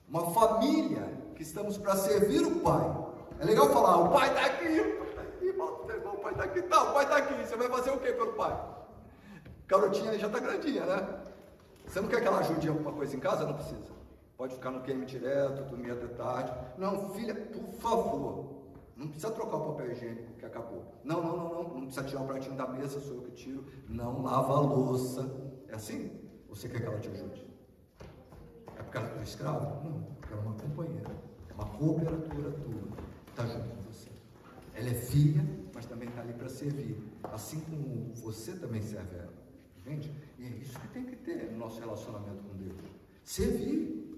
uma 0.10 0.32
família 0.32 1.08
que 1.36 1.44
estamos 1.44 1.78
para 1.78 1.96
servir 1.96 2.42
o 2.42 2.60
Pai. 2.60 3.08
É 3.40 3.46
legal 3.46 3.70
falar, 3.70 3.98
o 3.98 4.10
Pai 4.10 4.30
está 4.30 4.46
aqui, 4.46 4.80
o 4.80 4.98
Pai 4.98 5.10
está 5.10 5.22
aqui, 5.22 5.50
o 5.50 6.18
Pai 6.18 6.32
está 6.32 6.44
aqui, 6.44 6.62
tá, 6.64 6.84
o 6.84 6.94
Pai 6.94 7.04
está 7.04 7.18
aqui. 7.18 7.34
Você 7.46 7.56
vai 7.56 7.70
fazer 7.70 7.92
o 7.92 8.00
que 8.00 8.12
pelo 8.12 8.34
Pai? 8.34 8.60
Garotinha 9.68 10.20
já 10.20 10.28
está 10.28 10.40
grandinha, 10.40 10.86
né? 10.86 11.20
Você 11.88 12.02
não 12.02 12.10
quer 12.10 12.22
que 12.22 12.28
ela 12.28 12.40
ajude 12.40 12.68
alguma 12.68 12.92
coisa 12.92 13.16
em 13.16 13.20
casa? 13.20 13.46
Não 13.46 13.54
precisa. 13.54 13.92
Pode 14.38 14.56
ficar 14.56 14.72
no 14.72 14.82
game 14.82 15.06
direto, 15.06 15.64
dormir 15.70 15.92
até 15.92 16.08
tarde. 16.08 16.52
Não, 16.78 17.10
filha, 17.12 17.36
por 17.36 17.74
favor. 17.80 18.61
Não 19.02 19.10
precisa 19.10 19.32
trocar 19.32 19.58
o 19.58 19.74
papel 19.74 19.92
higiênico 19.92 20.34
que 20.38 20.46
acabou. 20.46 20.86
Não, 21.04 21.22
não, 21.22 21.38
não, 21.38 21.54
não. 21.54 21.64
Não 21.74 21.82
precisa 21.86 22.06
tirar 22.06 22.22
o 22.22 22.28
pratinho 22.28 22.56
da 22.56 22.68
mesa, 22.68 23.00
sou 23.00 23.16
eu 23.16 23.22
que 23.24 23.32
tiro. 23.32 23.66
Não 23.90 24.22
lava 24.22 24.54
a 24.54 24.60
louça. 24.62 25.30
É 25.68 25.76
assim? 25.76 26.12
Você 26.50 26.70
quer 26.70 26.82
que 26.82 26.86
ela 26.86 27.00
te 27.00 27.10
ajude? 27.10 27.46
É 28.78 28.84
porque 28.84 28.98
ela 28.98 29.20
é 29.20 29.24
escrava? 29.24 29.82
Não, 29.84 30.04
porque 30.20 30.34
ela 30.34 30.44
é 30.44 30.46
uma 30.46 30.56
companheira 30.56 31.32
uma 31.62 31.66
cooperatura 31.78 32.52
tua, 32.52 32.98
está 33.30 33.46
junto 33.46 33.70
com 33.70 33.84
você. 33.84 34.10
Ela 34.74 34.90
é 34.90 34.94
filha, 34.94 35.46
mas 35.74 35.86
também 35.86 36.10
está 36.10 36.22
ali 36.22 36.34
para 36.34 36.50
servir, 36.50 36.98
assim 37.24 37.60
como 37.62 38.14
você 38.16 38.54
também 38.54 38.82
serve 38.82 39.18
ela. 39.18 39.34
Entende? 39.78 40.12
E 40.40 40.46
é 40.46 40.50
isso 40.50 40.80
que 40.80 40.88
tem 40.90 41.06
que 41.06 41.16
ter 41.16 41.52
no 41.52 41.58
nosso 41.58 41.80
relacionamento 41.80 42.44
com 42.44 42.56
Deus. 42.58 42.76
Servir. 43.24 44.11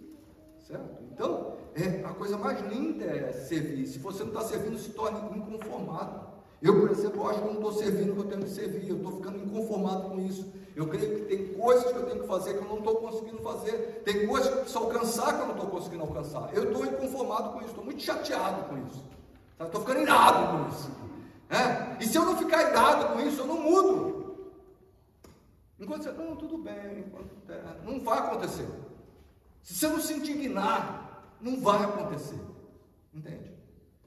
Certo? 0.74 1.04
Então, 1.12 1.54
é, 1.76 2.04
a 2.04 2.14
coisa 2.14 2.36
mais 2.36 2.60
linda 2.62 3.06
é 3.06 3.32
servir. 3.32 3.86
Se 3.86 4.00
você 4.00 4.24
não 4.24 4.32
está 4.32 4.42
servindo, 4.42 4.78
se 4.80 4.90
torne 4.90 5.20
inconformado. 5.38 6.34
Eu, 6.62 6.80
por 6.80 6.90
exemplo, 6.90 7.28
acho 7.28 7.42
que 7.42 7.46
não 7.46 7.54
estou 7.56 7.74
servindo 7.74 8.12
o 8.12 8.16
que 8.16 8.22
eu 8.22 8.30
tenho 8.30 8.42
que 8.44 8.50
servir, 8.50 8.90
eu 8.90 8.98
estou 8.98 9.18
ficando 9.18 9.38
inconformado 9.38 10.10
com 10.10 10.20
isso. 10.22 10.52
Eu 10.76 10.88
creio 10.88 11.16
que 11.16 11.26
tem 11.26 11.54
coisas 11.54 11.92
que 11.92 11.98
eu 11.98 12.06
tenho 12.08 12.22
que 12.22 12.28
fazer 12.28 12.54
que 12.54 12.64
eu 12.64 12.70
não 12.70 12.80
estou 12.80 12.96
conseguindo 12.96 13.38
fazer, 13.40 14.02
tem 14.04 14.26
coisas 14.26 14.48
que 14.48 14.54
eu 14.54 14.62
preciso 14.62 14.84
alcançar 14.84 15.36
que 15.36 15.42
eu 15.42 15.48
não 15.48 15.56
estou 15.56 15.70
conseguindo 15.70 16.02
alcançar. 16.04 16.50
Eu 16.54 16.64
estou 16.72 16.86
inconformado 16.86 17.52
com 17.52 17.60
isso, 17.60 17.68
estou 17.68 17.86
muito 17.86 18.02
chateado 18.02 18.64
com 18.70 18.78
isso, 18.88 19.04
estou 19.60 19.82
ficando 19.82 20.02
irado 20.02 20.58
com 20.58 20.70
isso. 20.70 20.90
É? 21.50 22.04
E 22.04 22.08
se 22.08 22.18
eu 22.18 22.26
não 22.26 22.38
ficar 22.38 22.72
irado 22.72 23.14
com 23.14 23.20
isso, 23.20 23.42
eu 23.42 23.46
não 23.46 23.60
mudo. 23.60 24.48
Enquanto 25.80 26.04
você, 26.04 26.12
não, 26.14 26.36
tudo 26.36 26.58
bem, 26.58 27.06
não 27.84 28.00
vai 28.04 28.20
acontecer. 28.20 28.68
Se 29.64 29.74
você 29.74 29.88
não 29.88 30.00
se 30.00 30.14
indignar, 30.14 31.34
não 31.40 31.60
vai 31.60 31.84
acontecer. 31.84 32.40
Entende? 33.14 33.52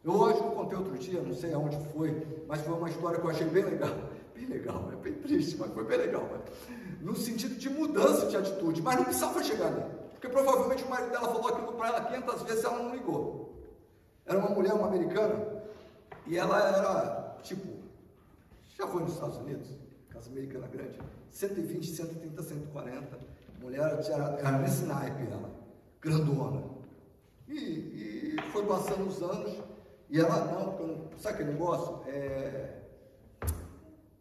Eu 0.05 0.13
que 0.13 0.41
eu 0.41 0.51
contei 0.53 0.79
outro 0.79 0.97
dia, 0.99 1.21
não 1.21 1.35
sei 1.35 1.53
aonde 1.53 1.77
foi, 1.93 2.45
mas 2.47 2.61
foi 2.61 2.75
uma 2.75 2.89
história 2.89 3.19
que 3.19 3.27
eu 3.27 3.31
achei 3.31 3.47
bem 3.49 3.65
legal. 3.65 3.91
Bem 4.37 4.45
legal, 4.49 4.91
é 4.93 4.97
bem 4.97 5.15
triste, 5.15 5.57
mas 5.57 5.73
foi 5.73 5.83
bem 5.85 5.97
legal. 5.97 6.29
No 7.01 7.17
sentido 7.17 7.55
de 7.55 7.71
mudança 7.71 8.27
de 8.27 8.37
atitude, 8.37 8.83
mas 8.83 8.97
não 8.97 9.05
precisava 9.05 9.43
chegar 9.43 9.69
ali. 9.69 9.83
Porque 10.11 10.29
provavelmente 10.29 10.85
o 10.85 10.91
marido 10.91 11.11
dela 11.11 11.29
falou 11.29 11.49
aquilo 11.49 11.73
para 11.73 11.89
ela 11.89 12.05
500 12.05 12.43
vezes 12.43 12.63
e 12.63 12.67
ela 12.67 12.83
não 12.83 12.95
ligou. 12.95 13.57
Era 14.27 14.39
uma 14.39 14.51
mulher, 14.51 14.75
uma 14.75 14.89
americana, 14.89 15.63
e 16.27 16.37
ela 16.37 16.59
era 16.59 17.39
tipo, 17.43 17.67
já 18.77 18.87
foi 18.87 19.05
nos 19.05 19.15
Estados 19.15 19.39
Unidos, 19.39 19.69
casa 20.11 20.29
americana 20.29 20.67
grande, 20.67 20.99
120, 21.31 21.87
130, 21.87 22.43
140. 22.43 23.19
Mulher 23.61 23.81
era, 23.81 24.39
era 24.39 24.59
nesse 24.59 24.85
naipe 24.85 25.31
ela, 25.31 25.51
grandona. 26.01 26.63
E, 27.49 28.35
e 28.37 28.37
foi 28.53 28.65
passando 28.67 29.07
os 29.07 29.23
anos, 29.23 29.63
e 30.09 30.21
ela, 30.21 30.45
não, 30.47 31.09
sabe 31.19 31.35
aquele 31.35 31.53
negócio? 31.53 32.03
É, 32.07 32.77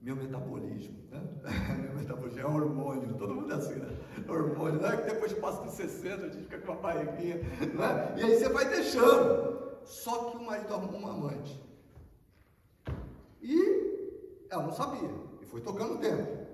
meu 0.02 0.16
metabolismo, 0.16 0.98
né? 1.12 1.22
meu 1.82 1.96
metabolismo 1.96 2.40
é 2.40 2.46
hormônio, 2.46 3.14
todo 3.16 3.34
mundo 3.34 3.52
é 3.52 3.56
assim, 3.56 3.76
né? 3.76 3.98
Hormônio, 4.28 4.86
é 4.86 4.98
que 4.98 5.12
depois 5.12 5.34
passa 5.34 5.64
dos 5.64 5.74
60, 5.74 6.26
a 6.26 6.30
gente 6.30 6.44
fica 6.44 6.60
com 6.60 6.72
uma 6.72 6.82
barriguinha, 6.82 7.38
né? 7.38 8.14
E 8.16 8.24
aí 8.24 8.38
você 8.38 8.50
vai 8.50 8.70
deixando. 8.70 9.56
Só 9.84 10.32
que 10.32 10.38
o 10.38 10.44
marido 10.44 10.74
arrumou 10.74 11.00
uma 11.00 11.12
amante. 11.12 11.64
E 13.42 14.46
ela 14.50 14.64
não 14.64 14.72
sabia, 14.72 15.10
e 15.42 15.46
foi 15.46 15.62
tocando 15.62 15.96
o 15.96 15.98
tempo. 15.98 16.45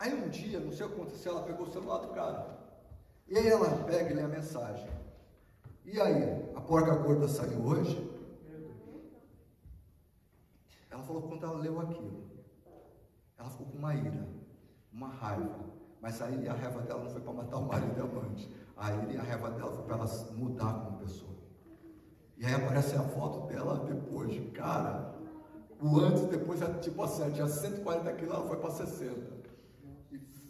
Aí 0.00 0.14
um 0.14 0.30
dia, 0.30 0.58
não 0.58 0.72
sei 0.72 0.86
o 0.86 0.88
que 0.88 0.94
aconteceu, 0.94 1.32
ela 1.32 1.42
pegou 1.42 1.66
o 1.66 1.70
celular 1.70 1.98
do 1.98 2.08
cara. 2.08 2.58
E 3.28 3.36
aí 3.36 3.46
ela 3.46 3.68
pega 3.84 4.10
e 4.10 4.14
lê 4.14 4.22
a 4.22 4.28
mensagem. 4.28 4.88
E 5.84 6.00
aí, 6.00 6.50
a 6.56 6.60
porca 6.62 6.94
gorda 6.94 7.28
saiu 7.28 7.62
hoje? 7.62 8.10
Ela 10.90 11.02
falou 11.02 11.20
quando 11.22 11.44
ela 11.44 11.58
leu 11.58 11.78
aquilo. 11.80 12.30
Ela 13.36 13.50
ficou 13.50 13.66
com 13.66 13.76
uma 13.76 13.94
ira, 13.94 14.26
uma 14.90 15.08
raiva. 15.08 15.66
Mas 16.00 16.22
aí 16.22 16.48
a 16.48 16.54
raiva 16.54 16.80
dela 16.80 17.04
não 17.04 17.10
foi 17.10 17.20
para 17.20 17.34
matar 17.34 17.58
o 17.58 17.66
marido 17.66 17.94
e 17.94 18.00
a 18.00 18.04
amante. 18.04 18.56
A 18.78 18.86
a 18.86 19.22
raiva 19.22 19.50
dela 19.50 19.72
foi 19.72 19.84
para 19.84 19.96
ela 19.96 20.06
mudar 20.32 20.72
como 20.72 20.98
pessoa. 20.98 21.36
E 22.38 22.46
aí 22.46 22.54
aparece 22.54 22.96
a 22.96 23.02
foto 23.02 23.46
dela 23.48 23.84
depois. 23.84 24.50
Cara, 24.52 25.14
o 25.78 25.98
antes 25.98 26.22
e 26.22 26.26
depois, 26.26 26.58
tipo 26.80 27.02
assim, 27.02 27.30
tinha 27.32 27.46
140 27.46 28.12
quilos, 28.14 28.34
ela 28.34 28.48
foi 28.48 28.56
para 28.56 28.70
60. 28.70 29.39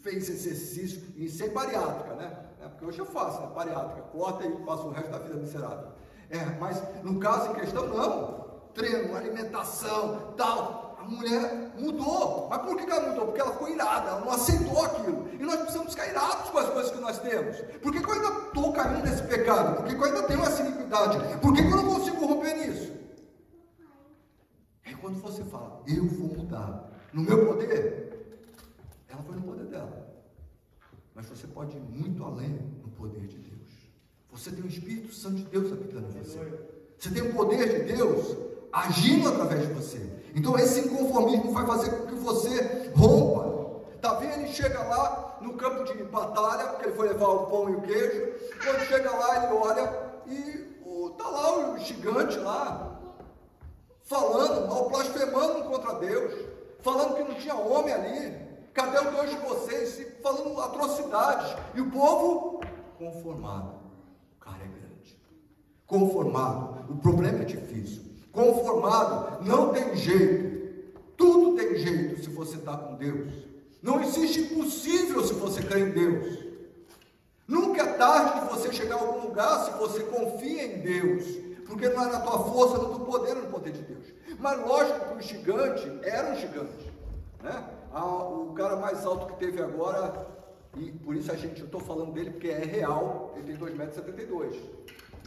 Fez 0.03 0.29
exercício, 0.29 1.03
e 1.17 1.29
sem 1.29 1.51
bariátrica, 1.51 2.15
né? 2.15 2.47
É, 2.63 2.69
porque 2.69 2.85
hoje 2.85 2.99
eu 2.99 3.07
faço, 3.07 3.41
né? 3.41 3.49
Bariátrica, 3.55 4.03
corta 4.09 4.47
e 4.47 4.51
passa 4.65 4.83
o 4.85 4.91
resto 4.91 5.11
da 5.11 5.19
vida 5.19 5.37
miserável. 5.37 5.89
É, 6.31 6.45
mas 6.59 6.83
no 7.03 7.19
caso 7.19 7.51
em 7.51 7.55
questão, 7.55 7.87
não 7.89 8.41
treino, 8.75 9.17
alimentação, 9.17 10.35
tal. 10.37 10.97
A 10.99 11.05
mulher 11.05 11.73
mudou. 11.79 12.49
Mas 12.51 12.63
por 12.63 12.77
que 12.77 12.91
ela 12.91 13.09
mudou? 13.09 13.27
Porque 13.27 13.41
ela 13.41 13.53
ficou 13.53 13.69
irada, 13.71 14.11
ela 14.11 14.21
não 14.21 14.31
aceitou 14.31 14.85
aquilo. 14.85 15.29
E 15.33 15.39
nós 15.39 15.57
precisamos 15.61 15.95
ficar 15.95 16.09
irados 16.09 16.51
com 16.51 16.59
as 16.59 16.69
coisas 16.69 16.93
que 16.93 17.01
nós 17.01 17.19
temos. 17.19 17.57
Por 17.83 17.93
que, 17.93 17.99
eu 17.99 18.13
ainda 18.13 18.47
estou 18.47 18.73
caindo 18.73 19.03
nesse 19.03 19.23
pecado? 19.23 19.77
Por 19.77 19.87
que, 19.87 19.95
eu 19.95 20.05
ainda 20.05 20.23
tenho 20.25 20.43
essa 20.43 20.63
iniquidade? 20.63 21.39
Por 21.39 21.55
que 21.55 21.61
eu 21.63 21.71
não 21.71 21.95
consigo 21.95 22.27
romper 22.27 22.55
nisso? 22.55 22.93
É 24.85 24.95
quando 24.95 25.21
você 25.21 25.43
fala, 25.45 25.83
eu 25.87 26.07
vou 26.07 26.37
mudar. 26.37 26.91
No 27.13 27.23
meu 27.23 27.47
poder, 27.47 28.47
ela 29.09 29.23
foi 29.23 29.37
no 29.37 29.43
poder 29.43 29.65
dela. 29.65 30.07
Pode 31.61 31.77
ir 31.77 31.81
muito 31.81 32.25
além 32.25 32.59
no 32.83 32.89
poder 32.91 33.27
de 33.27 33.37
Deus. 33.37 33.51
Você 34.33 34.51
tem 34.51 34.65
o 34.65 34.67
Espírito 34.67 35.13
Santo 35.13 35.37
de 35.37 35.45
Deus 35.45 35.73
habitando 35.73 36.07
em 36.09 36.23
você. 36.23 36.39
Você 36.99 37.11
tem 37.11 37.23
o 37.23 37.35
poder 37.35 37.87
de 37.87 37.93
Deus 37.95 38.37
agindo 38.73 39.29
através 39.29 39.67
de 39.67 39.75
você. 39.75 40.01
Então 40.35 40.59
esse 40.59 40.81
inconformismo 40.81 41.53
vai 41.53 41.67
fazer 41.67 41.91
com 41.91 42.07
que 42.07 42.15
você 42.15 42.91
rompa. 42.95 43.51
Davi 44.01 44.27
ele 44.27 44.49
chega 44.49 44.83
lá 44.83 45.39
no 45.43 45.55
campo 45.55 45.85
de 45.85 46.03
batalha, 46.05 46.69
porque 46.69 46.87
ele 46.87 46.97
foi 46.97 47.09
levar 47.09 47.29
o 47.29 47.47
pão 47.47 47.69
e 47.69 47.75
o 47.75 47.81
queijo. 47.83 48.33
Quando 48.63 48.81
chega 48.87 49.11
lá, 49.11 49.45
ele 49.45 49.55
olha 49.55 50.13
e 50.27 50.71
está 51.11 51.29
lá 51.29 51.73
o 51.73 51.79
gigante 51.79 52.39
lá, 52.39 52.99
falando, 54.05 54.69
mal 54.69 54.89
blasfemando 54.89 55.65
contra 55.65 55.95
Deus, 55.95 56.47
falando 56.81 57.17
que 57.17 57.25
não 57.25 57.35
tinha 57.35 57.55
homem 57.55 57.93
ali. 57.93 58.50
Cadê 58.73 58.99
o 58.99 59.11
Deus 59.11 59.31
de 59.31 59.37
vocês? 59.37 60.07
Falando 60.23 60.61
atrocidades. 60.61 61.57
E 61.75 61.81
o 61.81 61.91
povo 61.91 62.61
conformado. 62.99 63.75
O 64.37 64.41
cara 64.41 64.63
é 64.63 64.69
grande. 64.69 65.19
Conformado. 65.87 66.93
O 66.93 66.97
problema 66.97 67.41
é 67.41 67.45
difícil. 67.45 68.03
Conformado 68.33 69.45
não 69.45 69.73
tem 69.73 69.97
jeito. 69.97 70.95
Tudo 71.17 71.57
tem 71.57 71.77
jeito 71.77 72.23
se 72.23 72.31
você 72.31 72.57
está 72.57 72.77
com 72.77 72.95
Deus. 72.95 73.33
Não 73.83 74.01
existe 74.03 74.41
impossível 74.41 75.25
se 75.25 75.35
você 75.35 75.63
crê 75.63 75.81
em 75.81 75.91
Deus. 75.91 76.39
Nunca 77.49 77.83
é 77.83 77.93
tarde 77.95 78.41
de 78.41 78.55
você 78.55 78.73
chegar 78.73 78.97
a 78.97 79.01
algum 79.01 79.27
lugar 79.27 79.65
se 79.65 79.71
você 79.73 80.05
confia 80.05 80.65
em 80.65 80.81
Deus. 80.81 81.25
Porque 81.67 81.89
não 81.89 82.05
é 82.05 82.13
na 82.13 82.21
tua 82.21 82.45
força, 82.45 82.79
no 82.79 82.95
teu 82.95 83.05
poder, 83.05 83.35
no 83.35 83.47
poder 83.49 83.73
de 83.73 83.83
Deus. 83.83 84.07
Mas 84.39 84.61
lógico 84.61 85.07
que 85.07 85.15
o 85.15 85.21
gigante 85.21 85.99
era 86.03 86.33
um 86.33 86.37
gigante. 86.37 86.93
Né? 87.43 87.65
Ah, 87.93 88.05
o 88.05 88.53
cara 88.55 88.77
mais 88.77 89.05
alto 89.05 89.27
que 89.33 89.39
teve 89.39 89.61
agora, 89.61 90.27
e 90.77 90.93
por 90.93 91.17
isso 91.17 91.33
a 91.33 91.37
gente, 91.37 91.61
eu 91.61 91.67
estou 91.67 91.81
falando 91.81 92.13
dele 92.13 92.31
porque 92.31 92.49
é 92.49 92.65
real, 92.65 93.33
ele 93.37 93.47
tem 93.47 93.57
2,72 93.57 94.55
m. 94.55 94.71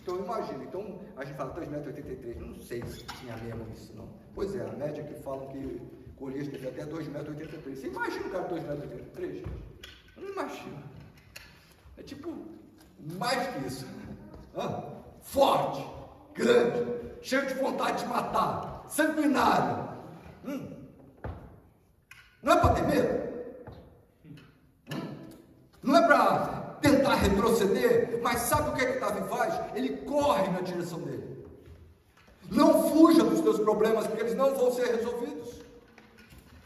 Então 0.01 0.17
imagina, 0.17 0.63
então 0.63 0.99
a 1.17 1.25
gente 1.25 1.35
fala 1.35 1.53
2,83 1.53 2.37
m, 2.37 2.45
não 2.47 2.59
sei 2.59 2.81
se 2.83 3.03
tinha 3.03 3.35
mesmo 3.37 3.65
isso 3.73 3.93
não. 3.95 4.07
Pois 4.33 4.55
é, 4.55 4.61
a 4.61 4.71
média 4.73 5.03
que 5.03 5.13
falam 5.21 5.47
que 5.47 5.81
Golias 6.17 6.47
teve 6.47 6.67
até 6.67 6.85
2,83 6.85 7.67
m. 7.67 7.75
Você 7.75 7.87
imagina 7.87 8.27
um 8.27 8.29
cara 8.29 8.47
de 8.47 8.55
2,83 8.55 9.23
m? 9.23 9.45
Não 10.17 10.29
imagina. 10.29 10.83
É 11.97 12.03
tipo, 12.03 12.33
mais 13.17 13.47
que 13.47 13.67
isso. 13.67 13.85
Ah, 14.55 14.83
forte, 15.21 15.85
grande, 16.33 16.85
cheio 17.21 17.45
de 17.45 17.55
vontade 17.55 18.03
de 18.03 18.09
matar, 18.09 18.85
sanguinário. 18.87 19.89
Hum. 20.45 20.82
Não 22.43 22.53
é 22.53 22.57
para 22.57 22.73
ter 22.73 22.83
medo? 22.83 23.23
Não 25.81 25.95
é 25.97 26.05
para 26.05 26.77
tentar 26.81 27.15
retroceder, 27.15 28.19
mas 28.21 28.41
sabe 28.41 28.69
o 28.69 28.73
que 28.73 28.81
é 28.81 28.93
que 28.93 28.99
Davi 28.99 29.27
faz? 29.29 29.75
Ele 29.75 29.97
corre 30.05 30.49
na 30.49 30.59
direção 30.59 30.99
dele. 30.99 31.45
Não 32.51 32.89
fuja 32.89 33.23
dos 33.23 33.39
teus 33.39 33.59
problemas, 33.59 34.05
porque 34.05 34.21
eles 34.21 34.35
não 34.35 34.53
vão 34.53 34.71
ser 34.73 34.93
resolvidos. 34.95 35.61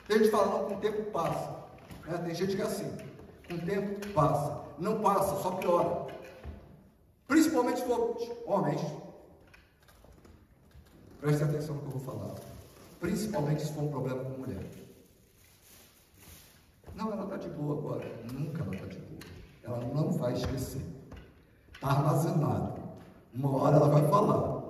Tem 0.08 0.18
gente 0.18 0.30
que 0.30 0.36
fala, 0.36 0.48
não, 0.48 0.66
com 0.66 0.76
o 0.76 0.80
tempo 0.80 1.04
passa. 1.12 1.58
É, 2.08 2.18
tem 2.18 2.34
gente 2.34 2.56
que 2.56 2.62
é 2.62 2.66
assim, 2.66 2.92
com 3.48 3.56
o 3.56 3.62
tempo 3.62 4.08
passa. 4.14 4.64
Não 4.80 5.00
passa, 5.02 5.36
só 5.42 5.52
piora. 5.52 6.08
Principalmente 7.28 7.80
se 7.82 7.86
for 7.86 8.18
homens. 8.46 8.82
Preste 11.22 11.44
atenção 11.44 11.76
no 11.76 11.82
que 11.82 11.88
eu 11.88 12.00
vou 12.00 12.02
falar. 12.02 12.36
Principalmente 13.00 13.62
se 13.64 13.74
for 13.74 13.84
um 13.84 13.92
problema 13.92 14.24
com 14.24 14.42
mulher. 14.42 14.87
Não, 16.98 17.14
ela 17.14 17.26
está 17.26 17.38
de 17.38 17.50
boa 17.50 17.78
agora. 17.78 18.12
Nunca 18.34 18.64
ela 18.64 18.74
está 18.74 18.88
de 18.88 18.98
boa. 18.98 19.20
Ela 19.64 19.94
não 19.94 20.12
vai 20.14 20.34
esquecer. 20.34 20.82
Está 21.72 21.90
armazenado. 21.90 22.74
Uma 23.36 23.56
hora 23.56 23.76
ela 23.76 23.88
vai 23.88 24.10
falar. 24.10 24.64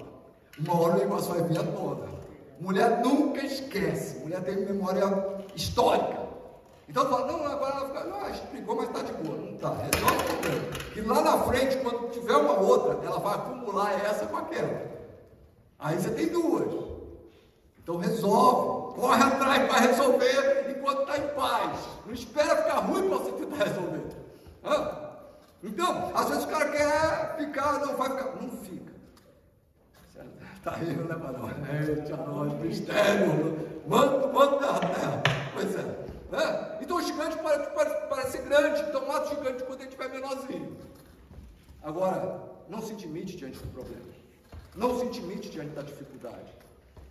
Uma 0.60 0.82
hora 0.82 0.96
o 0.96 1.00
negócio 1.00 1.34
vai 1.34 1.44
vir 1.44 1.58
à 1.58 1.64
tona. 1.64 2.06
Mulher 2.60 3.02
nunca 3.02 3.46
esquece. 3.46 4.20
Mulher 4.20 4.44
tem 4.44 4.58
memória 4.58 5.06
histórica. 5.56 6.28
Então 6.90 7.08
fala, 7.10 7.32
não, 7.32 7.46
agora 7.46 7.76
ela 7.76 7.88
fica, 7.88 8.04
não, 8.04 8.30
explicou, 8.30 8.76
mas 8.76 8.90
está 8.90 9.04
de 9.04 9.14
boa. 9.14 9.38
Não 9.38 9.56
está, 9.56 9.70
resolve 9.70 10.16
o 10.16 10.38
problema. 10.38 10.66
E 10.98 11.02
lá 11.02 11.22
na 11.22 11.38
frente, 11.44 11.78
quando 11.78 12.12
tiver 12.12 12.36
uma 12.36 12.60
outra, 12.60 13.06
ela 13.06 13.20
vai 13.20 13.36
acumular 13.36 13.94
essa 14.06 14.26
com 14.26 14.36
aquela. 14.36 14.86
Aí 15.80 15.98
você 15.98 16.10
tem 16.10 16.28
duas. 16.28 16.74
Então 17.82 17.96
resolve, 17.96 19.00
corre 19.00 19.24
atrás 19.24 19.66
para 19.66 19.80
resolver 19.80 20.67
enquanto 20.88 21.02
está 21.02 21.18
em 21.18 21.28
paz. 21.36 21.80
Não 22.06 22.14
espera 22.14 22.56
ficar 22.64 22.80
ruim 22.80 23.10
para 23.10 23.18
você 23.18 23.32
tentar 23.34 23.64
resolver. 23.66 24.04
Hã? 24.64 25.08
Então, 25.64 26.12
às 26.16 26.30
vezes 26.30 26.44
o 26.46 26.48
cara 26.48 26.70
quer 26.70 27.36
ficar, 27.38 27.80
não 27.86 27.98
vai 27.98 28.10
ficar, 28.10 28.36
não 28.42 28.50
fica. 28.50 28.94
Está 30.56 30.72
rindo, 30.72 31.04
né, 31.04 31.16
Manuel? 31.16 31.56
Eita, 31.72 32.18
nós, 32.18 32.54
mistério, 32.54 33.82
manto, 33.88 34.34
manto 34.34 34.60
da 34.60 34.80
terra. 34.80 35.24
Pois 35.54 35.76
é. 35.76 36.08
Né? 36.30 36.78
Então 36.82 36.98
o 36.98 37.02
gigante 37.02 37.38
parece, 37.38 37.70
parece, 37.72 38.08
parece 38.08 38.38
grande, 38.40 38.82
então 38.82 39.08
mata 39.08 39.28
o 39.28 39.36
gigante 39.36 39.64
quando 39.64 39.80
ele 39.82 39.90
estiver 39.90 40.10
menorzinho. 40.10 40.78
Agora, 41.82 42.42
não 42.68 42.82
se 42.82 42.94
intimide 42.94 43.38
diante 43.38 43.60
do 43.60 43.68
problema. 43.70 44.06
Não 44.76 45.00
se 45.00 45.06
intimide 45.06 45.50
diante 45.50 45.72
da 45.72 45.82
dificuldade. 45.82 46.57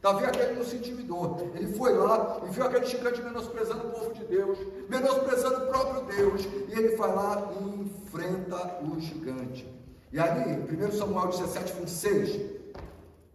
Davi 0.07 0.25
aquele 0.25 0.53
não 0.53 0.65
se 0.65 0.77
intimidou. 0.77 1.51
Ele 1.53 1.75
foi 1.75 1.93
lá 1.95 2.41
e 2.47 2.51
viu 2.51 2.65
aquele 2.65 2.87
gigante 2.87 3.21
menosprezando 3.21 3.89
o 3.89 3.91
povo 3.91 4.15
de 4.15 4.25
Deus, 4.27 4.57
menosprezando 4.89 5.65
o 5.65 5.67
próprio 5.67 6.05
Deus. 6.05 6.45
E 6.45 6.79
ele 6.79 6.95
vai 6.95 7.13
lá 7.13 7.53
e 7.61 7.81
enfrenta 7.81 8.85
o 8.85 9.01
gigante. 9.01 9.69
E 10.13 10.21
ali, 10.21 10.63
1 10.63 10.93
Samuel 10.93 11.27
17, 11.27 11.73
26, 11.73 12.41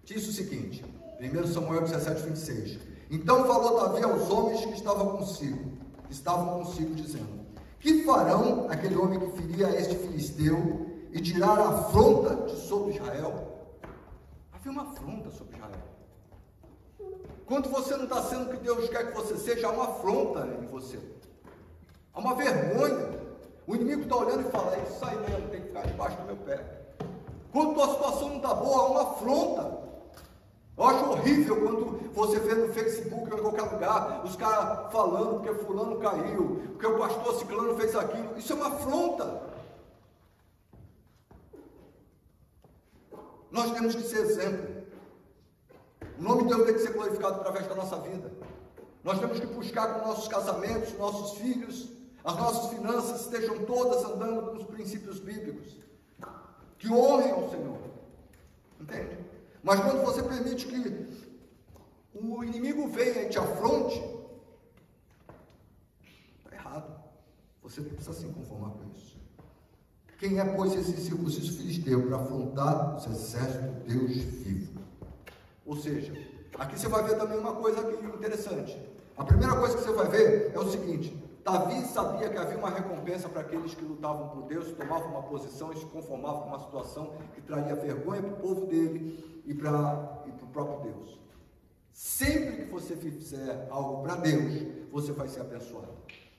diz 0.05 0.29
o 0.29 0.31
seguinte: 0.31 0.85
1 1.19 1.47
Samuel 1.47 1.81
17, 1.81 2.21
26. 2.21 2.79
Então 3.09 3.45
falou 3.45 3.81
Davi 3.81 4.05
aos 4.05 4.29
homens 4.29 4.63
que 4.63 4.73
estavam 4.73 5.17
consigo, 5.17 5.73
que 6.07 6.13
estavam 6.13 6.63
consigo, 6.63 6.95
dizendo: 6.95 7.47
Que 7.81 8.05
farão 8.05 8.67
aquele 8.69 8.95
homem 8.95 9.19
que 9.19 9.41
feria 9.41 9.77
este 9.77 9.95
filisteu 9.95 10.89
e 11.11 11.19
tirar 11.19 11.59
a 11.59 11.67
afronta 11.67 12.49
de 12.49 12.55
sobre 12.61 12.93
Israel? 12.93 13.59
Havia 14.53 14.71
uma 14.71 14.83
afronta 14.83 15.29
sobre 15.31 15.57
Israel. 15.57 15.80
Quando 17.45 17.69
você 17.69 17.95
não 17.95 18.05
está 18.05 18.21
sendo 18.23 18.49
o 18.49 18.49
que 18.49 18.57
Deus 18.57 18.89
quer 18.89 19.07
que 19.07 19.15
você 19.15 19.37
seja, 19.37 19.67
há 19.67 19.71
uma 19.71 19.85
afronta 19.85 20.47
em 20.61 20.65
você. 20.67 20.99
Há 22.13 22.19
uma 22.19 22.35
vergonha. 22.35 23.21
O 23.67 23.75
inimigo 23.75 24.03
está 24.03 24.15
olhando 24.15 24.47
e 24.47 24.51
fala, 24.51 24.77
isso 24.77 25.05
aí 25.05 25.17
mesmo, 25.17 25.49
tem 25.49 25.61
que 25.61 25.67
ficar 25.67 25.85
debaixo 25.85 26.17
do 26.17 26.23
meu 26.23 26.35
pé. 26.37 26.81
Quando 27.51 27.73
tua 27.73 27.89
situação 27.89 28.29
não 28.29 28.37
está 28.37 28.53
boa, 28.53 28.77
há 28.77 28.85
uma 28.87 29.01
afronta. 29.01 29.81
Eu 30.77 30.83
acho 30.85 31.09
horrível 31.11 31.61
quando 31.61 32.11
você 32.13 32.39
vê 32.39 32.55
no 32.55 32.73
Facebook 32.73 33.31
ou 33.31 33.37
em 33.37 33.41
qualquer 33.41 33.73
lugar 33.73 34.25
os 34.25 34.35
caras 34.35 34.91
falando 34.91 35.39
porque 35.39 35.63
fulano 35.63 35.99
caiu, 35.99 36.61
porque 36.71 36.87
o 36.87 36.97
pastor 36.97 37.35
ciclano 37.35 37.75
fez 37.75 37.95
aquilo. 37.95 38.37
Isso 38.37 38.53
é 38.53 38.55
uma 38.55 38.67
afronta. 38.67 39.51
Nós 43.51 43.71
temos 43.71 43.95
que 43.95 44.03
ser 44.03 44.19
exemplo. 44.19 44.70
O 46.21 46.23
nome 46.23 46.43
de 46.43 46.49
Deus 46.49 46.65
tem 46.65 46.73
que 46.75 46.81
ser 46.81 46.93
glorificado 46.93 47.41
através 47.41 47.65
da 47.65 47.73
nossa 47.73 47.97
vida. 47.97 48.31
Nós 49.03 49.19
temos 49.19 49.39
que 49.39 49.47
buscar 49.47 49.95
que 49.95 50.07
nossos 50.07 50.27
casamentos, 50.27 50.95
nossos 50.95 51.39
filhos, 51.39 51.89
as 52.23 52.35
nossas 52.37 52.69
finanças 52.69 53.21
estejam 53.21 53.65
todas 53.65 54.05
andando 54.05 54.51
com 54.51 54.57
os 54.57 54.65
princípios 54.65 55.19
bíblicos. 55.19 55.77
Que 56.77 56.93
honrem 56.93 57.31
ao 57.31 57.49
Senhor. 57.49 57.79
Entende? 58.79 59.17
Mas 59.63 59.79
quando 59.79 60.05
você 60.05 60.21
permite 60.21 60.67
que 60.67 61.09
o 62.13 62.43
inimigo 62.43 62.87
venha 62.89 63.23
e 63.23 63.29
te 63.29 63.39
afronte, 63.39 63.99
está 66.37 66.55
errado. 66.55 67.01
Você 67.63 67.81
precisa 67.81 68.13
se 68.13 68.27
conformar 68.27 68.69
com 68.69 68.91
isso. 68.95 69.19
Quem 70.19 70.39
é, 70.39 70.45
pois, 70.45 70.75
esse 70.75 71.01
circunciso 71.01 71.57
filisteu 71.57 72.05
para 72.05 72.17
afrontar 72.17 72.95
os 72.95 73.07
exércitos 73.07 73.71
do 73.71 73.87
Deus 73.87 74.11
vivo? 74.11 74.70
Ou 75.71 75.77
seja, 75.77 76.11
aqui 76.59 76.77
você 76.77 76.89
vai 76.89 77.01
ver 77.01 77.17
também 77.17 77.39
uma 77.39 77.53
coisa 77.53 77.79
interessante. 78.13 78.77
A 79.15 79.23
primeira 79.23 79.55
coisa 79.55 79.77
que 79.77 79.83
você 79.83 79.93
vai 79.93 80.09
ver 80.09 80.51
é 80.53 80.59
o 80.59 80.69
seguinte: 80.69 81.15
Davi 81.45 81.85
sabia 81.85 82.27
que 82.27 82.37
havia 82.37 82.57
uma 82.57 82.69
recompensa 82.69 83.29
para 83.29 83.39
aqueles 83.39 83.73
que 83.73 83.85
lutavam 83.85 84.27
por 84.27 84.49
Deus, 84.49 84.69
tomavam 84.73 85.07
uma 85.07 85.23
posição 85.23 85.71
e 85.71 85.77
se 85.77 85.85
conformavam 85.85 86.41
com 86.41 86.47
uma 86.49 86.59
situação 86.59 87.13
que 87.33 87.39
traria 87.39 87.73
vergonha 87.73 88.21
para 88.21 88.33
o 88.33 88.35
povo 88.35 88.65
dele 88.65 89.41
e 89.45 89.53
para 89.53 90.23
e 90.27 90.43
o 90.43 90.47
próprio 90.47 90.91
Deus. 90.91 91.17
Sempre 91.93 92.65
que 92.65 92.69
você 92.69 92.97
fizer 92.97 93.69
algo 93.69 94.03
para 94.03 94.15
Deus, 94.15 94.67
você 94.91 95.13
vai 95.13 95.29
ser 95.29 95.39
abençoado. 95.39 95.93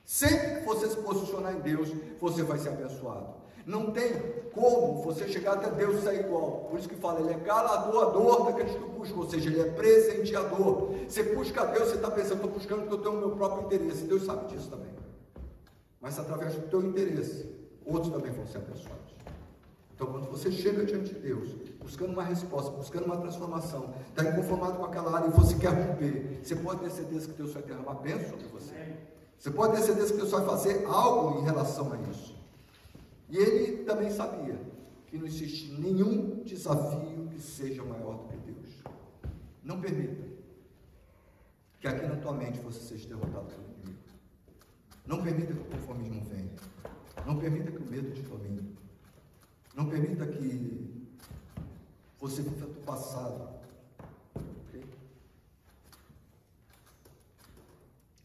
Sempre 0.04 0.60
que 0.60 0.66
você 0.66 0.90
se 0.90 0.96
posicionar 0.98 1.56
em 1.56 1.60
Deus, 1.60 1.90
você 2.20 2.42
vai 2.42 2.58
ser 2.58 2.68
abençoado. 2.68 3.41
Não 3.66 3.90
tem 3.90 4.12
como 4.52 5.02
você 5.02 5.28
chegar 5.28 5.54
até 5.54 5.70
Deus 5.70 5.98
e 5.98 6.02
sair 6.02 6.20
igual. 6.20 6.66
Por 6.70 6.78
isso 6.78 6.88
que 6.88 6.96
fala, 6.96 7.20
ele 7.20 7.30
é 7.30 7.38
galardoador 7.38 8.46
daqueles 8.46 8.72
que 8.72 8.84
buscam, 8.84 9.20
ou 9.20 9.28
seja, 9.28 9.48
ele 9.48 9.60
é 9.60 9.70
presenteador. 9.70 10.90
Você 11.08 11.22
busca 11.34 11.64
Deus, 11.66 11.88
você 11.88 11.94
está 11.96 12.10
pensando, 12.10 12.36
estou 12.36 12.50
buscando 12.50 12.80
porque 12.80 12.94
eu 12.94 12.98
tenho 12.98 13.14
o 13.14 13.18
meu 13.18 13.30
próprio 13.30 13.66
interesse. 13.66 14.04
Deus 14.04 14.24
sabe 14.24 14.46
disso 14.52 14.68
também. 14.68 14.90
Mas 16.00 16.18
através 16.18 16.54
do 16.54 16.68
teu 16.68 16.82
interesse, 16.82 17.48
outros 17.86 18.12
também 18.12 18.32
vão 18.32 18.46
ser 18.46 18.58
abençoados. 18.58 19.12
Então, 19.94 20.06
quando 20.06 20.28
você 20.30 20.50
chega 20.50 20.84
diante 20.84 21.14
de 21.14 21.20
Deus, 21.20 21.54
buscando 21.80 22.12
uma 22.12 22.24
resposta, 22.24 22.70
buscando 22.72 23.04
uma 23.04 23.18
transformação, 23.18 23.94
está 24.08 24.24
inconformado 24.28 24.78
com 24.78 24.84
aquela 24.84 25.14
área 25.16 25.28
e 25.28 25.30
você 25.30 25.54
quer 25.56 25.68
romper, 25.68 26.40
você 26.42 26.56
pode 26.56 26.80
ter 26.80 26.90
certeza 26.90 27.28
que 27.28 27.34
Deus 27.34 27.52
vai 27.52 27.62
derramar 27.62 27.94
bênção 27.94 28.30
sobre 28.30 28.48
você. 28.48 28.74
Você 29.38 29.50
pode 29.50 29.76
ter 29.76 29.82
certeza 29.82 30.12
que 30.12 30.18
Deus 30.18 30.30
vai 30.30 30.44
fazer 30.44 30.84
algo 30.86 31.40
em 31.40 31.44
relação 31.44 31.92
a 31.92 31.96
isso. 32.10 32.41
E 33.32 33.36
ele 33.38 33.84
também 33.84 34.10
sabia 34.10 34.60
que 35.06 35.16
não 35.16 35.26
existe 35.26 35.72
nenhum 35.72 36.44
desafio 36.44 37.28
que 37.30 37.40
seja 37.40 37.82
maior 37.82 38.18
do 38.18 38.28
que 38.28 38.36
Deus. 38.36 38.82
Não 39.64 39.80
permita 39.80 40.22
que 41.80 41.88
aqui 41.88 42.06
na 42.06 42.16
tua 42.16 42.34
mente 42.34 42.60
você 42.60 42.78
seja 42.80 43.08
derrotado 43.08 43.46
pelo 43.46 43.62
inimigo. 43.62 44.02
Não 45.06 45.22
permita 45.22 45.54
que 45.54 45.60
o 45.60 45.64
conformismo 45.64 46.22
venha. 46.26 46.52
Não 47.26 47.38
permita 47.38 47.72
que 47.72 47.78
o 47.78 47.86
medo 47.86 48.10
te 48.12 48.20
domine. 48.20 48.76
Não 49.74 49.88
permita 49.88 50.26
que 50.26 51.08
você 52.20 52.42
viva 52.42 52.66
do 52.66 52.80
passado. 52.84 53.62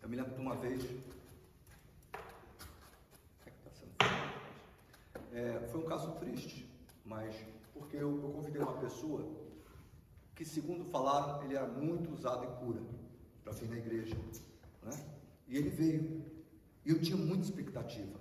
Eu 0.04 0.10
me 0.10 0.18
lembro 0.18 0.36
de 0.36 0.42
uma 0.42 0.56
vez. 0.58 0.84
É, 5.34 5.68
foi 5.72 5.82
um 5.82 5.86
caso 5.86 6.12
triste, 6.14 6.70
mas 7.06 7.36
porque 7.74 7.98
eu, 7.98 8.22
eu 8.22 8.30
convidei 8.30 8.62
uma 8.62 8.78
pessoa 8.78 9.26
que, 10.36 10.46
segundo 10.46 10.86
falaram, 10.86 11.44
ele 11.44 11.56
era 11.56 11.68
muito 11.68 12.14
usado 12.14 12.46
em 12.46 12.66
cura 12.66 12.82
para 13.44 13.54
vir 13.54 13.70
na 13.70 13.78
igreja. 13.78 14.16
Né? 14.84 14.92
E 15.48 15.58
ele 15.58 15.70
veio. 15.70 16.24
E 16.86 16.92
eu 16.92 17.02
tinha 17.02 17.18
muita 17.18 17.44
expectativa. 17.44 18.18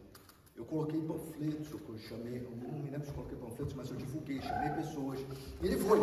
Eu 0.57 0.65
coloquei 0.65 1.01
panfletos, 1.03 1.71
eu 1.71 1.99
chamei, 1.99 2.39
eu 2.39 2.51
não 2.51 2.79
me 2.79 2.91
lembro 2.91 3.07
se 3.07 3.13
coloquei 3.13 3.37
panfletos, 3.37 3.75
mas 3.75 3.91
eu 3.91 3.97
divulguei, 3.97 4.41
chamei 4.41 4.71
pessoas. 4.71 5.21
E 5.63 5.67
ele 5.67 5.77
foi. 5.77 5.99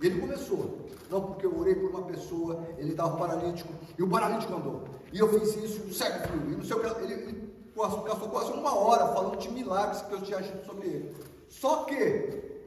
E 0.00 0.06
ele 0.06 0.20
começou. 0.20 0.88
Não 1.10 1.26
porque 1.26 1.46
eu 1.46 1.58
orei 1.58 1.74
por 1.74 1.90
uma 1.90 2.04
pessoa, 2.04 2.64
ele 2.78 2.90
estava 2.90 3.16
paralítico, 3.16 3.72
e 3.98 4.02
o 4.02 4.08
paralítico 4.08 4.54
andou. 4.54 4.84
E 5.12 5.18
eu 5.18 5.28
fiz 5.28 5.56
isso, 5.56 5.92
cego 5.92 6.28
fluiu. 6.28 6.52
E 6.52 6.56
não 6.56 6.64
sei 6.64 6.76
o 6.76 6.80
que. 6.80 7.02
Ele, 7.02 7.12
ele 7.14 7.53
passou 7.74 8.28
quase 8.28 8.52
uma 8.52 8.74
hora 8.76 9.12
falando 9.12 9.36
de 9.38 9.50
milagres 9.50 10.02
que 10.02 10.10
Deus 10.10 10.22
tinha 10.22 10.38
agido 10.38 10.64
sobre 10.64 10.86
ele. 10.86 11.16
Só 11.48 11.84
que, 11.84 12.62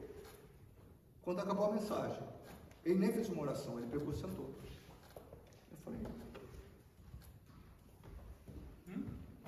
quando 1.22 1.40
acabou 1.40 1.66
a 1.66 1.72
mensagem, 1.72 2.22
ele 2.84 2.98
nem 2.98 3.12
fez 3.12 3.28
uma 3.28 3.42
oração, 3.42 3.78
ele 3.78 3.88
pegou 3.88 4.12
e 4.12 4.16
sentou. 4.16 4.50
Eu 5.70 5.78
falei, 5.84 5.98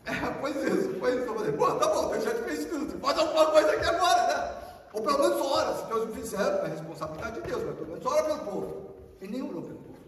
É, 0.06 0.30
pois 0.40 0.56
isso, 0.56 0.96
pois 0.98 1.14
isso. 1.14 1.26
Eu 1.26 1.34
falei, 1.34 1.52
pô, 1.52 1.72
tá 1.74 1.88
bom, 1.88 2.10
Deus 2.10 2.24
já 2.24 2.34
te 2.34 2.42
fez 2.42 2.64
tudo. 2.66 2.98
Faz 3.00 3.18
alguma 3.18 3.50
coisa 3.50 3.70
aqui 3.70 3.84
agora, 3.84 4.26
né? 4.26 4.58
Ou 4.92 5.02
pelo 5.02 5.18
menos 5.18 5.40
ora. 5.40 5.74
Se 5.76 5.86
Deus 5.86 6.06
não 6.06 6.14
fizer, 6.14 6.64
é 6.64 6.68
responsabilidade 6.68 7.40
de 7.40 7.46
Deus, 7.46 7.64
mas 7.64 7.74
pelo 7.76 7.88
menos 7.88 8.06
ora 8.06 8.24
pelo 8.24 8.38
povo. 8.38 8.90
E 9.20 9.28
nem 9.28 9.42
orou 9.42 9.62
pelo 9.62 9.78
povo. 9.78 9.98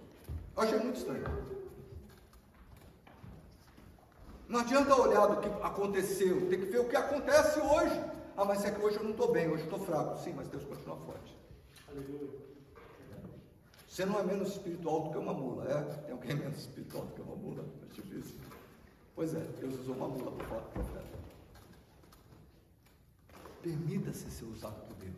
Eu 0.56 0.62
achei 0.62 0.78
muito 0.78 0.96
estranho. 0.96 1.24
Não 4.52 4.60
adianta 4.60 4.94
olhar 4.94 5.26
do 5.28 5.40
que 5.40 5.48
aconteceu, 5.64 6.46
tem 6.50 6.60
que 6.60 6.66
ver 6.66 6.80
o 6.80 6.84
que 6.86 6.94
acontece 6.94 7.58
hoje. 7.58 7.98
Ah, 8.36 8.44
mas 8.44 8.62
é 8.66 8.70
que 8.70 8.84
hoje 8.84 8.98
eu 8.98 9.02
não 9.02 9.12
estou 9.12 9.32
bem, 9.32 9.48
hoje 9.48 9.62
eu 9.62 9.64
estou 9.64 9.78
fraco. 9.78 10.22
Sim, 10.22 10.34
mas 10.36 10.46
Deus 10.48 10.62
continua 10.64 10.96
forte. 10.98 11.34
Aleluia. 11.88 12.28
Você 13.88 14.04
não 14.04 14.20
é 14.20 14.22
menos 14.22 14.50
espiritual 14.50 15.04
do 15.04 15.10
que 15.10 15.16
uma 15.16 15.32
mula, 15.32 15.64
é? 15.70 15.82
Tem 16.02 16.12
alguém 16.12 16.36
menos 16.36 16.58
espiritual 16.58 17.06
do 17.06 17.14
que 17.14 17.22
uma 17.22 17.34
mula? 17.34 17.64
É 17.82 17.94
difícil. 17.94 18.36
Pois 19.14 19.34
é, 19.34 19.40
Deus 19.58 19.80
usou 19.80 19.94
uma 19.94 20.08
mula 20.08 20.32
para 20.32 20.46
falar 20.46 20.60
o 20.60 20.70
profeta. 20.70 21.18
Permita-se 23.62 24.30
ser 24.30 24.44
usado 24.44 24.74
por 24.86 24.96
Deus. 24.96 25.16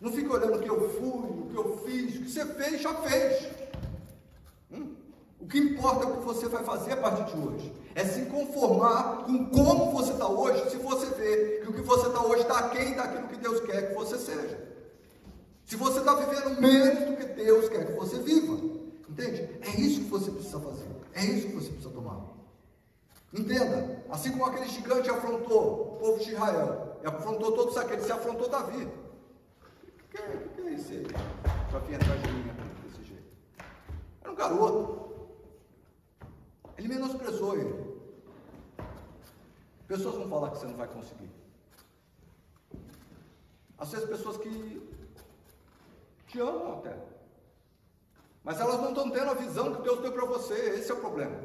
Não 0.00 0.10
fique 0.10 0.28
olhando 0.28 0.56
o 0.56 0.62
que 0.62 0.70
eu 0.70 0.88
fui, 0.88 1.28
o 1.28 1.48
que 1.50 1.56
eu 1.56 1.78
fiz, 1.84 2.16
o 2.16 2.22
que 2.22 2.30
você 2.30 2.46
fez, 2.46 2.80
já 2.80 2.94
fez. 2.94 3.46
Hum? 4.72 4.96
O 5.38 5.46
que 5.46 5.58
importa 5.58 6.06
é 6.06 6.08
o 6.08 6.16
que 6.16 6.24
você 6.24 6.48
vai 6.48 6.64
fazer 6.64 6.92
a 6.92 6.96
partir 6.96 7.36
de 7.36 7.46
hoje. 7.46 7.87
É 7.98 8.04
se 8.04 8.26
conformar 8.26 9.24
com 9.24 9.46
como 9.46 9.90
você 9.90 10.12
está 10.12 10.28
hoje, 10.28 10.70
se 10.70 10.76
você 10.76 11.06
vê 11.16 11.62
que 11.62 11.68
o 11.68 11.72
que 11.72 11.80
você 11.80 12.06
está 12.06 12.22
hoje 12.22 12.42
está 12.42 12.60
aquém 12.60 12.94
daquilo 12.94 13.26
que 13.26 13.36
Deus 13.38 13.60
quer 13.62 13.88
que 13.88 13.94
você 13.94 14.16
seja. 14.16 14.56
Se 15.64 15.74
você 15.74 15.98
está 15.98 16.14
vivendo 16.14 16.60
menos 16.60 17.10
do 17.10 17.16
que 17.16 17.24
Deus 17.24 17.68
quer 17.68 17.86
que 17.86 17.94
você 17.94 18.20
viva. 18.20 18.54
Entende? 19.08 19.50
É 19.62 19.80
isso 19.80 20.02
que 20.02 20.10
você 20.10 20.30
precisa 20.30 20.60
fazer. 20.60 20.86
É 21.12 21.24
isso 21.24 21.48
que 21.48 21.54
você 21.54 21.70
precisa 21.70 21.90
tomar. 21.90 22.20
Entenda, 23.32 24.04
assim 24.10 24.30
como 24.30 24.44
aquele 24.44 24.68
gigante 24.68 25.10
afrontou 25.10 25.94
o 25.94 25.96
povo 25.96 26.22
de 26.22 26.30
Israel, 26.30 27.00
e 27.02 27.06
afrontou 27.08 27.50
todos 27.50 27.76
aqueles, 27.76 28.04
se 28.04 28.12
afrontou 28.12 28.48
Davi. 28.48 28.84
O 28.84 30.08
que, 30.08 30.22
que, 30.22 30.48
que, 30.54 30.68
é 30.68 30.70
isso 30.70 30.92
aí? 30.92 31.06
Para 31.68 31.80
vir 31.80 31.96
atrás 31.96 32.22
de 32.22 32.32
mim 32.32 32.44
desse 32.84 33.02
jeito. 33.02 33.24
Era 34.22 34.30
um 34.30 34.36
garoto. 34.36 35.07
Ele 36.78 36.88
menosprezou 36.88 37.56
ele. 37.56 37.98
Pessoas 39.88 40.14
vão 40.14 40.28
falar 40.28 40.50
que 40.50 40.58
você 40.58 40.66
não 40.66 40.76
vai 40.76 40.86
conseguir. 40.86 41.30
Às 43.76 43.90
vezes 43.90 44.08
pessoas 44.08 44.36
que 44.36 44.88
te 46.28 46.40
amam 46.40 46.78
até. 46.78 46.96
Mas 48.44 48.60
elas 48.60 48.80
não 48.80 48.90
estão 48.90 49.10
tendo 49.10 49.30
a 49.30 49.34
visão 49.34 49.74
que 49.74 49.82
Deus 49.82 50.00
deu 50.00 50.12
para 50.12 50.24
você. 50.24 50.54
Esse 50.54 50.90
é 50.90 50.94
o 50.94 51.00
problema. 51.00 51.36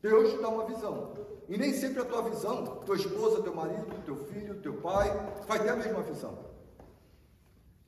Deus 0.00 0.32
te 0.32 0.38
dá 0.38 0.48
uma 0.48 0.64
visão. 0.64 1.14
E 1.48 1.58
nem 1.58 1.72
sempre 1.74 2.00
a 2.00 2.04
tua 2.04 2.22
visão, 2.22 2.64
tua 2.86 2.96
esposa, 2.96 3.42
teu 3.42 3.54
marido, 3.54 4.02
teu 4.04 4.16
filho, 4.16 4.60
teu 4.62 4.74
pai, 4.80 5.10
vai 5.46 5.62
ter 5.62 5.68
a 5.70 5.76
mesma 5.76 6.02
visão. 6.02 6.38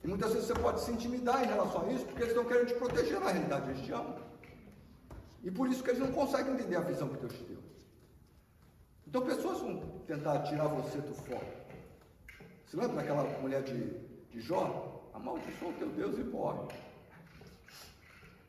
E 0.03 0.07
muitas 0.07 0.33
vezes 0.33 0.47
você 0.47 0.55
pode 0.55 0.81
se 0.81 0.93
intimidar 0.93 1.43
em 1.43 1.47
relação 1.47 1.87
a 1.87 1.93
isso, 1.93 2.05
porque 2.05 2.23
eles 2.23 2.35
estão 2.35 2.45
querendo 2.45 2.69
te 2.69 2.75
proteger 2.75 3.19
na 3.21 3.31
realidade, 3.31 3.71
eles 3.71 3.83
te 3.83 3.93
amam. 3.93 4.34
E 5.45 5.51
por 5.51 5.69
isso 5.69 5.85
que 5.85 5.91
eles 5.91 6.01
não 6.01 6.11
conseguem 6.11 6.55
entender 6.55 6.77
a 6.77 6.81
visão 6.81 7.09
que 7.09 7.19
Deus 7.19 7.35
te 7.35 7.45
deu. 7.45 7.63
Então 9.07 9.27
pessoas 9.27 9.61
vão 9.61 9.79
tentar 10.07 10.43
tirar 10.43 10.67
você 10.69 10.99
do 10.99 11.15
foco. 11.15 11.45
Você 12.67 12.77
lembra 12.79 12.97
daquela 12.97 13.23
mulher 13.41 13.63
de, 13.63 13.99
de 14.31 14.41
Jó? 14.41 15.11
Amaldiçoa 15.13 15.69
o 15.69 15.75
teu 15.75 15.91
Deus 15.91 16.19
e 16.19 16.25
morre. 16.25 16.75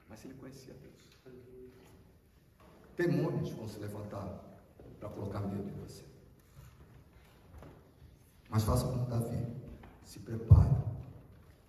Mas 0.10 0.24
ele 0.24 0.34
conhecia 0.36 0.74
Deus. 0.74 1.36
Demônios 2.96 3.50
vão 3.52 3.68
se 3.68 3.78
levantar 3.80 4.42
para 5.00 5.10
colocar 5.10 5.42
medo 5.42 5.70
em 5.70 5.80
você. 5.82 6.04
Mas 8.50 8.64
faça 8.64 8.88
como 8.88 9.06
Davi. 9.06 9.54
Se 10.06 10.20
prepare 10.20 10.76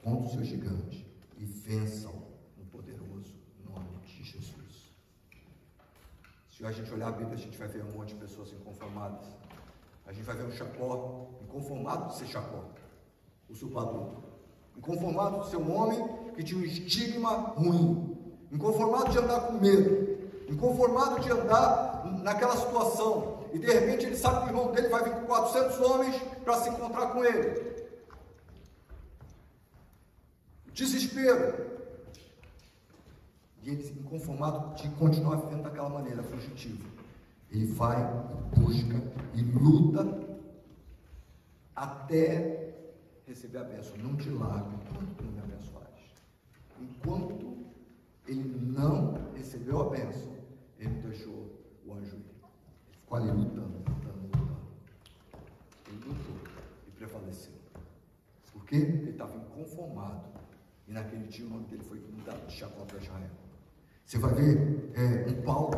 contra 0.03 0.29
o 0.29 0.31
seu 0.31 0.45
gigante 0.45 1.05
e 1.37 1.45
vença-o 1.45 2.23
no 2.57 2.65
poderoso 2.67 3.35
nome 3.65 3.99
de 4.07 4.23
Jesus. 4.23 4.95
Se 6.57 6.65
a 6.65 6.73
gente 6.73 6.93
olhar 6.93 7.09
a 7.09 7.13
Bíblia, 7.13 7.35
a 7.35 7.39
gente 7.39 7.59
vai 7.59 7.69
ver 7.69 7.83
um 7.83 7.93
monte 7.93 8.15
de 8.15 8.21
pessoas 8.21 8.51
inconformadas. 8.53 9.27
A 10.07 10.13
gente 10.13 10.25
vai 10.25 10.37
ver 10.37 10.45
um 10.45 10.53
Chacó, 10.53 11.29
inconformado 11.43 12.09
de 12.09 12.17
ser 12.17 12.27
Chacó, 12.29 12.65
usurpador. 13.51 14.23
Inconformado 14.75 15.41
de 15.41 15.51
ser 15.51 15.59
um 15.59 15.77
homem 15.77 16.33
que 16.35 16.43
tinha 16.43 16.59
um 16.59 16.65
estigma 16.65 17.31
ruim. 17.57 18.17
Inconformado 18.51 19.11
de 19.11 19.19
andar 19.19 19.41
com 19.41 19.53
medo 19.55 20.17
inconformado 20.49 21.21
de 21.21 21.31
andar 21.31 22.05
naquela 22.23 22.57
situação, 22.57 23.45
e 23.53 23.59
de 23.59 23.67
repente 23.67 24.07
ele 24.07 24.17
sabe 24.17 24.41
que 24.41 24.45
o 24.45 24.49
irmão 24.51 24.73
dele 24.73 24.89
vai 24.89 25.03
vir 25.03 25.13
com 25.13 25.27
400 25.27 25.81
homens 25.81 26.23
para 26.45 26.61
se 26.61 26.69
encontrar 26.69 27.09
com 27.09 27.25
ele. 27.25 27.77
Desespero. 30.73 31.66
E 33.67 33.71
ele, 33.71 34.01
inconformado 34.01 34.77
de 34.81 34.89
continuar 34.91 35.39
vivendo 35.39 35.65
daquela 35.65 35.89
maneira, 35.89 36.23
fugitivo, 36.23 36.89
ele 37.51 37.67
vai, 37.67 38.01
busca 38.57 39.03
e 39.35 39.43
luta 39.43 40.39
até 41.75 42.77
receber 43.27 43.59
a 43.59 43.65
bênção. 43.65 43.97
Não 43.97 44.17
te 44.17 44.31
largo 44.31 44.73
enquanto 44.73 45.21
não 45.21 45.33
me 45.33 45.41
abençoares. 45.41 46.15
Enquanto 46.81 47.67
ele 48.29 48.45
não 48.45 49.33
recebeu 49.35 49.81
a 49.81 49.91
bênção, 49.91 50.37
ele 50.79 51.01
deixou 51.01 51.51
o 51.85 51.93
anjo 51.93 52.15
ir. 52.15 52.21
Ele 52.21 52.99
ficou 53.01 53.19
ali 53.19 53.33
lutando, 53.33 53.79
lutando, 53.79 54.23
lutando. 54.23 54.57
Ele 55.89 56.05
lutou 56.07 56.37
e 56.87 56.91
prevaleceu. 56.93 57.55
Por 58.53 58.65
quê? 58.65 58.77
Ele 58.77 59.11
estava 59.11 59.35
inconformado. 59.35 60.25
E 60.87 60.93
naquele 60.93 61.27
dia 61.27 61.45
o 61.45 61.51
nome 61.51 61.67
dele 61.67 61.83
foi 61.83 61.99
mudado 61.99 62.47
de 62.47 62.57
Jacó 62.57 62.85
para 62.85 62.99
Israel. 62.99 63.46
Você 64.07 64.19
vai 64.19 64.33
ver 64.35 64.93
é, 64.95 65.29
um 65.29 65.43
Paulo 65.43 65.73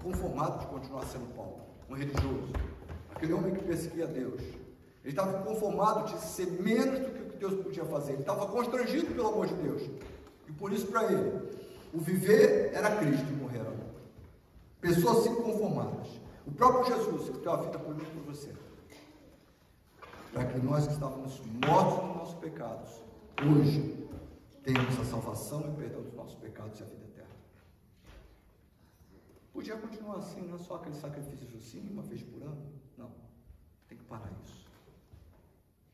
inconformado 0.00 0.58
de 0.58 0.66
continuar 0.66 1.06
sendo 1.06 1.32
Paulo, 1.34 1.60
um 1.88 1.94
religioso. 1.94 2.52
Aquele 3.14 3.32
homem 3.32 3.54
que 3.54 3.62
perseguia 3.62 4.06
Deus. 4.06 4.42
Ele 4.42 4.58
estava 5.04 5.38
inconformado 5.38 6.12
de 6.12 6.20
ser 6.20 6.46
menos 6.60 6.98
do 6.98 7.10
que 7.12 7.22
o 7.22 7.26
que 7.26 7.36
Deus 7.36 7.62
podia 7.62 7.84
fazer. 7.84 8.14
Ele 8.14 8.22
estava 8.22 8.46
constrangido 8.48 9.14
pelo 9.14 9.28
amor 9.28 9.46
de 9.46 9.54
Deus. 9.54 9.82
E 10.48 10.52
por 10.52 10.72
isso, 10.72 10.88
para 10.88 11.04
ele, 11.12 11.40
o 11.94 12.00
viver 12.00 12.72
era 12.74 12.96
Cristo 12.96 13.26
e 13.30 13.36
morrer 13.36 13.58
era 13.58 13.72
Pessoas 14.80 15.26
inconformadas. 15.26 16.08
O 16.46 16.50
próprio 16.50 16.84
Jesus, 16.84 17.30
que 17.30 17.38
deu 17.38 17.52
a 17.52 17.56
vida 17.58 17.78
por 17.78 17.94
mim 17.94 18.02
e 18.02 18.06
por 18.06 18.34
você. 18.34 18.52
para 20.32 20.44
que 20.46 20.58
nós 20.58 20.86
que 20.86 20.94
estávamos 20.94 21.40
mortos 21.64 22.04
nos 22.04 22.16
nossos 22.16 22.34
pecados, 22.34 22.90
hoje 23.40 24.08
tenhamos 24.62 24.98
a 25.00 25.04
salvação 25.04 25.62
e 25.62 25.68
o 25.68 25.74
perdão 25.74 26.02
dos 26.02 26.14
nossos 26.14 26.34
pecados 26.36 26.78
e 26.80 26.82
a 26.82 26.86
vida 26.86 27.04
eterna. 27.04 27.17
Podia 29.58 29.76
continuar 29.76 30.18
assim, 30.18 30.42
não 30.42 30.54
é 30.54 30.58
só 30.58 30.76
aquele 30.76 30.94
sacrifício 30.94 31.58
assim, 31.58 31.80
uma 31.90 32.04
vez 32.04 32.22
por 32.22 32.40
ano? 32.44 32.64
Não. 32.96 33.10
Tem 33.88 33.98
que 33.98 34.04
parar 34.04 34.30
isso. 34.44 34.64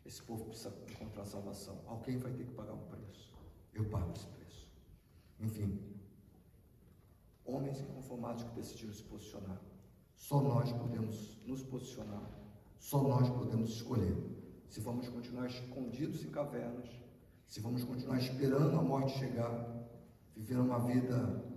Esse 0.05 0.23
povo 0.23 0.45
precisa 0.45 0.77
encontrar 0.91 1.25
salvação. 1.25 1.81
Alguém 1.87 2.19
vai 2.19 2.31
ter 2.33 2.45
que 2.45 2.53
pagar 2.53 2.75
um 2.75 2.87
preço. 2.89 3.33
Eu 3.73 3.87
pago 3.87 4.13
esse 4.15 4.27
preço. 4.27 4.71
Enfim, 5.41 5.81
homens 7.47 7.81
inconformados 7.81 8.45
que 8.45 8.51
decidiram 8.51 8.93
se 8.93 9.03
posicionar. 9.05 9.59
Só 10.15 10.43
nós 10.43 10.71
podemos 10.71 11.39
nos 11.47 11.63
posicionar. 11.63 12.31
Só 12.79 13.03
nós 13.03 13.31
podemos 13.31 13.71
escolher 13.71 14.15
se 14.69 14.81
vamos 14.81 15.09
continuar 15.09 15.47
escondidos 15.47 16.23
em 16.23 16.29
cavernas, 16.29 16.91
se 17.49 17.61
vamos 17.61 17.83
continuar 17.83 18.19
esperando 18.19 18.79
a 18.79 18.83
morte 18.83 19.19
chegar, 19.19 19.89
vivendo 20.37 20.65
uma 20.65 20.81
vida 20.81 21.54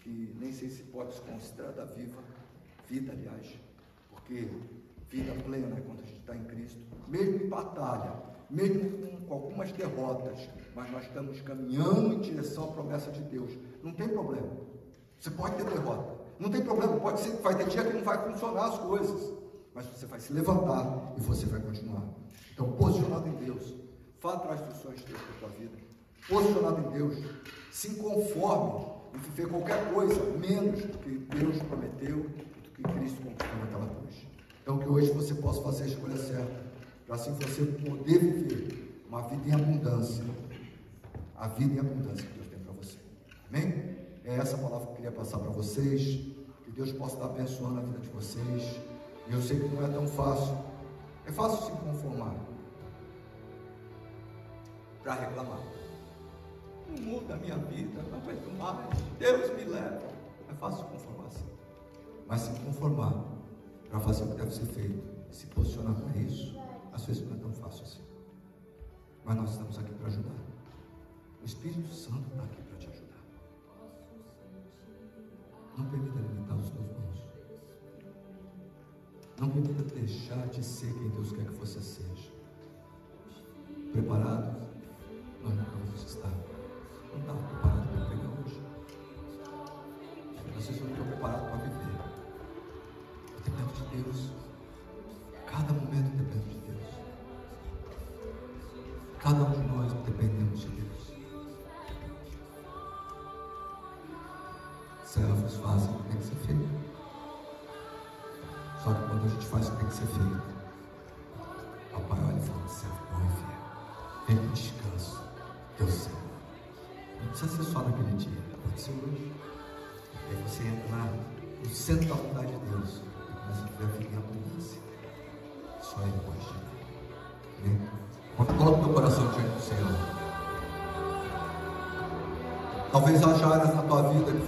que 0.00 0.34
nem 0.38 0.52
sei 0.52 0.70
se 0.70 0.82
pode 0.84 1.14
ser 1.14 1.22
considerada 1.22 1.84
viva, 1.86 2.22
vida, 2.88 3.12
aliás, 3.12 3.58
porque 4.10 4.48
vida 5.08 5.32
plena 5.44 5.76
é 5.76 5.80
quando 5.80 6.00
a 6.00 6.06
gente 6.06 6.20
está 6.20 6.36
em 6.36 6.44
Cristo, 6.44 6.80
mesmo 7.06 7.44
em 7.44 7.48
batalha, 7.48 8.12
mesmo 8.50 9.26
com 9.26 9.34
algumas 9.34 9.70
derrotas, 9.72 10.48
mas 10.74 10.90
nós 10.90 11.04
estamos 11.04 11.40
caminhando 11.42 12.14
em 12.14 12.20
direção 12.20 12.64
à 12.64 12.66
promessa 12.68 13.10
de 13.10 13.20
Deus. 13.22 13.52
Não 13.82 13.92
tem 13.92 14.08
problema. 14.08 14.48
Você 15.18 15.30
pode 15.30 15.56
ter 15.56 15.64
derrota. 15.64 16.16
Não 16.38 16.50
tem 16.50 16.62
problema, 16.62 16.98
pode 17.00 17.20
ser 17.20 17.36
que 17.36 17.42
vai 17.42 17.56
ter 17.56 17.66
dia 17.68 17.84
que 17.84 17.92
não 17.92 18.04
vai 18.04 18.32
funcionar 18.32 18.66
as 18.66 18.78
coisas. 18.78 19.34
Mas 19.74 19.86
você 19.86 20.06
vai 20.06 20.20
se 20.20 20.32
levantar 20.32 21.14
e 21.16 21.20
você 21.20 21.46
vai 21.46 21.60
continuar. 21.60 22.04
Então, 22.52 22.72
posicionado 22.72 23.28
em 23.28 23.34
Deus, 23.34 23.74
vá 24.20 24.34
atrás 24.34 24.60
dos 24.60 24.78
de 24.96 25.04
Deus 25.04 25.20
para 25.20 25.36
a 25.36 25.38
tua 25.40 25.48
vida. 25.58 25.76
Posicionado 26.28 26.88
em 26.88 26.92
Deus, 26.92 27.16
se 27.70 27.94
conforme 27.96 28.97
em 29.14 29.18
viver 29.18 29.48
qualquer 29.48 29.92
coisa 29.92 30.22
menos 30.38 30.82
do 30.82 30.98
que 30.98 31.10
Deus 31.36 31.58
prometeu 31.62 32.18
e 32.18 32.60
do 32.62 32.70
que 32.70 32.82
Cristo 32.82 33.22
conquistou 33.22 33.58
naquela 33.60 33.86
cruz. 33.86 34.26
Então, 34.62 34.78
que 34.78 34.88
hoje 34.88 35.10
você 35.12 35.34
possa 35.34 35.62
fazer 35.62 35.84
a 35.84 35.86
escolha 35.86 36.16
certa, 36.16 36.66
para 37.06 37.16
assim 37.16 37.32
você 37.32 37.64
poder 37.64 38.18
viver 38.18 39.02
uma 39.08 39.22
vida 39.22 39.48
em 39.48 39.52
abundância. 39.52 40.24
A 41.36 41.48
vida 41.48 41.74
em 41.74 41.78
abundância 41.78 42.26
que 42.26 42.34
Deus 42.34 42.48
tem 42.48 42.58
para 42.58 42.72
você. 42.72 42.98
Amém? 43.48 43.96
É 44.24 44.36
essa 44.36 44.58
palavra 44.58 44.86
que 44.86 44.92
eu 44.92 44.96
queria 44.96 45.12
passar 45.12 45.38
para 45.38 45.50
vocês. 45.50 46.02
Que 46.64 46.70
Deus 46.70 46.92
possa 46.92 47.14
estar 47.14 47.26
abençoando 47.26 47.78
a 47.78 47.82
vida 47.82 47.98
de 47.98 48.08
vocês. 48.08 48.80
E 49.28 49.32
eu 49.32 49.40
sei 49.40 49.58
que 49.58 49.68
não 49.68 49.86
é 49.86 49.88
tão 49.88 50.06
fácil. 50.06 50.58
É 51.26 51.32
fácil 51.32 51.66
se 51.66 51.72
conformar 51.80 52.34
para 55.02 55.14
reclamar. 55.14 55.60
Não 56.88 56.96
muda 57.04 57.34
a 57.34 57.36
minha 57.36 57.56
vida, 57.56 58.02
não 58.10 58.18
aguento 58.18 58.58
mais. 58.58 58.98
Deus 59.18 59.56
me 59.56 59.64
leva. 59.64 60.08
É 60.48 60.54
fácil 60.54 60.84
se 60.84 60.90
conformar 60.90 61.26
assim. 61.26 61.46
Mas 62.26 62.40
se 62.40 62.60
conformar 62.60 63.24
para 63.88 64.00
fazer 64.00 64.24
o 64.24 64.28
que 64.28 64.36
deve 64.36 64.54
ser 64.54 64.66
feito, 64.66 65.02
se 65.30 65.46
posicionar 65.46 65.94
para 65.94 66.16
isso, 66.20 66.58
às 66.92 67.04
vezes 67.04 67.26
não 67.26 67.36
é 67.36 67.40
tão 67.40 67.52
fácil 67.52 67.84
assim. 67.84 68.02
Mas 69.24 69.36
nós 69.36 69.50
estamos 69.50 69.78
aqui 69.78 69.92
para 69.92 70.06
ajudar. 70.06 70.34
O 71.42 71.44
Espírito 71.44 71.92
Santo 71.92 72.28
está 72.30 72.42
aqui 72.42 72.62
para 72.62 72.76
te 72.78 72.88
ajudar. 72.88 73.22
Não 75.76 75.86
permita 75.86 76.18
limitar 76.18 76.56
os 76.56 76.70
teus 76.70 76.86
dons. 76.86 77.18
Não 79.38 79.50
permita 79.50 79.82
deixar 79.94 80.46
de 80.48 80.64
ser 80.64 80.92
quem 80.94 81.08
Deus 81.10 81.32
quer 81.32 81.44
que 81.44 81.54
você 81.54 81.80
seja. 81.80 82.37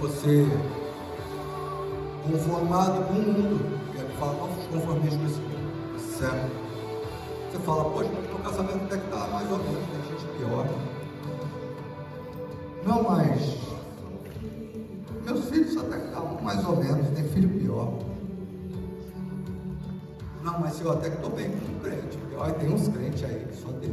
Você, 0.01 0.47
conformado 2.23 3.03
com 3.05 3.13
o 3.13 3.21
mundo, 3.21 3.79
e 3.93 3.99
ele 3.99 4.13
fala, 4.17 4.33
não 4.33 4.49
se 4.49 4.67
conformeis 4.69 5.15
com 5.15 5.25
esse 5.25 5.39
mundo, 5.39 5.99
século. 6.17 6.61
Você 7.51 7.59
fala, 7.59 7.83
poxa, 7.91 8.09
mas 8.11 8.25
meu 8.27 8.39
casamento 8.39 8.85
até 8.85 8.97
que 8.97 9.05
está 9.05 9.27
mais 9.27 9.51
ou 9.51 9.57
menos, 9.59 9.83
tem 9.91 10.01
gente 10.09 10.25
pior. 10.37 10.67
Não, 12.83 13.03
mas 13.03 13.57
meus 15.23 15.45
filhos 15.49 15.77
até 15.77 15.99
que 15.99 16.11
tá 16.11 16.19
mais 16.41 16.65
ou 16.65 16.77
menos, 16.77 17.07
tem 17.09 17.23
filho 17.25 17.49
pior. 17.59 17.93
Não, 20.43 20.59
mas 20.59 20.81
eu 20.81 20.91
até 20.91 21.11
que 21.11 21.17
estou 21.17 21.29
bem 21.29 21.51
com 21.51 21.73
o 21.73 21.79
crente. 21.79 22.17
Olha, 22.37 22.53
tem 22.53 22.73
uns 22.73 22.87
crentes 22.87 23.23
aí 23.23 23.45
que 23.45 23.55
só 23.55 23.67
Deus. 23.73 23.90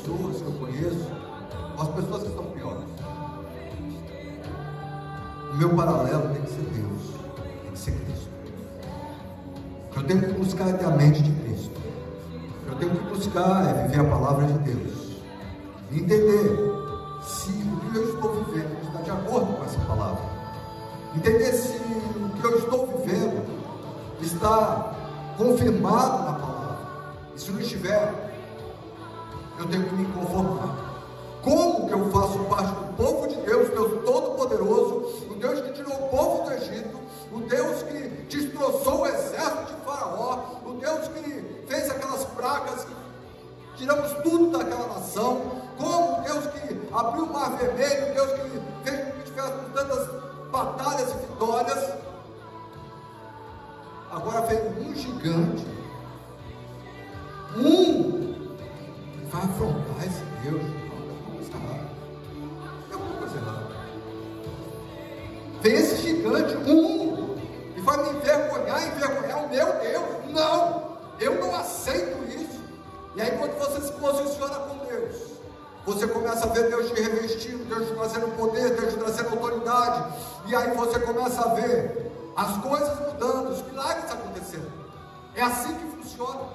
Pessoas 0.00 0.36
que 0.36 0.46
eu 0.46 0.52
conheço, 0.52 1.06
as 1.78 1.88
pessoas 1.88 2.22
que 2.22 2.28
estão 2.28 2.44
piores. 2.46 2.84
O 5.52 5.56
meu 5.56 5.70
paralelo 5.70 6.32
tem 6.32 6.42
que 6.42 6.50
ser 6.50 6.62
Deus, 6.62 7.02
tem 7.62 7.72
que 7.72 7.78
ser 7.78 7.92
Cristo. 7.92 8.30
Eu 9.96 10.02
tenho 10.04 10.20
que 10.20 10.32
buscar 10.32 10.68
até 10.68 10.84
a 10.84 10.90
mente 10.90 11.22
de 11.22 11.32
Cristo. 11.42 11.80
Eu 12.66 12.74
tenho 12.76 12.92
que 12.92 13.14
buscar 13.14 13.68
é 13.68 13.86
viver 13.86 14.00
a 14.00 14.04
palavra 14.10 14.46
de 14.46 14.58
Deus. 14.60 15.16
Entender 15.92 16.56
se 17.22 17.50
o 17.50 17.90
que 17.90 17.98
eu 17.98 18.14
estou 18.14 18.44
vivendo 18.44 18.82
está 18.82 19.00
de 19.02 19.10
acordo 19.10 19.52
com 19.54 19.64
essa 19.64 19.80
palavra. 19.80 20.22
Entender 21.14 21.52
se 21.52 21.76
o 21.76 22.40
que 22.40 22.46
eu 22.46 22.58
estou 22.58 22.86
vivendo 22.86 23.44
está 24.22 24.94
confirmado 25.36 26.24
na 26.24 26.32
palavra. 26.38 26.78
E 27.34 27.40
se 27.40 27.50
não 27.50 27.60
estiver, 27.60 28.29
eu 29.60 29.68
tenho 29.68 29.84
que 29.84 29.94
me 29.94 30.06
conformar. 30.06 30.90
Como 31.42 31.86
que 31.86 31.92
eu 31.92 32.10
faço 32.10 32.38
parte 32.44 32.72
do 32.72 32.92
povo 32.94 33.28
de 33.28 33.36
Deus, 33.36 33.68
Deus 33.68 34.04
Todo-Poderoso, 34.04 35.28
o 35.30 35.34
Deus 35.34 35.60
que 35.60 35.72
tirou 35.72 35.94
o 35.94 36.08
povo 36.08 36.44
do 36.44 36.52
Egito, 36.52 36.98
o 37.32 37.40
Deus 37.40 37.82
que 37.82 38.08
destroçou 38.28 39.02
o 39.02 39.06
exército 39.06 39.66
de 39.66 39.84
Faraó, 39.84 40.38
o 40.64 40.72
Deus 40.72 41.08
que 41.08 41.64
fez 41.66 41.90
aquelas 41.90 42.24
pragas, 42.24 42.86
tiramos 43.76 44.12
tudo 44.22 44.58
daquela 44.58 44.86
nação, 44.88 45.40
como 45.78 46.18
o 46.18 46.22
Deus 46.22 46.46
que 46.46 46.80
abriu 46.92 47.24
o 47.24 47.32
mar 47.32 47.56
vermelho, 47.56 48.10
o 48.10 48.14
Deus 48.14 48.32
que 48.32 48.90
fez 48.90 49.04
com 49.04 49.10
que 49.12 49.22
tivéssemos 49.24 49.72
tantas 49.74 50.08
batalhas 50.50 51.10
e 51.10 51.18
vitórias. 51.26 51.90
Agora 54.10 54.40
vem 54.42 54.88
um 54.88 54.94
gigante, 54.94 55.66
um 57.56 58.09
vai 59.30 59.42
afrontar 59.42 60.06
esse 60.06 60.24
Deus. 60.42 60.62
Não, 60.62 61.34
coisa 61.34 61.52
errada. 61.52 61.88
Tem 62.88 62.94
alguma 62.94 63.18
coisa 63.18 63.36
errada. 63.36 63.70
Esse 65.62 65.96
gigante, 66.02 66.56
um, 66.68 67.36
e 67.76 67.80
vai 67.80 67.96
me 68.02 68.18
envergonhar, 68.18 68.86
envergonhar 68.88 69.44
o 69.44 69.48
meu 69.48 69.72
Deus. 69.78 70.34
Não, 70.34 70.98
eu 71.20 71.40
não 71.40 71.54
aceito 71.54 72.24
isso. 72.28 72.60
E 73.14 73.22
aí, 73.22 73.30
quando 73.38 73.56
você 73.58 73.80
se 73.80 73.92
posiciona 73.92 74.54
com 74.56 74.86
Deus, 74.86 75.16
você 75.86 76.06
começa 76.08 76.46
a 76.46 76.48
ver 76.48 76.68
Deus 76.68 76.90
te 76.90 77.00
revestindo, 77.00 77.64
Deus 77.64 77.88
te 77.88 77.94
trazendo 77.94 78.36
poder, 78.36 78.74
Deus 78.74 78.94
te 78.94 78.98
trazendo 78.98 79.30
autoridade. 79.30 80.12
E 80.46 80.56
aí 80.56 80.74
você 80.74 80.98
começa 80.98 81.40
a 81.42 81.54
ver 81.54 82.10
as 82.36 82.56
coisas 82.58 82.98
mudando, 83.00 83.50
os 83.50 83.62
milagres 83.62 84.10
acontecendo. 84.10 84.72
É 85.36 85.42
assim 85.42 85.74
que 85.74 85.96
funciona. 85.96 86.48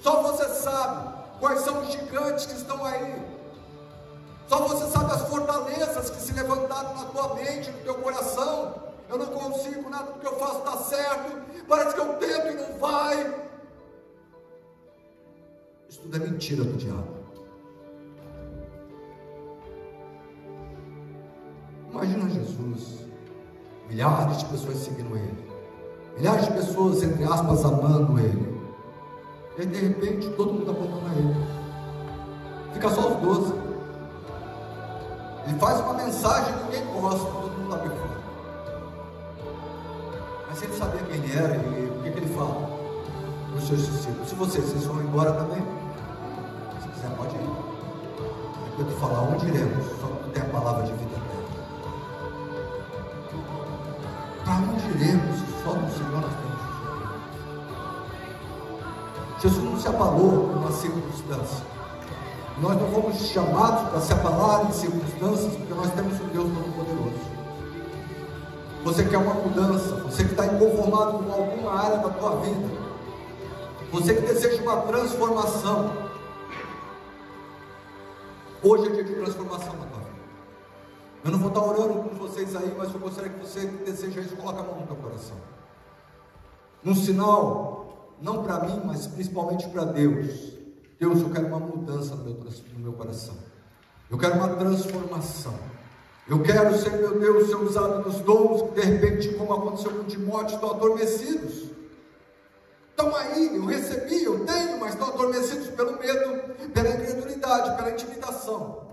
Só 0.00 0.22
você 0.22 0.44
sabe 0.62 1.15
quais 1.38 1.60
são 1.60 1.80
os 1.80 1.92
gigantes 1.92 2.46
que 2.46 2.54
estão 2.54 2.84
aí. 2.84 3.36
Só 4.48 4.66
você 4.66 4.90
sabe 4.90 5.12
as 5.12 5.22
fortalezas 5.28 6.10
que 6.10 6.20
se 6.20 6.32
levantaram 6.32 6.94
na 6.94 7.04
tua 7.06 7.34
mente, 7.34 7.70
no 7.70 7.78
teu 7.78 7.94
coração. 7.94 8.74
Eu 9.08 9.18
não 9.18 9.26
consigo, 9.26 9.88
nada 9.88 10.12
do 10.12 10.20
que 10.20 10.26
eu 10.26 10.38
faço 10.38 10.64
dá 10.64 10.76
certo. 10.78 11.64
Parece 11.68 11.94
que 11.94 12.00
eu 12.00 12.14
tento 12.14 12.48
e 12.48 12.54
não 12.54 12.78
vai. 12.78 13.46
Isso 15.88 16.00
tudo 16.00 16.16
é 16.16 16.20
mentira 16.20 16.64
do 16.64 16.76
diabo. 16.76 17.16
Imagina 21.90 22.28
Jesus, 22.28 23.06
milhares 23.88 24.38
de 24.38 24.44
pessoas 24.46 24.76
seguindo 24.76 25.16
ele, 25.16 25.50
milhares 26.16 26.44
de 26.46 26.52
pessoas, 26.52 27.02
entre 27.02 27.24
aspas, 27.24 27.64
amando 27.64 28.18
ele. 28.18 28.55
E 29.56 29.62
aí, 29.62 29.66
de 29.66 29.80
repente, 29.80 30.28
todo 30.36 30.52
mundo 30.52 30.70
abandona 30.70 31.14
ele. 31.16 31.34
Fica 32.74 32.90
só 32.90 33.08
os 33.08 33.16
doze. 33.22 33.54
Ele 35.46 35.58
faz 35.58 35.80
uma 35.80 35.94
mensagem 35.94 36.52
que 36.52 36.64
ninguém 36.64 37.00
gosta, 37.00 37.24
todo 37.24 37.50
mundo 37.52 37.74
está 37.74 37.88
fora. 37.88 38.16
Mas 40.48 40.62
ele 40.62 40.72
sabia 40.74 41.02
quem 41.04 41.14
ele 41.14 41.36
era 41.36 41.56
e 41.56 41.86
o 41.86 42.02
que, 42.02 42.10
que 42.10 42.18
ele 42.18 42.34
fala 42.34 42.68
para 43.50 43.58
os 43.58 43.66
seus 43.66 43.86
discípulos. 43.86 44.28
Se 44.28 44.34
vocês, 44.34 44.64
vocês 44.64 44.84
vão 44.84 45.00
embora 45.00 45.32
também? 45.32 45.62
Se 46.82 46.88
quiser, 46.88 47.10
pode 47.16 47.34
ir. 47.34 47.50
Depois 48.70 48.88
de 48.88 48.94
falar 49.00 49.22
onde 49.22 49.46
iremos, 49.46 49.86
só 50.00 50.06
que 50.06 50.30
tem 50.30 50.42
a 50.42 50.46
palavra 50.46 50.82
de 50.82 50.92
vida 50.92 51.16
eterna. 51.16 51.46
Para 54.44 54.54
onde 54.54 54.86
iremos? 54.98 55.36
Só 55.64 55.72
no 55.74 55.90
Senhor 55.90 56.20
nós 56.20 56.34
temos 56.34 56.55
Jesus 59.46 59.62
não 59.62 59.78
se 59.78 59.86
abalou 59.86 60.48
com 60.48 60.58
uma 60.58 60.72
circunstância. 60.72 61.64
Nós 62.60 62.80
não 62.80 62.90
fomos 62.90 63.16
chamados 63.28 63.90
para 63.90 64.00
se 64.00 64.12
abalar 64.12 64.66
em 64.66 64.72
circunstâncias, 64.72 65.54
porque 65.54 65.74
nós 65.74 65.92
temos 65.92 66.20
um 66.20 66.28
Deus 66.28 66.48
Todo-Poderoso. 66.52 67.36
Você 68.82 69.04
quer 69.04 69.18
uma 69.18 69.34
mudança, 69.34 69.94
você 69.96 70.24
que 70.24 70.30
está 70.30 70.46
inconformado 70.46 71.18
com 71.18 71.32
alguma 71.32 71.72
área 71.72 71.98
da 71.98 72.08
tua 72.08 72.36
vida, 72.36 72.68
você 73.92 74.14
que 74.14 74.22
deseja 74.22 74.62
uma 74.62 74.82
transformação, 74.82 75.92
hoje 78.64 78.86
é 78.86 78.90
dia 78.90 79.04
de 79.04 79.14
transformação 79.14 79.74
na 79.74 79.86
tua 79.86 79.98
vida. 79.98 80.16
Eu 81.24 81.30
não 81.30 81.38
vou 81.38 81.48
estar 81.48 81.62
orando 81.62 82.08
com 82.08 82.16
vocês 82.16 82.56
aí, 82.56 82.74
mas 82.76 82.92
eu 82.92 82.98
gostaria 82.98 83.30
que 83.30 83.38
você 83.38 83.60
que 83.60 83.84
deseja 83.84 84.20
isso, 84.20 84.36
coloque 84.36 84.58
a 84.58 84.62
mão 84.62 84.80
no 84.80 84.86
teu 84.86 84.96
coração. 84.96 85.36
Num 86.82 86.94
sinal, 86.94 87.75
não 88.20 88.42
para 88.42 88.60
mim, 88.60 88.82
mas 88.84 89.06
principalmente 89.06 89.68
para 89.68 89.84
Deus. 89.84 90.54
Deus, 90.98 91.20
eu 91.20 91.30
quero 91.30 91.46
uma 91.46 91.58
mudança 91.58 92.14
no 92.14 92.24
meu, 92.24 92.34
no 92.34 92.78
meu 92.78 92.92
coração. 92.92 93.34
Eu 94.10 94.16
quero 94.18 94.34
uma 94.34 94.48
transformação. 94.56 95.54
Eu 96.28 96.42
quero, 96.42 96.76
ser, 96.76 96.90
meu 96.92 97.18
Deus, 97.20 97.48
ser 97.48 97.56
usado 97.56 98.04
nos 98.04 98.20
dons 98.20 98.72
de 98.74 98.80
repente, 98.80 99.34
como 99.34 99.52
aconteceu 99.52 99.92
com 99.92 100.04
Timóteo, 100.04 100.54
estão 100.54 100.70
adormecidos. 100.70 101.70
Estão 102.90 103.14
aí, 103.14 103.54
eu 103.54 103.66
recebi, 103.66 104.24
eu 104.24 104.44
tenho, 104.44 104.80
mas 104.80 104.94
estão 104.94 105.08
adormecidos 105.08 105.68
pelo 105.68 105.98
medo, 105.98 106.54
pela 106.72 106.88
incredulidade, 106.88 107.76
pela 107.76 107.90
intimidação. 107.90 108.86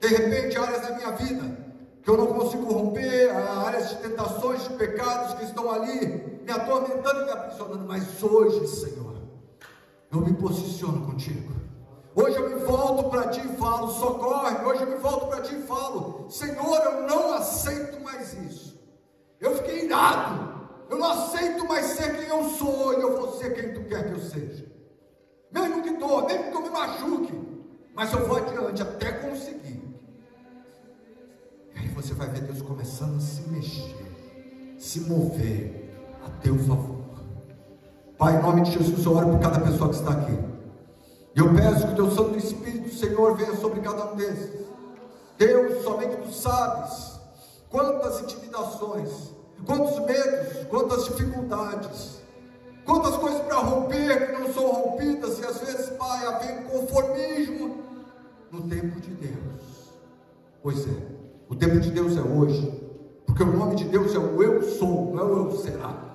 De 0.00 0.08
repente, 0.08 0.56
áreas 0.56 0.82
da 0.82 0.96
minha 0.96 1.10
vida 1.12 1.62
que 2.02 2.10
eu 2.10 2.16
não 2.16 2.26
consigo 2.26 2.72
romper, 2.72 3.30
áreas 3.64 3.90
de 3.90 3.96
tentações, 3.96 4.62
de 4.64 4.70
pecados 4.70 5.34
que 5.34 5.44
estão 5.44 5.70
ali 5.70 6.31
me 6.42 6.52
atormentando 6.52 7.22
e 7.22 7.24
me 7.24 7.30
aprisionando. 7.30 7.84
Mas 7.86 8.22
hoje, 8.22 8.66
Senhor, 8.66 9.16
eu 10.10 10.20
me 10.20 10.34
posiciono 10.34 11.06
contigo. 11.06 11.52
Hoje 12.14 12.36
eu 12.36 12.50
me 12.50 12.56
volto 12.66 13.08
para 13.08 13.28
ti 13.28 13.40
e 13.40 13.56
falo, 13.56 13.90
socorre. 13.90 14.64
Hoje 14.64 14.82
eu 14.82 14.90
me 14.90 14.96
volto 14.96 15.28
para 15.28 15.40
ti 15.40 15.54
e 15.54 15.62
falo, 15.62 16.26
Senhor, 16.30 16.76
eu 16.84 17.06
não 17.06 17.32
aceito 17.32 18.02
mais 18.02 18.34
isso. 18.34 18.78
Eu 19.40 19.56
fiquei 19.56 19.86
irado. 19.86 20.52
Eu 20.90 20.98
não 20.98 21.10
aceito 21.10 21.66
mais 21.66 21.86
ser 21.86 22.14
quem 22.18 22.28
eu 22.28 22.44
sou 22.50 22.92
e 22.92 23.00
eu 23.00 23.18
vou 23.18 23.32
ser 23.38 23.54
quem 23.54 23.72
tu 23.72 23.88
quer 23.88 24.08
que 24.08 24.12
eu 24.12 24.20
seja. 24.20 24.70
Mesmo 25.50 25.82
que 25.82 25.90
dor, 25.96 26.26
mesmo 26.26 26.50
que 26.50 26.56
eu 26.56 26.62
me 26.62 26.68
machuque, 26.68 27.40
mas 27.94 28.12
eu 28.12 28.26
vou 28.26 28.36
adiante 28.36 28.82
até 28.82 29.12
conseguir. 29.12 29.82
E 31.74 31.78
aí 31.78 31.88
você 31.88 32.12
vai 32.12 32.28
ver 32.28 32.42
Deus 32.42 32.60
começando 32.60 33.16
a 33.16 33.20
se 33.20 33.40
mexer, 33.48 34.76
se 34.78 35.00
mover 35.00 35.81
a 36.24 36.30
teu 36.42 36.58
favor. 36.58 37.02
Pai, 38.18 38.38
em 38.38 38.42
nome 38.42 38.62
de 38.62 38.72
Jesus, 38.72 39.04
eu 39.04 39.16
oro 39.16 39.30
por 39.30 39.40
cada 39.40 39.60
pessoa 39.60 39.90
que 39.90 39.96
está 39.96 40.12
aqui. 40.12 40.38
Eu 41.34 41.52
peço 41.54 41.86
que 41.86 41.92
o 41.92 41.96
teu 41.96 42.10
Santo 42.10 42.38
Espírito, 42.38 42.94
Senhor, 42.94 43.36
venha 43.36 43.56
sobre 43.56 43.80
cada 43.80 44.12
um 44.12 44.16
desses. 44.16 44.62
Deus, 45.38 45.82
somente 45.82 46.16
tu 46.16 46.32
sabes 46.32 47.20
quantas 47.68 48.20
intimidações, 48.20 49.32
quantos 49.66 49.98
medos, 50.06 50.66
quantas 50.68 51.04
dificuldades, 51.06 52.22
quantas 52.84 53.16
coisas 53.16 53.40
para 53.40 53.56
romper 53.56 54.26
que 54.26 54.40
não 54.40 54.52
são 54.52 54.70
rompidas, 54.70 55.38
e 55.38 55.44
às 55.44 55.58
vezes, 55.58 55.88
Pai, 55.96 56.26
havia 56.26 56.62
conformismo 56.62 57.78
no 58.50 58.62
tempo 58.68 59.00
de 59.00 59.10
Deus. 59.14 59.92
Pois 60.62 60.86
é, 60.86 60.96
o 61.48 61.56
tempo 61.56 61.80
de 61.80 61.90
Deus 61.90 62.16
é 62.16 62.20
hoje, 62.20 62.70
porque 63.26 63.42
o 63.42 63.56
nome 63.56 63.74
de 63.74 63.84
Deus 63.84 64.14
é 64.14 64.18
o 64.18 64.42
eu 64.42 64.62
sou, 64.62 65.12
não 65.12 65.18
é 65.18 65.24
o 65.24 65.50
eu 65.50 65.56
será. 65.56 66.11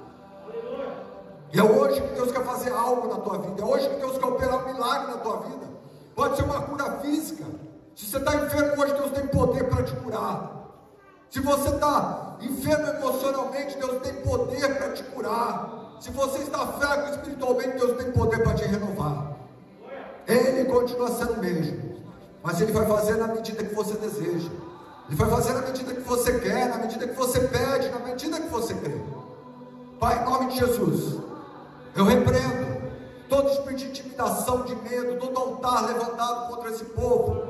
E 1.53 1.59
é 1.59 1.63
hoje 1.63 2.01
que 2.01 2.15
Deus 2.15 2.31
quer 2.31 2.43
fazer 2.43 2.71
algo 2.71 3.07
na 3.07 3.15
tua 3.15 3.37
vida, 3.39 3.61
é 3.61 3.65
hoje 3.65 3.87
que 3.89 3.95
Deus 3.95 4.17
quer 4.17 4.25
operar 4.25 4.63
um 4.63 4.73
milagre 4.73 5.07
na 5.07 5.17
tua 5.17 5.37
vida. 5.37 5.67
Pode 6.15 6.35
ser 6.35 6.43
uma 6.43 6.61
cura 6.61 6.91
física. 6.99 7.45
Se 7.95 8.05
você 8.05 8.17
está 8.17 8.35
enfermo 8.35 8.81
hoje, 8.81 8.93
Deus 8.93 9.11
tem 9.11 9.27
poder 9.27 9.63
para 9.69 9.83
te 9.83 9.95
curar. 9.95 10.57
Se 11.29 11.39
você 11.39 11.69
está 11.69 12.37
enfermo 12.41 12.87
emocionalmente, 12.87 13.77
Deus 13.77 14.01
tem 14.01 14.13
poder 14.21 14.77
para 14.77 14.91
te 14.93 15.03
curar. 15.03 15.95
Se 15.99 16.11
você 16.11 16.39
está 16.39 16.65
fraco 16.67 17.11
espiritualmente, 17.11 17.77
Deus 17.77 17.97
tem 17.97 18.11
poder 18.11 18.43
para 18.43 18.53
te 18.53 18.65
renovar. 18.65 19.35
Ele 20.27 20.65
continua 20.65 21.09
sendo 21.11 21.33
o 21.33 21.39
mesmo, 21.39 22.03
mas 22.43 22.59
Ele 22.61 22.71
vai 22.71 22.85
fazer 22.85 23.15
na 23.15 23.27
medida 23.27 23.63
que 23.63 23.73
você 23.73 23.93
deseja. 23.97 24.49
Ele 25.07 25.15
vai 25.15 25.29
fazer 25.29 25.53
na 25.53 25.61
medida 25.61 25.93
que 25.93 26.01
você 26.01 26.39
quer, 26.39 26.67
na 26.69 26.77
medida 26.77 27.07
que 27.07 27.15
você 27.15 27.39
pede, 27.39 27.89
na 27.89 27.99
medida 27.99 28.39
que 28.39 28.49
você 28.49 28.73
crê. 28.73 29.01
Pai, 29.99 30.21
em 30.21 30.25
nome 30.25 30.47
de 30.47 30.59
Jesus, 30.59 31.19
eu 31.97 32.05
repreendo 32.05 32.77
todo 33.27 33.49
espírito 33.49 33.77
de 33.77 33.85
intimidação, 33.89 34.61
de 34.65 34.75
medo, 34.75 35.19
todo 35.19 35.35
altar 35.37 35.87
levantado 35.87 36.47
contra 36.53 36.69
esse 36.69 36.85
povo, 36.85 37.47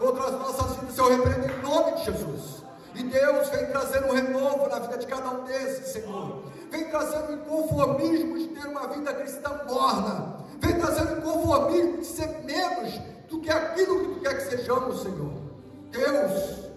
contra 0.00 0.24
as 0.24 0.32
nossas 0.32 0.76
vidas, 0.78 0.98
eu 0.98 1.08
repreendo 1.10 1.46
em 1.46 1.62
nome 1.62 1.92
de 1.92 2.04
Jesus. 2.06 2.64
E 2.96 3.04
Deus 3.04 3.48
vem 3.50 3.66
trazendo 3.66 4.08
um 4.08 4.12
renovo 4.12 4.68
na 4.68 4.80
vida 4.80 4.98
de 4.98 5.06
cada 5.06 5.30
um 5.30 5.44
desses, 5.44 5.92
Senhor. 5.92 6.42
Vem 6.70 6.90
trazendo 6.90 7.30
um 7.30 7.34
inconformismo 7.34 8.36
de 8.36 8.48
ter 8.48 8.66
uma 8.66 8.88
vida 8.88 9.14
cristã 9.14 9.60
morna. 9.68 10.38
Vem 10.58 10.78
trazendo 10.78 11.14
um 11.14 11.18
inconformismo 11.18 11.98
de 11.98 12.06
ser 12.06 12.44
menos 12.44 13.00
do 13.28 13.40
que 13.40 13.50
aquilo 13.50 14.00
que 14.00 14.14
tu 14.14 14.20
quer 14.20 14.34
que 14.34 14.56
sejamos, 14.56 15.02
Senhor. 15.02 15.32
Deus, 15.90 16.70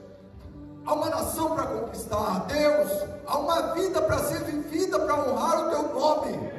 há 0.86 0.94
uma 0.94 1.10
nação 1.10 1.56
para 1.56 1.66
conquistar. 1.66 2.46
Deus, 2.46 2.92
há 3.26 3.38
uma 3.40 3.74
vida 3.74 4.02
para 4.04 4.20
ser 4.20 4.44
vivida, 4.44 5.00
para 5.00 5.16
honrar 5.16 5.68
o 5.68 5.70
teu 5.70 6.00
nome. 6.00 6.57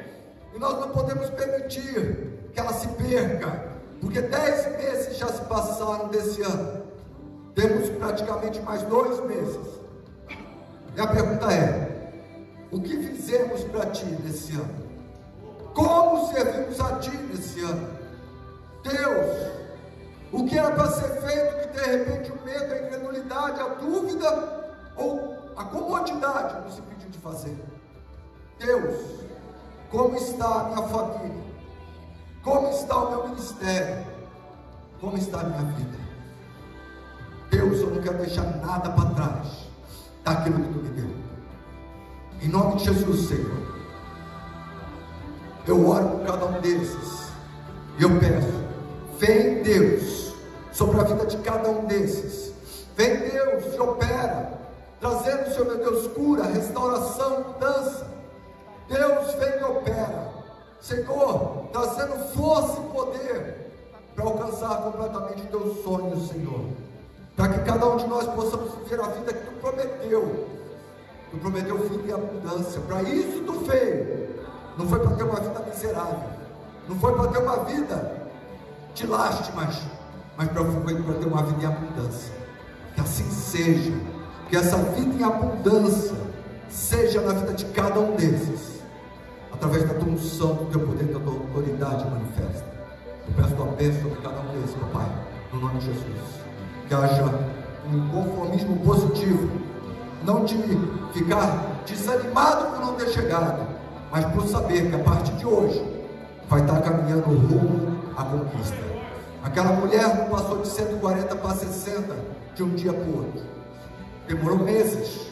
E 0.53 0.59
nós 0.59 0.79
não 0.79 0.89
podemos 0.89 1.29
permitir 1.29 2.49
que 2.53 2.59
ela 2.59 2.73
se 2.73 2.87
perca, 2.89 3.69
porque 4.01 4.21
dez 4.21 4.77
meses 4.77 5.17
já 5.17 5.27
se 5.27 5.41
passaram 5.43 6.07
desse 6.07 6.41
ano. 6.41 6.83
Temos 7.55 7.89
praticamente 7.89 8.59
mais 8.61 8.81
dois 8.83 9.19
meses. 9.25 9.79
E 10.95 11.01
a 11.01 11.07
pergunta 11.07 11.51
é: 11.51 12.11
o 12.71 12.81
que 12.81 12.97
fizemos 12.97 13.63
para 13.65 13.87
ti 13.87 14.05
nesse 14.23 14.53
ano? 14.53 14.89
Como 15.73 16.31
servimos 16.33 16.79
a 16.79 16.99
ti 16.99 17.11
nesse 17.11 17.61
ano? 17.61 17.89
Deus, 18.83 19.51
o 20.31 20.45
que 20.45 20.57
era 20.57 20.71
para 20.71 20.91
ser 20.91 21.21
feito 21.21 21.69
que 21.69 21.79
de 21.79 21.97
repente 21.97 22.31
o 22.31 22.45
medo, 22.45 22.73
a 22.73 22.77
incredulidade, 22.77 23.59
a 23.59 23.67
dúvida 23.75 24.71
ou 24.95 25.37
a 25.55 25.63
comodidade 25.65 26.65
nos 26.65 26.77
impediu 26.77 27.09
de 27.09 27.19
fazer? 27.19 27.57
Deus, 28.59 29.21
como 29.89 30.15
está 30.15 30.45
a 30.45 30.63
minha 30.65 30.87
família? 30.87 31.43
Como 32.43 32.69
está 32.69 32.97
o 32.97 33.09
meu 33.09 33.27
ministério? 33.29 34.05
Como 35.01 35.17
está 35.17 35.41
a 35.41 35.43
minha 35.43 35.73
vida? 35.73 35.97
Deus, 37.49 37.79
eu 37.79 37.89
não 37.89 38.01
quero 38.01 38.17
deixar 38.19 38.43
nada 38.57 38.89
para 38.91 39.09
trás 39.11 39.47
daquilo 40.23 40.63
que 40.63 40.73
tu 40.73 40.79
me 40.79 40.89
deu. 40.89 41.09
Em 42.41 42.47
nome 42.47 42.77
de 42.77 42.85
Jesus, 42.85 43.27
Senhor. 43.27 43.69
Eu 45.67 45.87
oro 45.87 46.09
por 46.09 46.25
cada 46.25 46.45
um 46.45 46.61
desses. 46.61 47.29
E 47.97 48.03
eu 48.03 48.09
peço, 48.19 48.63
vem 49.17 49.61
Deus 49.61 50.33
sobre 50.71 51.01
a 51.01 51.03
vida 51.03 51.25
de 51.25 51.37
cada 51.37 51.69
um 51.69 51.85
desses. 51.85 52.53
Vem 52.95 53.17
Deus 53.17 53.75
e 53.75 53.79
opera, 53.79 54.53
trazendo, 54.99 55.51
Senhor 55.51 55.65
meu 55.65 55.77
Deus, 55.77 56.07
cura, 56.13 56.43
restauração, 56.45 57.43
mudança. 57.43 58.18
Deus 58.89 59.33
vem 59.35 59.59
e 59.59 59.63
opera. 59.63 60.29
Senhor, 60.81 61.67
trazendo 61.71 62.17
força 62.33 62.79
e 62.79 62.93
poder 62.93 63.71
para 64.15 64.25
alcançar 64.25 64.81
completamente 64.81 65.47
teus 65.47 65.83
sonhos, 65.83 66.29
Senhor. 66.29 66.65
Para 67.35 67.53
que 67.53 67.59
cada 67.59 67.87
um 67.87 67.97
de 67.97 68.07
nós 68.07 68.27
possamos 68.33 68.73
viver 68.75 68.99
a 68.99 69.07
vida 69.07 69.33
que 69.33 69.45
tu 69.45 69.51
prometeu. 69.61 70.47
Tu 71.31 71.37
prometeu 71.37 71.77
vida 71.77 72.07
e 72.07 72.11
abundância. 72.11 72.81
Para 72.81 73.03
isso 73.03 73.43
tu 73.45 73.53
fez. 73.65 74.29
Não 74.77 74.87
foi 74.87 74.99
para 74.99 75.15
ter 75.15 75.23
uma 75.23 75.39
vida 75.39 75.59
miserável. 75.59 76.29
Não 76.87 76.99
foi 76.99 77.13
para 77.13 77.27
ter 77.27 77.37
uma 77.37 77.63
vida 77.65 78.21
de 78.95 79.07
lástimas. 79.07 79.81
Mas 80.35 80.49
para 80.49 80.63
ter 80.63 81.27
uma 81.27 81.43
vida 81.43 81.63
em 81.63 81.65
abundância. 81.65 82.33
Que 82.95 83.01
assim 83.01 83.29
seja. 83.29 83.93
Que 84.49 84.57
essa 84.57 84.77
vida 84.77 85.15
em 85.15 85.23
abundância 85.23 86.15
seja 86.69 87.21
na 87.21 87.33
vida 87.33 87.53
de 87.53 87.65
cada 87.65 87.99
um 87.99 88.15
desses. 88.15 88.78
Através 89.59 89.89
da 89.89 89.93
tua 89.95 90.13
unção, 90.13 90.55
do 90.55 90.65
teu 90.67 90.79
poder, 90.79 91.03
da 91.07 91.19
tua 91.19 91.33
autoridade 91.33 92.09
manifesta. 92.09 92.65
Eu 93.27 93.33
peço 93.35 93.55
tua 93.55 93.65
bênção 93.65 94.03
sobre 94.03 94.21
cada 94.21 94.39
um 94.39 94.61
desses, 94.61 94.77
meu 94.77 94.87
Pai. 94.87 95.05
No 95.51 95.59
nome 95.59 95.79
de 95.79 95.85
Jesus. 95.87 96.05
Que 96.87 96.93
haja 96.93 97.25
um 97.91 98.07
conformismo 98.07 98.79
positivo. 98.85 99.51
Não 100.23 100.45
de 100.45 100.55
ficar 101.11 101.81
desanimado 101.85 102.67
por 102.67 102.79
não 102.79 102.95
ter 102.95 103.09
chegado, 103.09 103.67
mas 104.09 104.23
por 104.27 104.47
saber 104.47 104.89
que 104.89 104.95
a 104.95 104.99
partir 104.99 105.33
de 105.33 105.45
hoje 105.45 105.85
vai 106.47 106.61
estar 106.61 106.79
caminhando 106.81 107.25
rumo 107.25 107.99
à 108.15 108.23
conquista. 108.23 108.77
Aquela 109.43 109.73
mulher 109.73 110.19
não 110.19 110.29
passou 110.29 110.61
de 110.61 110.69
140 110.69 111.35
para 111.35 111.55
60 111.55 112.15
de 112.55 112.63
um 112.63 112.69
dia 112.75 112.93
para 112.93 113.03
o 113.03 113.17
outro. 113.17 113.41
Demorou 114.25 114.59
meses, 114.59 115.29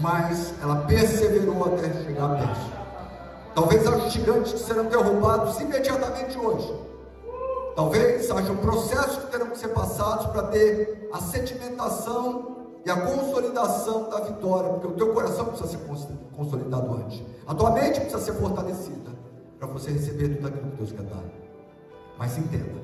mas 0.00 0.52
ela 0.60 0.76
perseverou 0.82 1.64
até 1.64 1.90
chegar 2.04 2.24
a 2.24 2.34
bênção. 2.34 2.79
Talvez 3.60 3.86
haja 3.86 4.08
gigantes 4.08 4.54
que 4.54 4.58
serão 4.60 4.86
derrubados 4.86 5.60
imediatamente 5.60 6.38
hoje. 6.38 6.74
Talvez 7.76 8.30
haja 8.30 8.54
processos 8.54 9.18
que 9.18 9.30
terão 9.30 9.50
que 9.50 9.58
ser 9.58 9.68
passados 9.68 10.28
para 10.28 10.44
ter 10.44 11.10
a 11.12 11.20
sedimentação 11.20 12.56
e 12.86 12.90
a 12.90 12.96
consolidação 12.96 14.08
da 14.08 14.20
vitória, 14.20 14.70
porque 14.70 14.86
o 14.86 14.92
teu 14.92 15.12
coração 15.12 15.44
precisa 15.44 15.68
ser 15.68 15.78
consolidado 16.34 16.90
antes. 16.94 17.22
A 17.46 17.54
tua 17.54 17.72
mente 17.72 18.00
precisa 18.00 18.18
ser 18.22 18.32
fortalecida 18.32 19.10
para 19.58 19.68
você 19.68 19.90
receber 19.90 20.36
tudo 20.36 20.48
aquilo 20.48 20.70
que 20.70 20.76
Deus 20.78 20.92
quer 20.92 21.02
dar. 21.02 21.22
Mas 22.18 22.38
entenda, 22.38 22.80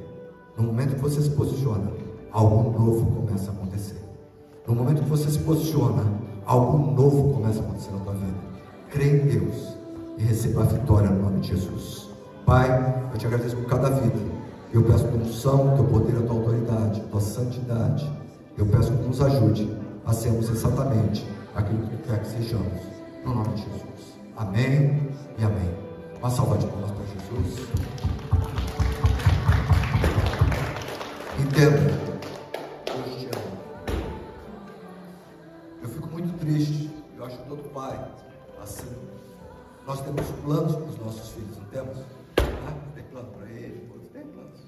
no 0.58 0.64
momento 0.64 0.96
que 0.96 1.00
você 1.00 1.22
se 1.22 1.30
posiciona, 1.30 1.90
algo 2.30 2.78
novo 2.78 3.22
começa 3.22 3.50
a 3.50 3.54
acontecer. 3.54 4.02
No 4.66 4.74
momento 4.74 5.02
que 5.04 5.08
você 5.08 5.30
se 5.30 5.38
posiciona, 5.38 6.04
algo 6.44 6.76
novo 6.76 7.32
começa 7.32 7.60
a 7.60 7.62
acontecer 7.62 7.92
na 7.92 8.00
tua 8.00 8.12
vida. 8.12 8.36
Crê 8.90 9.06
em 9.06 9.26
Deus 9.26 9.75
e 10.16 10.22
receba 10.22 10.62
a 10.62 10.66
vitória 10.66 11.10
no 11.10 11.22
nome 11.22 11.40
de 11.40 11.48
Jesus. 11.48 12.08
Pai, 12.44 12.68
eu 13.12 13.18
te 13.18 13.26
agradeço 13.26 13.56
por 13.56 13.66
cada 13.66 13.90
vida. 13.90 14.18
Eu 14.72 14.82
peço 14.84 15.06
tua 15.08 15.18
unção, 15.18 15.74
teu 15.76 15.84
poder, 15.84 16.16
a 16.16 16.22
tua 16.22 16.36
autoridade, 16.36 17.00
a 17.00 17.04
tua 17.04 17.20
santidade. 17.20 18.10
Eu 18.56 18.66
peço 18.66 18.92
que 18.92 19.08
nos 19.08 19.20
ajude 19.20 19.70
a 20.04 20.12
sermos 20.12 20.48
exatamente 20.48 21.26
aquilo 21.54 21.86
que 21.86 21.96
tu 21.96 22.08
quer 22.08 22.20
que 22.20 22.28
sejamos. 22.28 22.82
No 23.24 23.34
nome 23.34 23.48
de 23.54 23.62
Jesus. 23.62 24.18
Amém 24.36 25.10
e 25.38 25.44
amém. 25.44 25.74
Uma 26.18 26.30
salva 26.30 26.56
de 26.58 26.66
palmas 26.66 26.90
para 26.92 27.04
Jesus. 27.06 27.68
Entenda. 31.38 32.06
Eu 35.82 35.88
fico 35.88 36.08
muito 36.08 36.38
triste. 36.38 36.90
Eu 37.16 37.24
acho 37.24 37.38
todo 37.48 37.62
pai, 37.70 37.98
assim, 38.62 38.86
nós 39.86 40.00
temos 40.00 40.26
planos 40.42 40.74
para 40.74 40.84
os 40.84 40.98
nossos 40.98 41.28
filhos, 41.30 41.56
não 41.58 41.64
temos? 41.66 41.98
Ah, 42.38 42.92
tem 42.92 43.04
plano 43.04 43.30
para 43.30 43.48
ele, 43.48 44.10
tem 44.12 44.26
planos. 44.26 44.60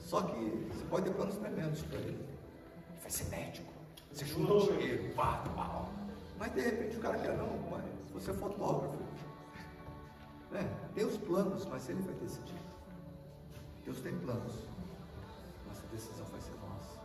Só 0.00 0.22
que 0.22 0.68
você 0.72 0.84
pode 0.86 1.04
ter 1.04 1.14
planos 1.14 1.36
tremendos 1.36 1.82
para 1.82 1.98
ele. 1.98 2.26
Ele 2.90 3.00
vai 3.00 3.10
ser 3.10 3.24
médico. 3.26 3.72
Você 4.12 4.24
junta 4.24 4.72
dinheiro, 4.72 5.14
pá, 5.14 5.44
pá. 5.54 5.86
Mas 6.36 6.52
de 6.52 6.62
repente 6.62 6.96
o 6.96 7.00
cara 7.00 7.16
quer 7.18 7.36
não, 7.36 7.48
mas 7.70 7.84
você 8.12 8.32
é 8.32 8.34
fotógrafo. 8.34 8.98
É, 10.52 10.64
tem 10.92 11.04
os 11.04 11.16
planos, 11.18 11.64
mas 11.66 11.88
ele 11.88 12.02
vai 12.02 12.14
decidir. 12.14 12.60
Deus 13.84 14.00
tem 14.00 14.18
planos. 14.18 14.54
Mas 15.68 15.78
a 15.78 15.86
decisão 15.92 16.26
vai 16.26 16.40
ser 16.40 16.54
nossa. 16.54 16.98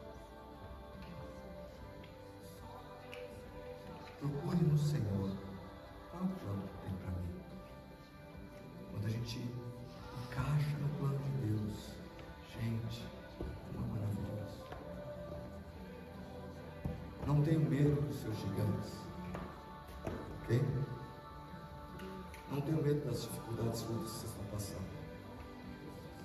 Procure 4.19 4.63
no 4.63 4.77
Senhor. 4.79 5.50
É 6.21 6.43
plano 6.43 6.63
que 6.67 6.87
tem 6.87 6.97
para 6.97 7.11
mim? 7.19 7.33
Quando 8.91 9.05
a 9.05 9.09
gente 9.09 9.39
encaixa 10.23 10.77
no 10.79 10.89
plano 10.97 11.19
de 11.19 11.47
Deus, 11.47 11.95
gente, 12.59 13.11
Não 17.31 17.41
tenho 17.43 17.61
medo 17.61 18.01
dos 18.01 18.19
seus 18.19 18.35
gigantes. 18.35 18.97
Ok? 20.43 20.61
Não 22.51 22.59
tenho 22.59 22.83
medo 22.83 23.05
das 23.05 23.21
dificuldades 23.21 23.81
que 23.83 23.93
vocês 23.93 24.23
estão 24.23 24.45
passando. 24.51 24.85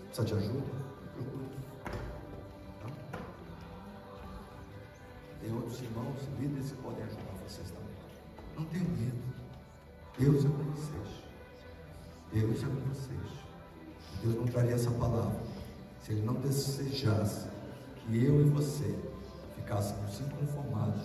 Precisa 0.07 0.27
de 0.27 0.35
ajuda? 0.35 0.67
Procure. 1.15 1.47
Tá? 2.81 3.19
Tem 5.41 5.53
outros 5.55 5.81
irmãos, 5.83 6.17
líderes 6.41 6.73
que 6.73 6.83
podem 6.83 7.05
ajudar 7.05 7.33
vocês 7.47 7.71
também. 7.71 7.95
Não 8.57 8.65
tenho 8.65 8.89
medo. 8.89 9.36
Deus 10.19 10.47
é 10.47 10.49
com 10.49 10.65
vocês. 10.73 11.23
Deus 12.33 12.63
é 12.63 12.67
com 12.67 12.89
vocês. 12.89 13.47
Deus 14.23 14.35
não 14.35 14.47
traria 14.47 14.75
essa 14.75 14.91
palavra 14.93 15.39
se 16.03 16.13
Ele 16.13 16.25
não 16.25 16.35
desejasse 16.35 17.49
que 17.99 18.25
eu 18.25 18.41
e 18.41 18.45
você 18.49 18.99
ficássemos 19.57 20.19
inconformados 20.21 21.03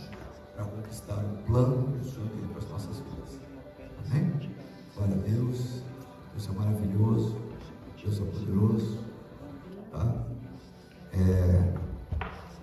para 0.56 0.64
conquistar 0.64 1.18
o 1.18 1.44
plano 1.46 1.92
que 1.92 2.08
o 2.08 2.12
Senhor 2.12 2.30
tem 2.30 2.48
para 2.48 2.60
as 2.60 2.70
nossas 2.70 3.00
vidas. 3.00 3.40
Amém? 4.06 4.50
Glória 4.96 5.16
a 5.16 5.18
Deus. 5.18 5.82
Deus 6.34 6.48
é 6.48 6.52
maravilhoso. 6.54 7.38
Deus 8.02 8.18
é 8.18 8.24
poderoso. 8.24 9.00
Tá? 9.92 10.26
É, 11.12 11.74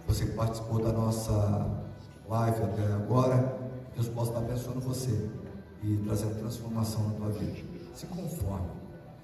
você 0.06 0.24
que 0.24 0.32
participou 0.32 0.82
da 0.82 0.92
nossa 0.92 1.84
live 2.26 2.62
até 2.62 2.86
agora, 2.94 3.58
Deus 3.94 4.08
possa 4.08 4.30
estar 4.30 4.40
abençoando 4.40 4.80
você 4.80 5.28
e 5.82 5.96
trazendo 6.04 6.38
transformação 6.38 7.08
na 7.08 7.14
tua 7.14 7.28
vida. 7.30 7.58
Se 7.94 8.06
conforme. 8.06 8.68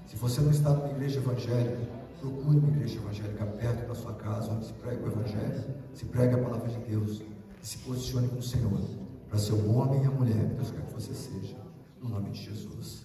Se 0.07 0.16
você 0.16 0.40
não 0.40 0.50
está 0.50 0.70
numa 0.70 0.90
igreja 0.90 1.18
evangélica, 1.18 1.78
Procure 2.24 2.57
uma 2.57 2.68
igreja 2.68 2.96
evangélica 2.96 3.44
perto 3.44 3.86
da 3.86 3.94
sua 3.94 4.14
casa, 4.14 4.50
onde 4.50 4.64
se 4.64 4.72
prega 4.72 5.05
o 5.05 5.09
Evangelho, 5.09 5.62
se 5.92 6.07
prega 6.07 6.36
a 6.36 6.42
palavra 6.42 6.70
de 6.70 6.78
Deus 6.88 7.20
e 7.62 7.66
se 7.66 7.76
posicione 7.78 8.28
com 8.28 8.38
o 8.38 8.42
Senhor 8.42 8.80
para 9.28 9.38
ser 9.38 9.52
o 9.52 9.74
homem 9.74 10.02
e 10.02 10.07
a 10.07 10.11
mulher 10.11 10.48
que 10.48 10.55
Deus 10.55 10.70
quer 10.70 10.80
que 10.86 10.94
você 10.94 11.12
seja. 11.12 11.55
No 12.00 12.09
nome 12.09 12.30
de 12.30 12.42
Jesus. 12.44 13.05